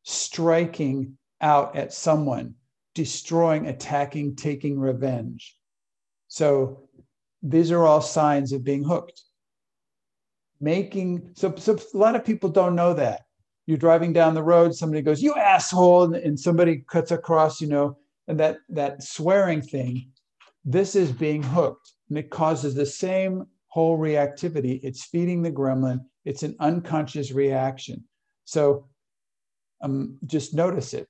[0.04, 2.56] striking out at someone,
[2.94, 5.56] destroying, attacking, taking revenge.
[6.28, 6.90] So
[7.42, 9.22] these are all signs of being hooked.
[10.60, 13.22] Making so, so a lot of people don't know that.
[13.68, 17.68] You're driving down the road, somebody goes, "You asshole," and, and somebody cuts across, you
[17.68, 17.98] know,
[18.28, 20.12] and that that swearing thing.
[20.66, 24.80] This is being hooked, and it causes the same whole reactivity.
[24.84, 26.00] It's feeding the gremlin.
[26.26, 28.04] It's an unconscious reaction.
[28.46, 28.88] So
[29.82, 31.08] um, just notice it.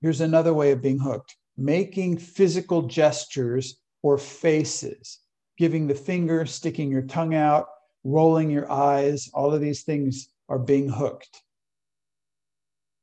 [0.00, 5.20] Here's another way of being hooked making physical gestures or faces,
[5.56, 7.66] giving the finger, sticking your tongue out,
[8.06, 11.42] rolling your eyes, all of these things are being hooked.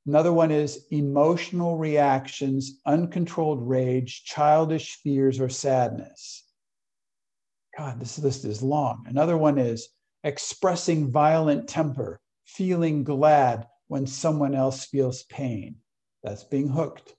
[0.05, 6.45] Another one is emotional reactions, uncontrolled rage, childish fears, or sadness.
[7.77, 9.05] God, this list is long.
[9.07, 9.89] Another one is
[10.23, 15.75] expressing violent temper, feeling glad when someone else feels pain.
[16.23, 17.13] That's being hooked.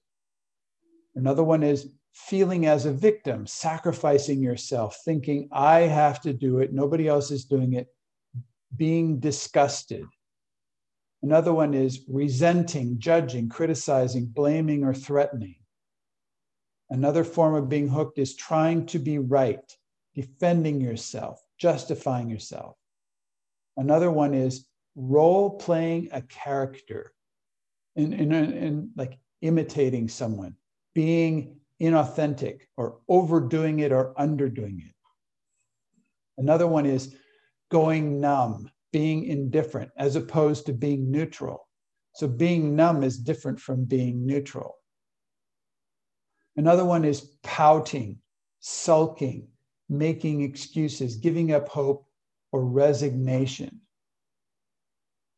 [1.14, 6.72] Another one is feeling as a victim, sacrificing yourself, thinking, I have to do it,
[6.72, 7.88] nobody else is doing it,
[8.76, 10.06] being disgusted.
[11.22, 15.56] Another one is resenting, judging, criticizing, blaming, or threatening.
[16.88, 19.72] Another form of being hooked is trying to be right,
[20.14, 22.76] defending yourself, justifying yourself.
[23.76, 27.12] Another one is role playing a character,
[27.96, 30.54] in, in, in like imitating someone,
[30.94, 34.94] being inauthentic or overdoing it or underdoing it.
[36.38, 37.14] Another one is
[37.70, 41.68] going numb, being indifferent as opposed to being neutral.
[42.14, 44.76] So being numb is different from being neutral.
[46.56, 48.18] Another one is pouting,
[48.60, 49.48] sulking,
[49.88, 52.06] making excuses, giving up hope,
[52.52, 53.80] or resignation.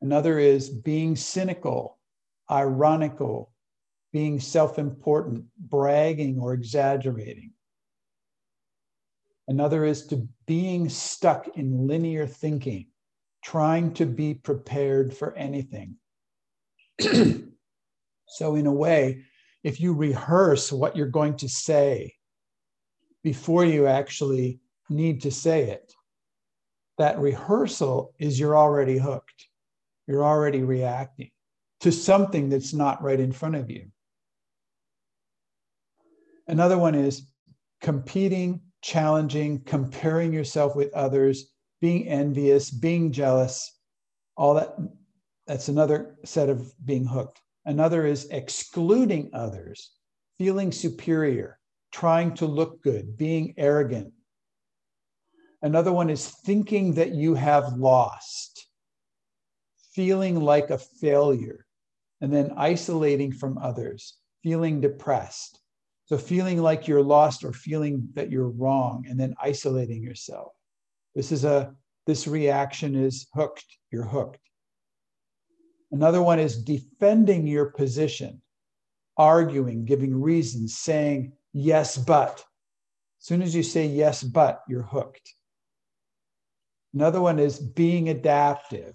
[0.02, 1.98] Another is being cynical,
[2.50, 3.52] ironical,
[4.16, 7.51] being self important, bragging, or exaggerating.
[9.47, 12.86] Another is to being stuck in linear thinking,
[13.44, 15.97] trying to be prepared for anything.
[16.98, 19.22] so, in a way,
[19.62, 22.14] if you rehearse what you're going to say
[23.22, 25.93] before you actually need to say it,
[26.97, 29.48] that rehearsal is you're already hooked.
[30.06, 31.32] You're already reacting
[31.80, 33.90] to something that's not right in front of you.
[36.48, 37.28] Another one is
[37.81, 43.78] competing, challenging, comparing yourself with others, being envious, being jealous,
[44.36, 44.77] all that.
[45.47, 47.40] That's another set of being hooked.
[47.64, 49.93] Another is excluding others,
[50.39, 51.59] feeling superior,
[51.93, 54.12] trying to look good, being arrogant.
[55.62, 58.68] Another one is thinking that you have lost,
[59.93, 61.66] feeling like a failure,
[62.20, 65.60] and then isolating from others, feeling depressed.
[66.07, 70.53] So feeling like you're lost or feeling that you're wrong and then isolating yourself.
[71.15, 71.74] This is a
[72.07, 73.66] this reaction is hooked.
[73.91, 74.39] You're hooked.
[75.91, 78.41] Another one is defending your position,
[79.16, 82.45] arguing, giving reasons, saying yes, but.
[83.20, 85.35] As soon as you say yes, but, you're hooked.
[86.95, 88.95] Another one is being adaptive,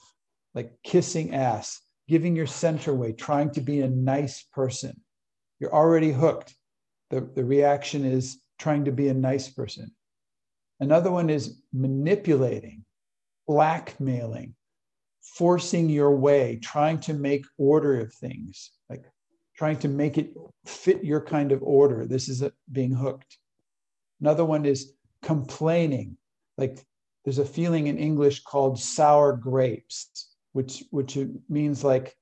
[0.53, 5.01] like kissing ass, giving your center away, trying to be a nice person.
[5.59, 6.55] You're already hooked.
[7.11, 9.91] The, the reaction is trying to be a nice person.
[10.79, 12.85] Another one is manipulating,
[13.47, 14.55] blackmailing,
[15.21, 19.03] forcing your way, trying to make order of things, like
[19.55, 20.33] trying to make it
[20.65, 22.07] fit your kind of order.
[22.07, 23.37] This is a, being hooked.
[24.21, 26.17] Another one is complaining,
[26.57, 26.79] like
[27.23, 31.17] there's a feeling in English called sour grapes, which which
[31.49, 32.15] means like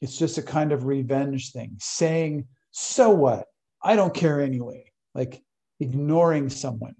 [0.00, 3.46] it's just a kind of revenge thing, saying, so what?
[3.84, 5.42] I don't care anyway, like
[5.78, 6.94] ignoring someone.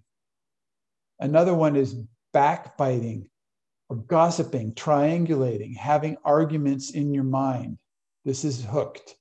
[1.18, 1.96] Another one is
[2.34, 3.30] backbiting
[3.88, 7.78] or gossiping, triangulating, having arguments in your mind.
[8.26, 9.16] This is hooked.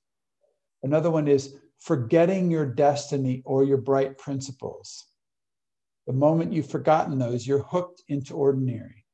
[0.82, 5.06] Another one is forgetting your destiny or your bright principles.
[6.06, 9.06] The moment you've forgotten those, you're hooked into ordinary.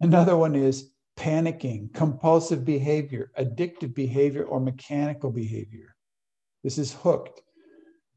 [0.00, 5.94] Another one is panicking, compulsive behavior, addictive behavior, or mechanical behavior.
[6.62, 7.40] This is hooked.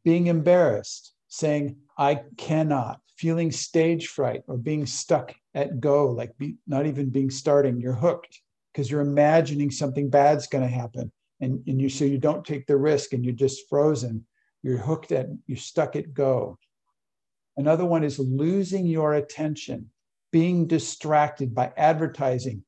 [0.04, 6.56] Being embarrassed, saying, I cannot, feeling stage fright or being stuck at go, like be,
[6.68, 8.40] not even being starting, you're hooked
[8.72, 11.12] because you're imagining something bad's going to happen.
[11.42, 14.26] And, and you so you don't take the risk and you're just frozen.
[14.64, 16.58] You're hooked at, you're stuck at go.
[17.58, 19.90] Another one is losing your attention,
[20.32, 22.64] being distracted by advertising.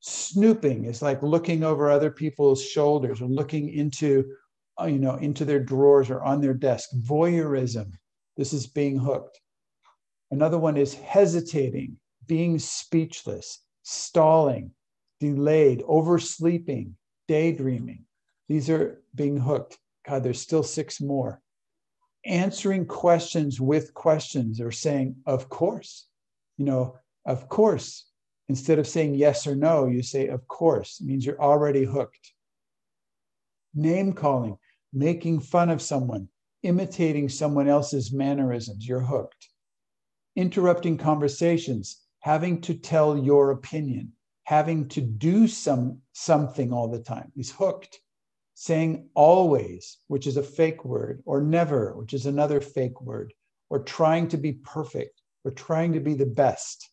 [0.00, 4.32] Snooping is like looking over other people's shoulders or looking into,
[4.80, 6.90] Uh, you know, into their drawers or on their desk.
[6.96, 7.92] Voyeurism.
[8.36, 9.40] This is being hooked.
[10.30, 11.96] Another one is hesitating,
[12.26, 14.70] being speechless, stalling,
[15.18, 16.94] delayed, oversleeping,
[17.26, 18.04] daydreaming.
[18.48, 19.78] These are being hooked.
[20.06, 21.42] God, there's still six more
[22.24, 26.06] answering questions with questions or saying, of course,
[26.56, 26.96] you know,
[27.26, 28.04] of course.
[28.50, 31.00] Instead of saying yes or no, you say, of course.
[31.00, 32.32] It means you're already hooked.
[33.74, 34.56] Name calling,
[34.92, 36.28] making fun of someone,
[36.62, 39.48] imitating someone else's mannerisms, you're hooked.
[40.36, 44.12] Interrupting conversations, having to tell your opinion,
[44.44, 47.30] having to do some something all the time.
[47.34, 48.00] He's hooked
[48.60, 53.32] saying always, which is a fake word, or never, which is another fake word,
[53.70, 56.90] or trying to be perfect, or trying to be the best.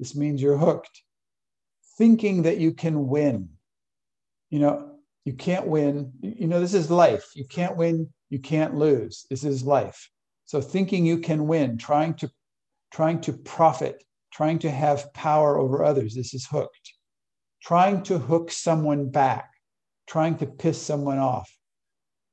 [0.00, 1.02] This means you're hooked.
[1.96, 3.48] Thinking that you can win.
[4.50, 4.93] You know,
[5.24, 6.12] you can't win.
[6.20, 7.30] You know, this is life.
[7.34, 9.26] You can't win, you can't lose.
[9.30, 10.10] This is life.
[10.44, 12.30] So thinking you can win, trying to
[12.92, 16.92] trying to profit, trying to have power over others, this is hooked.
[17.62, 19.50] Trying to hook someone back
[20.06, 21.50] trying to piss someone off.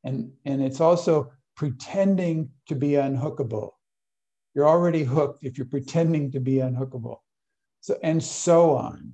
[0.03, 3.71] And, and it's also pretending to be unhookable.
[4.53, 7.17] You're already hooked if you're pretending to be unhookable.
[7.81, 9.13] So, and so on.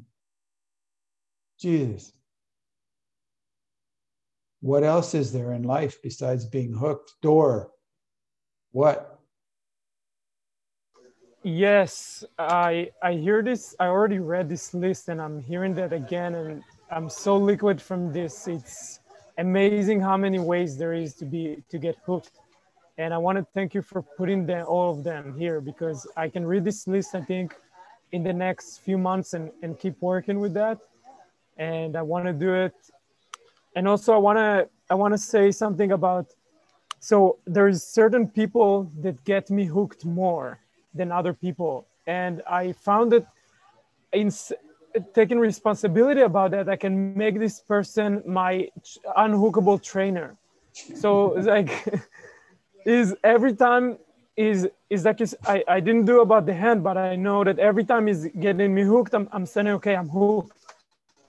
[1.60, 2.14] Jesus.
[4.62, 7.14] What else is there in life besides being hooked?
[7.22, 7.72] Dor.
[8.72, 9.20] What?
[11.44, 13.76] Yes, I I hear this.
[13.80, 18.12] I already read this list, and I'm hearing that again, and I'm so liquid from
[18.12, 18.48] this.
[18.48, 19.00] It's
[19.38, 22.32] amazing how many ways there is to be to get hooked.
[22.98, 26.30] And I want to thank you for putting them, all of them here because I
[26.30, 27.56] can read this list, I think,
[28.12, 30.80] in the next few months and, and keep working with that.
[31.58, 32.74] And I want to do it.
[33.78, 36.26] And also I want to I want to say something about
[37.00, 40.60] so there's certain people that get me hooked more
[40.96, 41.86] than other people.
[42.08, 43.28] And I found it
[44.14, 44.32] in
[45.14, 48.68] taking responsibility about that, I can make this person my
[49.16, 50.36] unhookable trainer.
[51.04, 51.10] So
[51.54, 51.72] like
[52.86, 54.00] is every time
[54.36, 57.86] is is like I, I didn't do about the hand, but I know that every
[57.86, 60.57] time he's getting me hooked, I'm, I'm saying, okay, I'm hooked.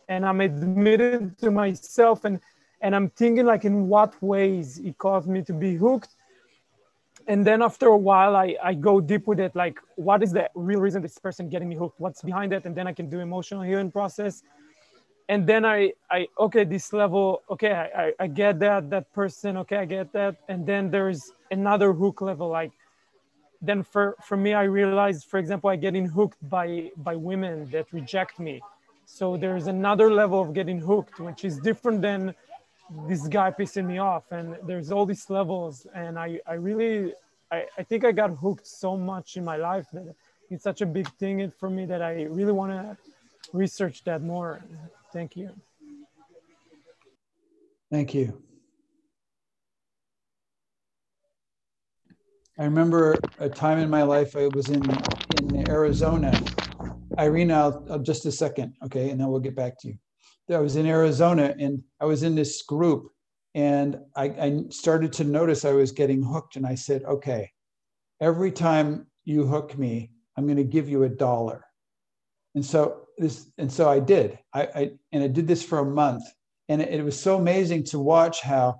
[0.09, 2.41] And I'm admitted to myself and
[2.81, 6.15] and I'm thinking like in what ways it caused me to be hooked.
[7.27, 10.49] And then after a while I, I go deep with it like what is the
[10.55, 12.01] real reason this person getting me hooked?
[12.01, 14.43] What's behind it and then i can do emotional healing process.
[15.29, 19.57] And then i i okay this level okay I, I, I get that that person
[19.59, 20.37] okay i get that.
[20.49, 22.73] And then there's another hook level like
[23.61, 27.87] then for for me i realized for example i getting hooked by by women that
[27.93, 28.63] reject me
[29.11, 32.35] so there's another level of getting hooked which is different than
[33.09, 34.31] this guy pissing me off.
[34.33, 35.87] And there's all these levels.
[35.95, 37.15] And i i really
[37.51, 40.15] I, I think i got hooked so much in my life that
[40.51, 42.97] it's such a big thing for me that i really want to
[43.53, 44.63] research that more.
[45.13, 45.49] Thank you.
[47.91, 48.43] Thank you.
[52.59, 54.85] I remember a time in my life i was in
[55.39, 56.33] in arizona
[57.19, 59.99] I'll just a second okay and then we'll get back to you
[60.51, 63.11] I was in Arizona and I was in this group
[63.55, 66.57] and I, I, started to notice I was getting hooked.
[66.57, 67.51] And I said, okay,
[68.21, 71.65] every time you hook me, I'm going to give you a dollar.
[72.55, 74.39] And so this, and so I did.
[74.55, 76.23] I, I and I did this for a month.
[76.69, 78.77] And it, it was so amazing to watch how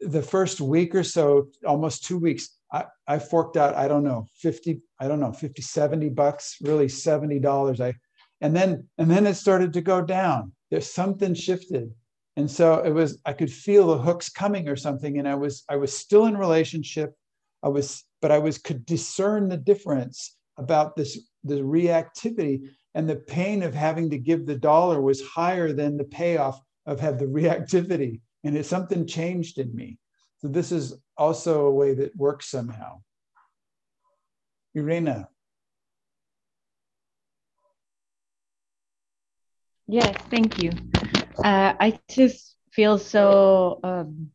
[0.00, 4.26] the first week or so, almost two weeks, I, I forked out, I don't know,
[4.36, 7.80] 50, I don't know, 50, 70 bucks, really $70.
[7.80, 7.94] I
[8.40, 10.52] and then and then it started to go down.
[10.70, 11.92] There's something shifted.
[12.36, 15.64] And so it was i could feel the hooks coming or something and i was
[15.68, 17.14] i was still in relationship.
[17.62, 23.16] I was but i was could discern the difference about this the reactivity and the
[23.16, 27.26] pain of having to give the dollar was higher than the payoff of have the
[27.26, 28.20] reactivity.
[28.42, 29.98] And it something changed in me
[30.40, 33.00] so this is also a way that works somehow
[34.74, 35.28] irina
[39.90, 40.70] Yes, thank you.
[41.42, 44.30] Uh, I just feel so um,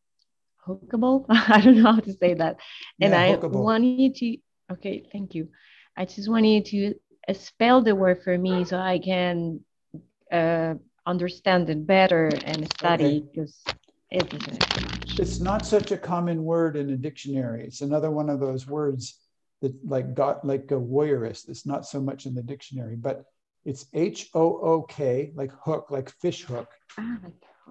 [0.68, 1.26] hookable.
[1.30, 2.57] I don't know how to say that.
[2.99, 4.38] And Yeah, I want you to,
[4.73, 5.48] okay, thank you.
[5.95, 6.94] I just want you to
[7.34, 9.61] spell the word for me so I can
[10.30, 10.73] uh,
[11.06, 13.64] understand it better and study because
[14.11, 15.05] it is.
[15.19, 17.63] It's not such a common word in a dictionary.
[17.63, 19.19] It's another one of those words
[19.61, 21.49] that like got like a voyeurist.
[21.49, 23.23] It's not so much in the dictionary, but
[23.63, 26.69] it's H O O K, like hook, like fish hook.
[26.97, 27.19] Ah,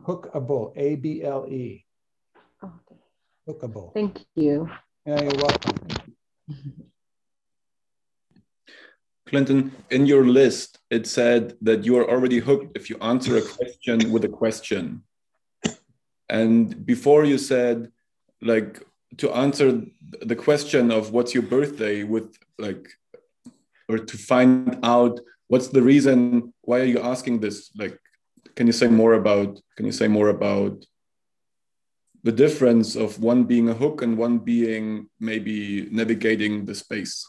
[0.02, 1.84] Hookable, A B L E.
[2.62, 3.00] Okay.
[3.48, 3.94] Hookable.
[3.94, 4.68] Thank you.
[5.06, 5.78] Yeah, you're welcome.
[9.26, 13.42] Clinton, in your list, it said that you are already hooked if you answer a
[13.42, 15.02] question with a question.
[16.28, 17.90] And before you said,
[18.40, 18.82] like,
[19.18, 19.82] to answer
[20.22, 22.88] the question of what's your birthday with, like,
[23.88, 27.70] or to find out what's the reason, why are you asking this?
[27.76, 27.98] Like,
[28.56, 30.84] can you say more about, can you say more about
[32.22, 37.28] the difference of one being a hook and one being maybe navigating the space?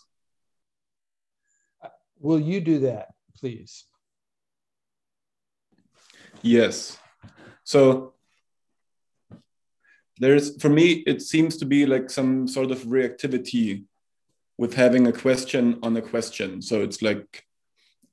[2.19, 3.85] Will you do that, please?
[6.41, 6.97] Yes.
[7.63, 8.14] So
[10.19, 13.83] there's, for me, it seems to be like some sort of reactivity
[14.57, 16.61] with having a question on a question.
[16.61, 17.43] So it's like,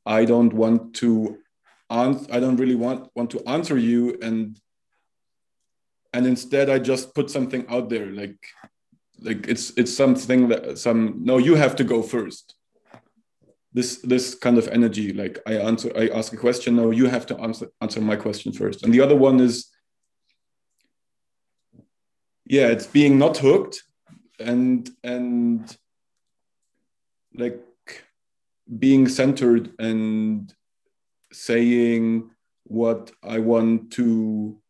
[0.05, 1.39] I don't want to
[1.89, 4.17] I don't really want, want to answer you.
[4.23, 4.59] And,
[6.15, 8.39] and instead I just put something out there, like,
[9.21, 12.55] like it's, it's something that some, no, you have to go first
[13.75, 17.25] this this kind of energy like i answer i ask a question no you have
[17.25, 19.72] to answer answer my question first and the other one is
[22.45, 23.83] yeah it's being not hooked
[24.39, 25.77] and and
[27.35, 27.61] like
[28.79, 30.55] being centered and
[31.33, 32.31] saying
[32.65, 34.61] what i want to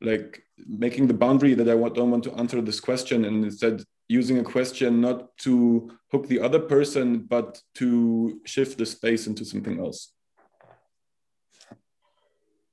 [0.00, 4.38] like making the boundary that i don't want to answer this question and instead using
[4.38, 9.80] a question not to hook the other person but to shift the space into something
[9.80, 10.12] else.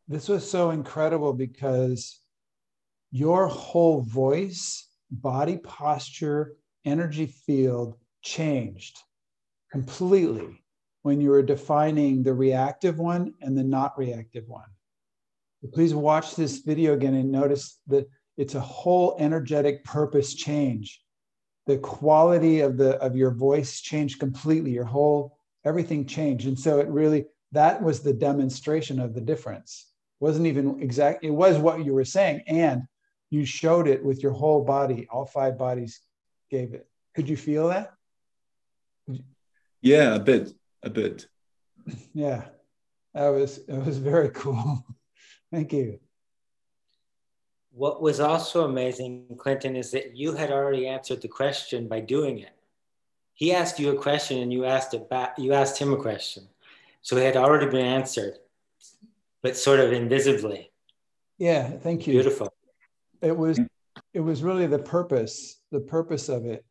[0.08, 2.20] This was so incredible because
[3.14, 8.98] your whole voice, body posture, energy field changed
[9.72, 10.60] completely
[11.03, 14.65] when you were defining the reactive one and the not reactive one.
[15.73, 20.99] Please watch this video again and notice that it's a whole energetic purpose change.
[21.68, 24.72] The quality of the of your voice changed completely.
[24.72, 26.48] Your whole everything changed.
[26.48, 29.91] And so it really that was the demonstration of the difference.
[30.19, 32.41] Wasn't even exact, it was what you were saying.
[32.48, 32.81] And
[33.34, 35.08] you showed it with your whole body.
[35.12, 36.02] All five bodies
[36.50, 36.88] gave it.
[37.16, 37.94] Could you feel that?
[39.82, 40.50] yeah a bit
[40.84, 41.28] a bit
[42.14, 42.46] Yeah.
[43.14, 44.86] That was it was very cool.
[45.52, 46.00] Thank you.
[47.72, 52.40] What was also amazing, Clinton, is that you had already answered the question by doing
[52.40, 52.56] it.
[53.34, 56.48] He asked you a question and you asked it back, you asked him a question.
[57.02, 58.38] So it had already been answered,
[59.42, 60.72] but sort of invisibly.
[61.38, 62.14] Yeah, thank you.
[62.14, 62.53] Beautiful.
[63.24, 63.68] It was mm.
[64.14, 66.66] it was really the purpose, the purpose of it,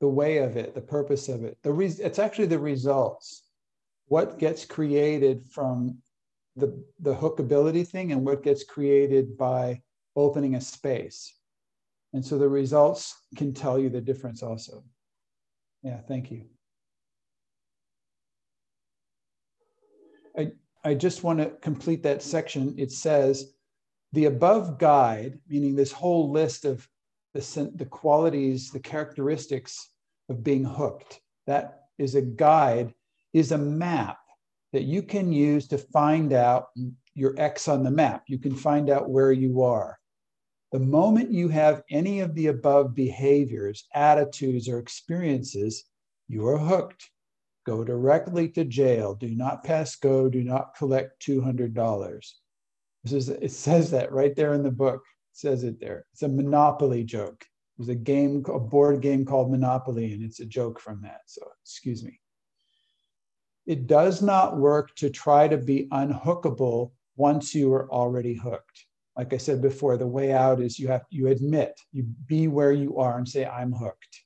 [0.00, 1.58] the way of it, the purpose of it.
[1.62, 3.42] The re- it's actually the results.
[4.06, 5.98] What gets created from
[6.56, 9.82] the the hookability thing and what gets created by
[10.16, 11.34] opening a space.
[12.12, 14.82] And so the results can tell you the difference also.
[15.82, 16.46] Yeah, thank you.
[20.36, 20.52] I,
[20.84, 22.74] I just want to complete that section.
[22.78, 23.52] It says
[24.12, 26.88] the above guide, meaning this whole list of
[27.34, 29.90] the, the qualities, the characteristics
[30.28, 32.92] of being hooked, that is a guide,
[33.32, 34.18] is a map
[34.72, 36.68] that you can use to find out
[37.14, 38.24] your X on the map.
[38.26, 39.98] You can find out where you are.
[40.72, 45.84] The moment you have any of the above behaviors, attitudes, or experiences,
[46.28, 47.10] you are hooked.
[47.66, 49.14] Go directly to jail.
[49.14, 50.28] Do not pass go.
[50.28, 52.32] Do not collect $200.
[53.04, 55.02] Is, it says that right there in the book.
[55.32, 56.06] It says it there.
[56.12, 57.44] It's a monopoly joke.
[57.78, 61.20] There's a game, a board game called Monopoly, and it's a joke from that.
[61.26, 62.20] So excuse me.
[63.66, 68.84] It does not work to try to be unhookable once you are already hooked.
[69.16, 72.72] Like I said before, the way out is you have you admit, you be where
[72.72, 74.24] you are and say, I'm hooked.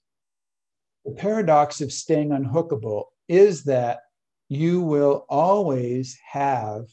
[1.05, 4.01] The paradox of staying unhookable is that
[4.49, 6.87] you will always have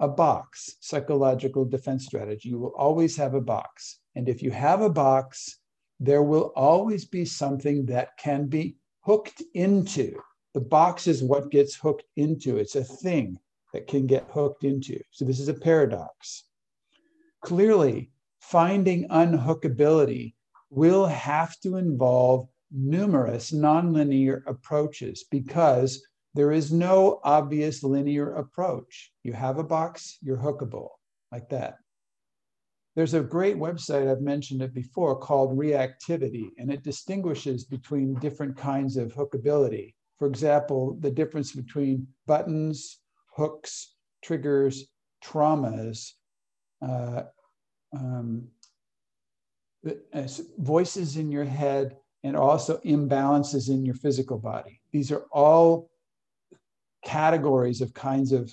[0.00, 2.48] a box, psychological defense strategy.
[2.50, 3.98] You will always have a box.
[4.14, 5.58] And if you have a box,
[6.00, 10.14] there will always be something that can be hooked into.
[10.54, 12.56] The box is what gets hooked into.
[12.58, 13.38] It's a thing
[13.72, 15.00] that can get hooked into.
[15.10, 16.44] So this is a paradox.
[17.42, 18.10] Clearly,
[18.40, 20.34] finding unhookability
[20.70, 29.12] will have to involve numerous nonlinear approaches because there is no obvious linear approach.
[29.22, 30.90] You have a box, you're hookable,
[31.32, 31.76] like that.
[32.94, 38.56] There's a great website, I've mentioned it before, called Reactivity, and it distinguishes between different
[38.56, 39.94] kinds of hookability.
[40.18, 42.98] For example, the difference between buttons,
[43.36, 44.88] hooks, triggers,
[45.24, 46.12] traumas,
[46.82, 47.22] uh,
[47.96, 48.48] um,
[50.58, 54.80] voices in your head, and also imbalances in your physical body.
[54.92, 55.88] These are all
[57.04, 58.52] categories of kinds of,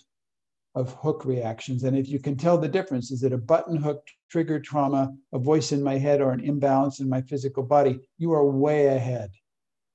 [0.75, 1.83] of hook reactions.
[1.83, 5.39] And if you can tell the difference, is it a button hook trigger trauma, a
[5.39, 7.99] voice in my head, or an imbalance in my physical body?
[8.17, 9.31] You are way ahead.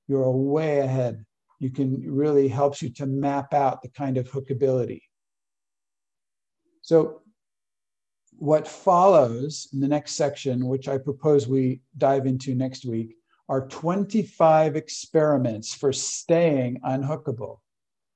[0.09, 1.25] You are way ahead.
[1.59, 5.03] You can really helps you to map out the kind of hookability.
[6.83, 7.21] So
[8.39, 13.15] what follows in the next section, which I propose we dive into next week,
[13.51, 17.59] are 25 experiments for staying unhookable.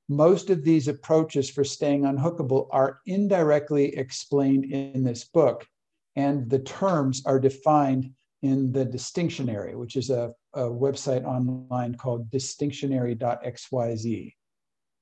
[0.08, 5.66] Most of these approaches for staying unhookable are indirectly explained in this book,
[6.14, 8.12] and the terms are defined
[8.42, 14.34] in the Distinctionary, which is a, a website online called distinctionary.xyz.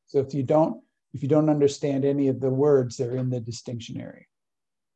[0.07, 0.83] So if you don't
[1.15, 4.29] if you don't understand any of the words, they're in the Distinctionary.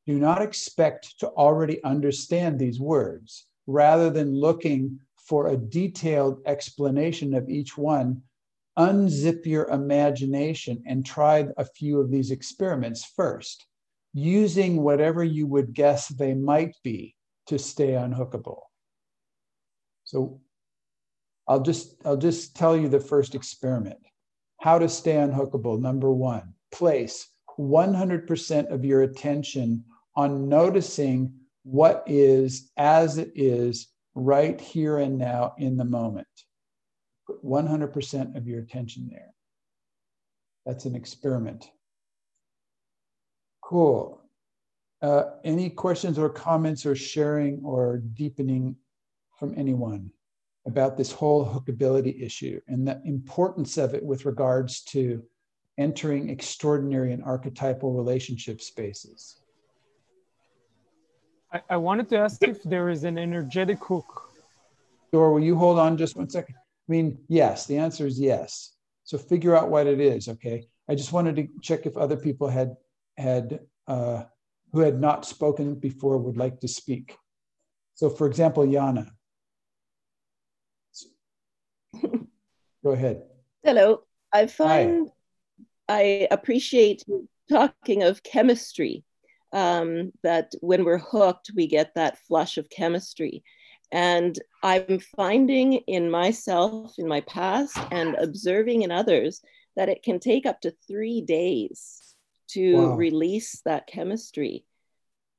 [0.07, 3.47] Do not expect to already understand these words.
[3.67, 8.23] Rather than looking for a detailed explanation of each one,
[8.79, 13.67] unzip your imagination and try a few of these experiments first,
[14.13, 17.15] using whatever you would guess they might be
[17.47, 18.61] to stay unhookable.
[20.05, 20.41] So
[21.49, 23.99] I'll just, I'll just tell you the first experiment.
[24.61, 25.81] How to stay unhookable.
[25.81, 27.29] Number one, place
[27.59, 29.85] 100% of your attention
[30.15, 31.33] on noticing
[31.63, 36.27] what is as it is right here and now in the moment.
[37.27, 39.35] Put 100% of your attention there.
[40.65, 41.71] That's an experiment.
[43.63, 44.23] Cool.
[45.03, 48.77] Uh, any questions or comments or sharing or deepening
[49.39, 50.11] from anyone
[50.67, 55.23] about this whole hookability issue and the importance of it with regards to
[55.79, 59.41] entering extraordinary and archetypal relationship spaces?
[61.53, 64.33] I, I wanted to ask if there is an energetic hook.
[65.13, 66.57] Or will you hold on just one second?
[66.89, 68.73] I mean, yes, the answer is yes.
[69.05, 70.67] So figure out what it is, okay?
[70.89, 72.77] I just wanted to check if other people had
[73.17, 74.25] had uh,
[74.73, 77.17] who had not spoken before would like to speak.
[77.95, 79.09] So, for example, Yana.
[82.85, 83.23] Go ahead.
[83.65, 84.03] Hello.
[84.33, 85.13] I find Hi.
[85.89, 87.05] I appreciate
[87.49, 89.05] talking of chemistry
[89.53, 93.43] um, that when we're hooked, we get that flush of chemistry.
[93.93, 99.41] And I'm finding in myself, in my past, and observing in others
[99.77, 102.15] that it can take up to three days
[102.49, 102.97] to wow.
[102.97, 104.65] release that chemistry.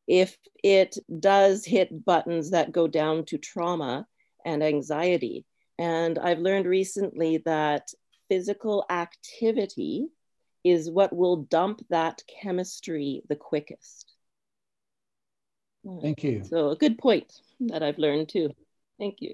[0.08, 4.08] If it does hit buttons that go down to trauma
[4.46, 5.46] and anxiety.
[5.78, 7.90] And I've learned recently that
[8.30, 10.08] physical activity
[10.64, 14.17] is what will dump that chemistry the quickest.
[15.86, 16.02] Mm.
[16.02, 16.44] Thank you.
[16.44, 18.52] So a good point that I've learned too.
[19.00, 19.34] Thank you.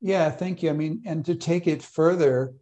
[0.00, 0.70] Yeah, thank you.
[0.70, 2.54] I mean, and to take it further,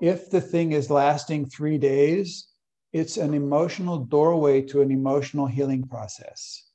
[0.00, 2.48] if the thing is lasting three days,
[2.92, 6.68] it's an emotional doorway to an emotional healing process.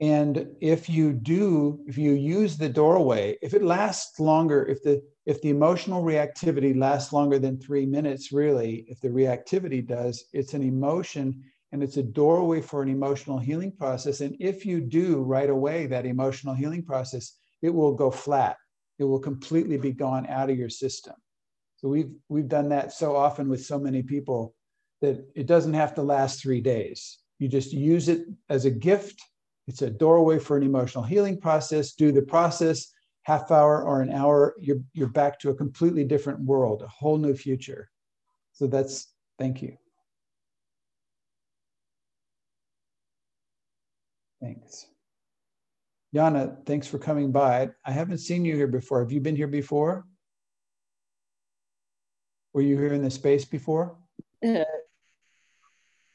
[0.00, 5.02] And if you do, if you use the doorway, if it lasts longer, if the
[5.26, 10.52] if the emotional reactivity lasts longer than three minutes, really, if the reactivity does, it's
[10.52, 11.42] an emotion
[11.74, 14.20] and it's a doorway for an emotional healing process.
[14.20, 17.32] And if you do right away that emotional healing process,
[17.62, 18.58] it will go flat.
[19.00, 21.16] It will completely be gone out of your system.
[21.78, 24.54] So we've we've done that so often with so many people
[25.00, 27.18] that it doesn't have to last three days.
[27.40, 29.20] You just use it as a gift.
[29.66, 31.94] It's a doorway for an emotional healing process.
[31.94, 32.92] Do the process,
[33.24, 37.18] half hour or an hour, you're, you're back to a completely different world, a whole
[37.18, 37.90] new future.
[38.52, 39.76] So that's, thank you.
[44.44, 44.86] Thanks.
[46.12, 47.70] Jana, thanks for coming by.
[47.82, 49.00] I haven't seen you here before.
[49.00, 50.04] Have you been here before?
[52.52, 53.96] Were you here in the space before?
[54.46, 54.64] Uh,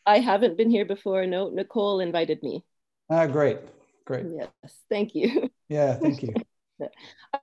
[0.06, 1.26] I haven't been here before.
[1.26, 2.64] No, Nicole invited me.
[3.10, 3.58] Ah, great.
[4.06, 4.28] Great.
[4.30, 4.50] Yes,
[4.90, 5.50] thank you.
[5.70, 6.34] Yeah, thank you.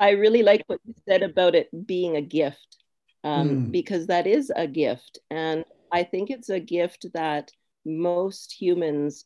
[0.00, 2.78] I really like what you said about it being a gift,
[3.22, 3.70] um, mm.
[3.70, 5.20] because that is a gift.
[5.30, 7.52] And I think it's a gift that
[7.86, 9.24] most humans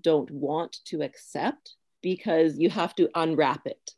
[0.00, 3.90] don't want to accept because you have to unwrap it.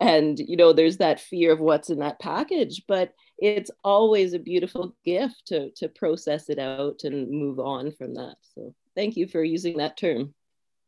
[0.00, 4.38] And, you know, there's that fear of what's in that package, but it's always a
[4.38, 8.36] beautiful gift to, to process it out and move on from that.
[8.54, 10.34] So thank you for using that term.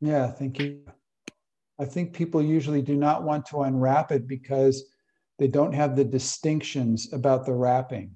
[0.01, 0.81] Yeah, thank you.
[1.79, 4.85] I think people usually do not want to unwrap it because
[5.39, 8.13] they don't have the distinctions about the wrapping.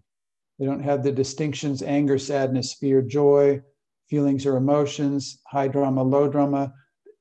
[0.58, 3.62] They don't have the distinctions anger, sadness, fear, joy,
[4.10, 6.74] feelings or emotions, high drama, low drama,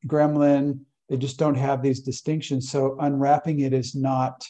[0.07, 0.79] gremlin.
[1.07, 2.69] They just don't have these distinctions.
[2.69, 4.43] So unwrapping it is not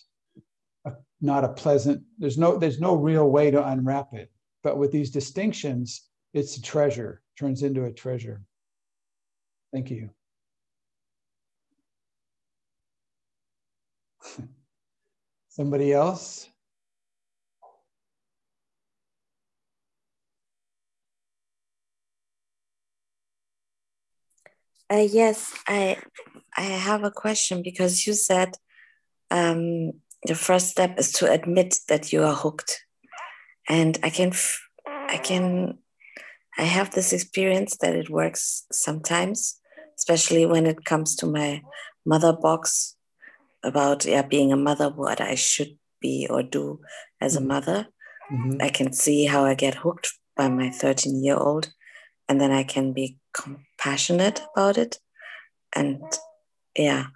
[0.85, 2.01] a, not a pleasant.
[2.17, 4.31] There's no there's no real way to unwrap it.
[4.63, 7.21] But with these distinctions, it's a treasure.
[7.37, 8.41] Turns into a treasure.
[9.71, 10.09] Thank you.
[15.49, 16.49] Somebody else?
[24.91, 25.97] Uh, yes, I
[26.57, 28.55] I have a question because you said
[29.29, 29.91] um,
[30.23, 32.83] the first step is to admit that you are hooked,
[33.67, 34.31] and I can
[34.87, 35.77] I can
[36.57, 39.59] I have this experience that it works sometimes,
[39.95, 41.61] especially when it comes to my
[42.03, 42.95] mother box
[43.63, 46.79] about yeah being a mother, what I should be or do
[47.21, 47.45] as mm-hmm.
[47.45, 47.87] a mother.
[48.31, 48.61] Mm-hmm.
[48.61, 51.71] I can see how I get hooked by my 13 year old,
[52.27, 53.17] and then I can be
[53.79, 54.97] compassionate about it.
[55.75, 56.01] And
[56.75, 57.07] yeah,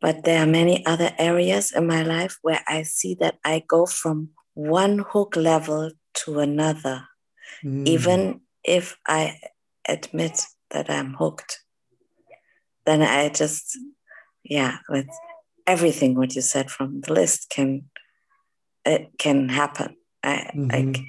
[0.00, 3.86] but there are many other areas in my life where I see that I go
[3.86, 5.90] from one hook level
[6.24, 7.04] to another,
[7.64, 7.86] mm.
[7.86, 9.38] even if I
[9.88, 10.40] admit
[10.70, 11.60] that I'm hooked.
[12.86, 13.78] Then I just,
[14.44, 15.08] yeah, with
[15.66, 17.84] everything what you said from the list can
[18.84, 19.96] it can happen.
[20.22, 20.70] I mm-hmm.
[20.70, 21.00] like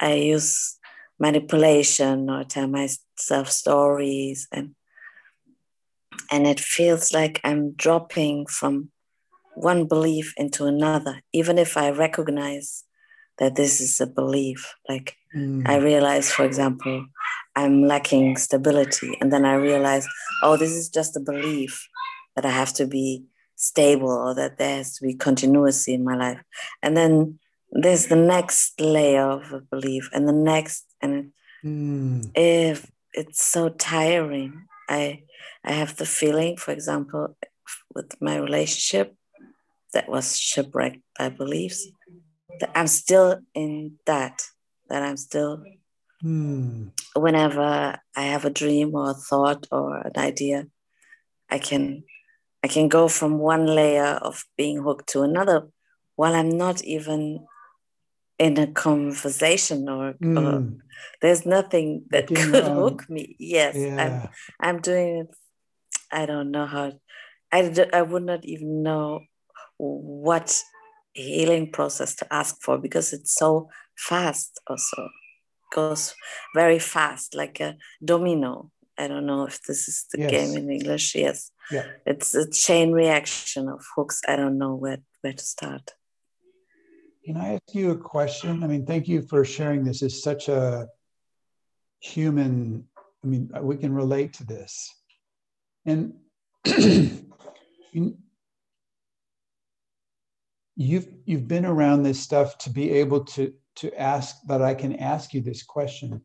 [0.00, 0.78] I use
[1.18, 2.66] manipulation or tell
[3.22, 4.74] myself stories and
[6.30, 8.90] and it feels like I'm dropping from
[9.54, 12.84] one belief into another, even if I recognize
[13.38, 14.74] that this is a belief.
[14.88, 15.66] Like mm.
[15.66, 17.06] I realize, for example,
[17.56, 20.06] I'm lacking stability, and then I realize,
[20.42, 21.86] oh, this is just a belief
[22.36, 23.24] that I have to be
[23.56, 26.40] stable or that there has to be continuity in my life.
[26.82, 27.38] And then
[27.72, 31.32] there's the next layer of a belief and the next and
[31.64, 32.30] mm.
[32.34, 35.22] if it's so tiring i
[35.64, 37.36] i have the feeling for example
[37.94, 39.14] with my relationship
[39.92, 41.88] that was shipwrecked by beliefs
[42.60, 44.42] that i'm still in that
[44.88, 45.62] that i'm still
[46.22, 46.90] mm.
[47.14, 50.66] whenever i have a dream or a thought or an idea
[51.50, 52.02] i can
[52.62, 55.68] i can go from one layer of being hooked to another
[56.16, 57.44] while i'm not even
[58.42, 60.36] in a conversation or, mm.
[60.36, 60.82] or
[61.20, 63.96] there's nothing that could hook me yes yeah.
[64.60, 65.30] i'm i'm doing it
[66.10, 66.92] i don't know how
[67.52, 69.20] I, I would not even know
[69.76, 70.60] what
[71.12, 75.08] healing process to ask for because it's so fast also
[75.72, 76.14] goes
[76.54, 80.30] very fast like a domino i don't know if this is the yes.
[80.30, 81.86] game in english yes yeah.
[82.06, 85.92] it's a chain reaction of hooks i don't know where where to start
[87.24, 88.62] can I ask you a question?
[88.62, 90.02] I mean, thank you for sharing this.
[90.02, 90.88] It's such a
[92.00, 92.84] human
[93.24, 94.92] I mean, we can relate to this.
[95.86, 96.14] And
[100.76, 104.96] you've you've been around this stuff to be able to to ask that I can
[104.96, 106.20] ask you this question.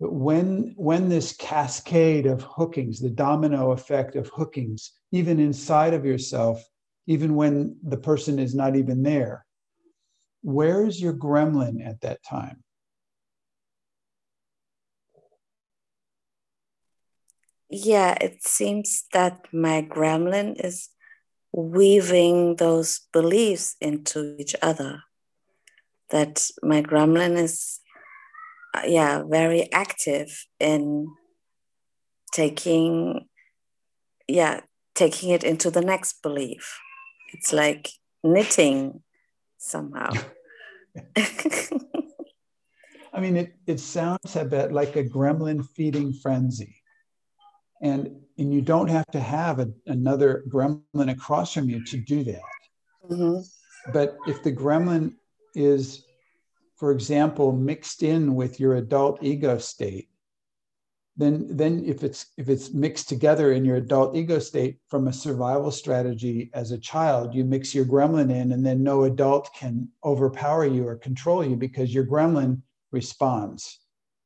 [0.00, 6.04] But when when this cascade of hookings, the domino effect of hookings, even inside of
[6.06, 6.62] yourself,
[7.06, 9.44] even when the person is not even there,
[10.42, 12.62] where is your gremlin at that time?
[17.68, 20.88] Yeah, it seems that my gremlin is
[21.52, 25.02] weaving those beliefs into each other.
[26.10, 27.80] That my gremlin is,
[28.84, 31.06] yeah, very active in
[32.32, 33.28] taking,
[34.26, 34.60] yeah,
[34.94, 36.80] taking it into the next belief.
[37.32, 37.90] It's like
[38.24, 39.02] knitting
[39.60, 40.12] somehow.
[43.12, 46.80] I mean, it, it sounds a bit like a gremlin feeding frenzy
[47.80, 52.24] and and you don't have to have a, another gremlin across from you to do
[52.24, 52.40] that
[53.10, 53.40] mm-hmm.
[53.92, 55.14] but if the gremlin
[55.54, 56.04] is
[56.76, 60.08] for example mixed in with your adult ego state
[61.20, 65.12] then then if it's if it's mixed together in your adult ego state from a
[65.12, 69.88] survival strategy as a child you mix your gremlin in and then no adult can
[70.04, 73.80] overpower you or control you because your gremlin responds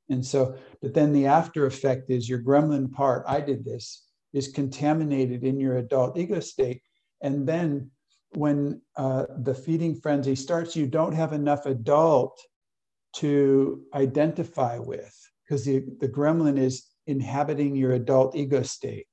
[0.09, 4.49] and so, but then the after effect is your gremlin part, I did this, is
[4.49, 6.83] contaminated in your adult ego state.
[7.23, 7.91] And then
[8.33, 12.39] when uh, the feeding frenzy starts, you don't have enough adult
[13.15, 15.15] to identify with
[15.45, 19.07] because the, the gremlin is inhabiting your adult ego state.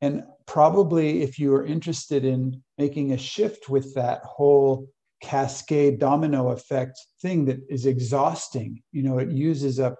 [0.00, 4.88] And probably if you are interested in making a shift with that whole
[5.22, 8.82] cascade domino effect thing that is exhausting.
[8.92, 9.96] You know, it uses up,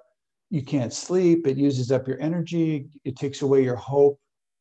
[0.50, 4.18] you can't sleep, it uses up your energy, it takes away your hope,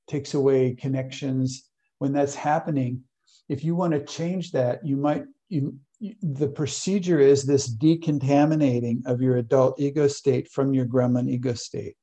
[0.08, 1.70] takes away connections.
[2.00, 3.02] When that's happening,
[3.50, 5.76] if you want to change that, you might, you,
[6.22, 11.96] the procedure is this decontaminating of your adult ego state from your gremlin ego state.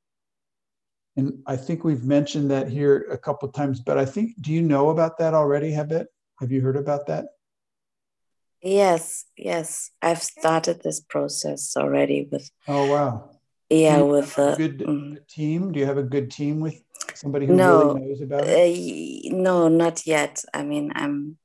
[1.17, 4.63] And I think we've mentioned that here a couple times, but I think, do you
[4.63, 6.09] know about that already, Habit?
[6.41, 7.27] Have you heard about that?
[8.63, 9.91] Yes, yes.
[10.01, 12.51] I've started this process already with.
[12.69, 13.31] Oh wow.
[13.69, 15.73] Yeah, with a good mm, team.
[15.73, 16.83] Do you have a good team with
[17.15, 19.33] somebody who no, really knows about it?
[19.33, 20.45] Uh, no, not yet.
[20.53, 21.39] I mean, I'm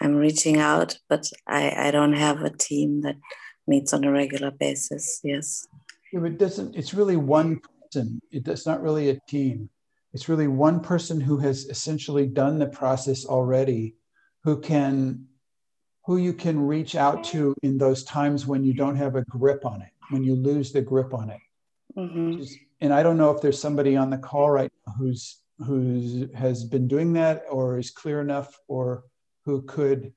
[0.00, 3.16] I'm reaching out, but I I don't have a team that
[3.66, 5.20] meets on a regular basis.
[5.22, 5.66] Yes.
[6.12, 6.74] Yeah, it doesn't.
[6.74, 8.20] It's really one person.
[8.30, 9.70] It's not really a team.
[10.12, 13.94] It's really one person who has essentially done the process already,
[14.42, 15.26] who can
[16.04, 19.64] who you can reach out to in those times when you don't have a grip
[19.64, 21.40] on it, when you lose the grip on it.
[21.96, 22.42] Mm-hmm.
[22.80, 26.64] And I don't know if there's somebody on the call right now who's who's has
[26.64, 29.04] been doing that or is clear enough or
[29.44, 30.12] who could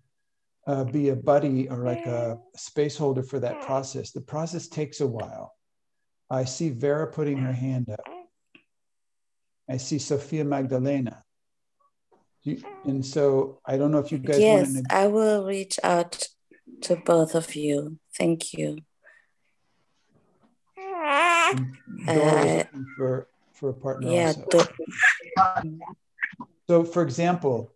[0.67, 4.11] uh, be a buddy or like a space holder for that process.
[4.11, 5.53] The process takes a while.
[6.29, 8.07] I see Vera putting her hand up.
[9.69, 11.23] I see Sophia Magdalena
[12.85, 14.95] and so I don't know if you guys yes, want to.
[14.95, 16.27] I will reach out
[16.81, 17.99] to both of you.
[18.17, 18.79] Thank you.
[22.07, 22.63] Uh,
[22.97, 24.11] for for a partner.
[24.11, 24.33] Yeah.
[24.53, 24.67] Also.
[26.67, 27.71] So, for example,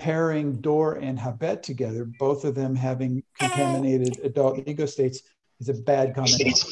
[0.00, 5.22] pairing Dor and Habet together, both of them having contaminated adult ego states,
[5.60, 6.70] is a bad combination.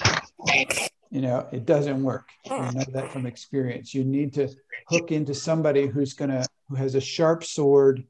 [1.10, 2.28] You know it doesn't work.
[2.46, 3.94] You know that from experience.
[3.94, 4.48] You need to
[4.88, 8.04] hook into somebody who's going to who has a sharp sword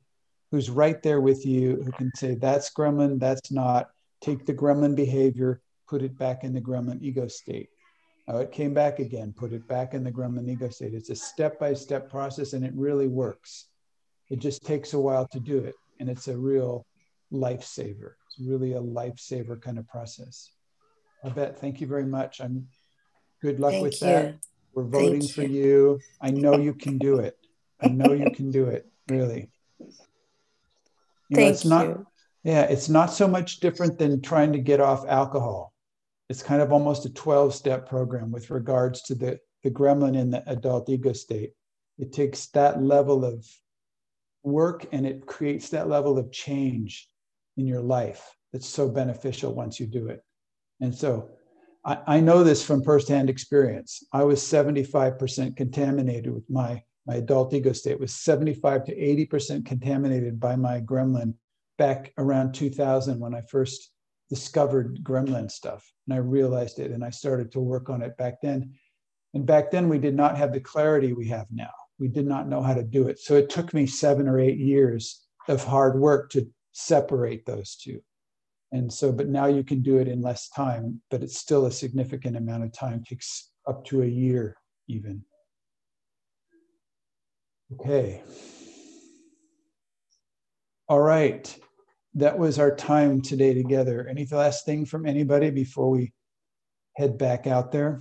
[0.50, 3.90] who's right there with you who can say that's gremlin that's not.
[4.20, 7.70] Take the gremlin behavior put it back in the gremlin ego state.
[8.28, 10.94] Oh it came back again put it back in the gremlin ego state.
[10.94, 13.66] It's a step-by-step process and it really works
[14.30, 16.86] it just takes a while to do it and it's a real
[17.32, 20.50] lifesaver it's really a lifesaver kind of process
[21.24, 22.66] i bet thank you very much i'm
[23.40, 24.08] Good luck Thank with you.
[24.08, 24.38] that.
[24.74, 25.64] We're voting Thank for you.
[25.64, 26.00] you.
[26.20, 27.36] I know you can do it.
[27.80, 29.50] I know you can do it, really.
[29.78, 29.86] You
[31.30, 32.06] know, Thank it's not, you.
[32.42, 35.72] Yeah, it's not so much different than trying to get off alcohol.
[36.28, 40.30] It's kind of almost a 12 step program with regards to the, the gremlin in
[40.30, 41.52] the adult ego state.
[41.98, 43.46] It takes that level of
[44.48, 47.08] work and it creates that level of change
[47.56, 50.22] in your life that's so beneficial once you do it.
[50.80, 51.30] And so
[51.84, 54.02] I, I know this from firsthand experience.
[54.12, 60.38] I was 75% contaminated with my, my adult ego state was 75 to 80% contaminated
[60.38, 61.34] by my gremlin
[61.78, 63.92] back around 2000 when I first
[64.28, 65.90] discovered gremlin stuff.
[66.06, 68.74] And I realized it and I started to work on it back then.
[69.34, 71.70] And back then, we did not have the clarity we have now.
[71.98, 73.18] We did not know how to do it.
[73.18, 78.00] So it took me seven or eight years of hard work to separate those two.
[78.70, 81.72] And so, but now you can do it in less time, but it's still a
[81.72, 84.56] significant amount of time, takes up to a year
[84.88, 85.24] even.
[87.74, 88.22] Okay.
[90.88, 91.54] All right.
[92.14, 94.06] That was our time today together.
[94.08, 96.12] Any last thing from anybody before we
[96.96, 98.00] head back out there?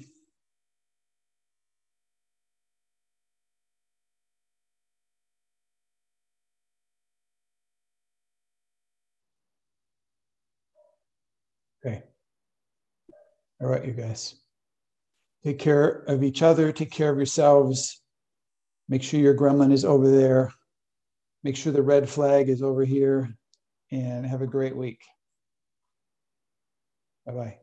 [13.61, 14.35] All right, you guys.
[15.43, 18.01] Take care of each other, take care of yourselves.
[18.89, 20.51] Make sure your gremlin is over there.
[21.43, 23.35] Make sure the red flag is over here.
[23.91, 25.01] And have a great week.
[27.25, 27.57] Bye bye.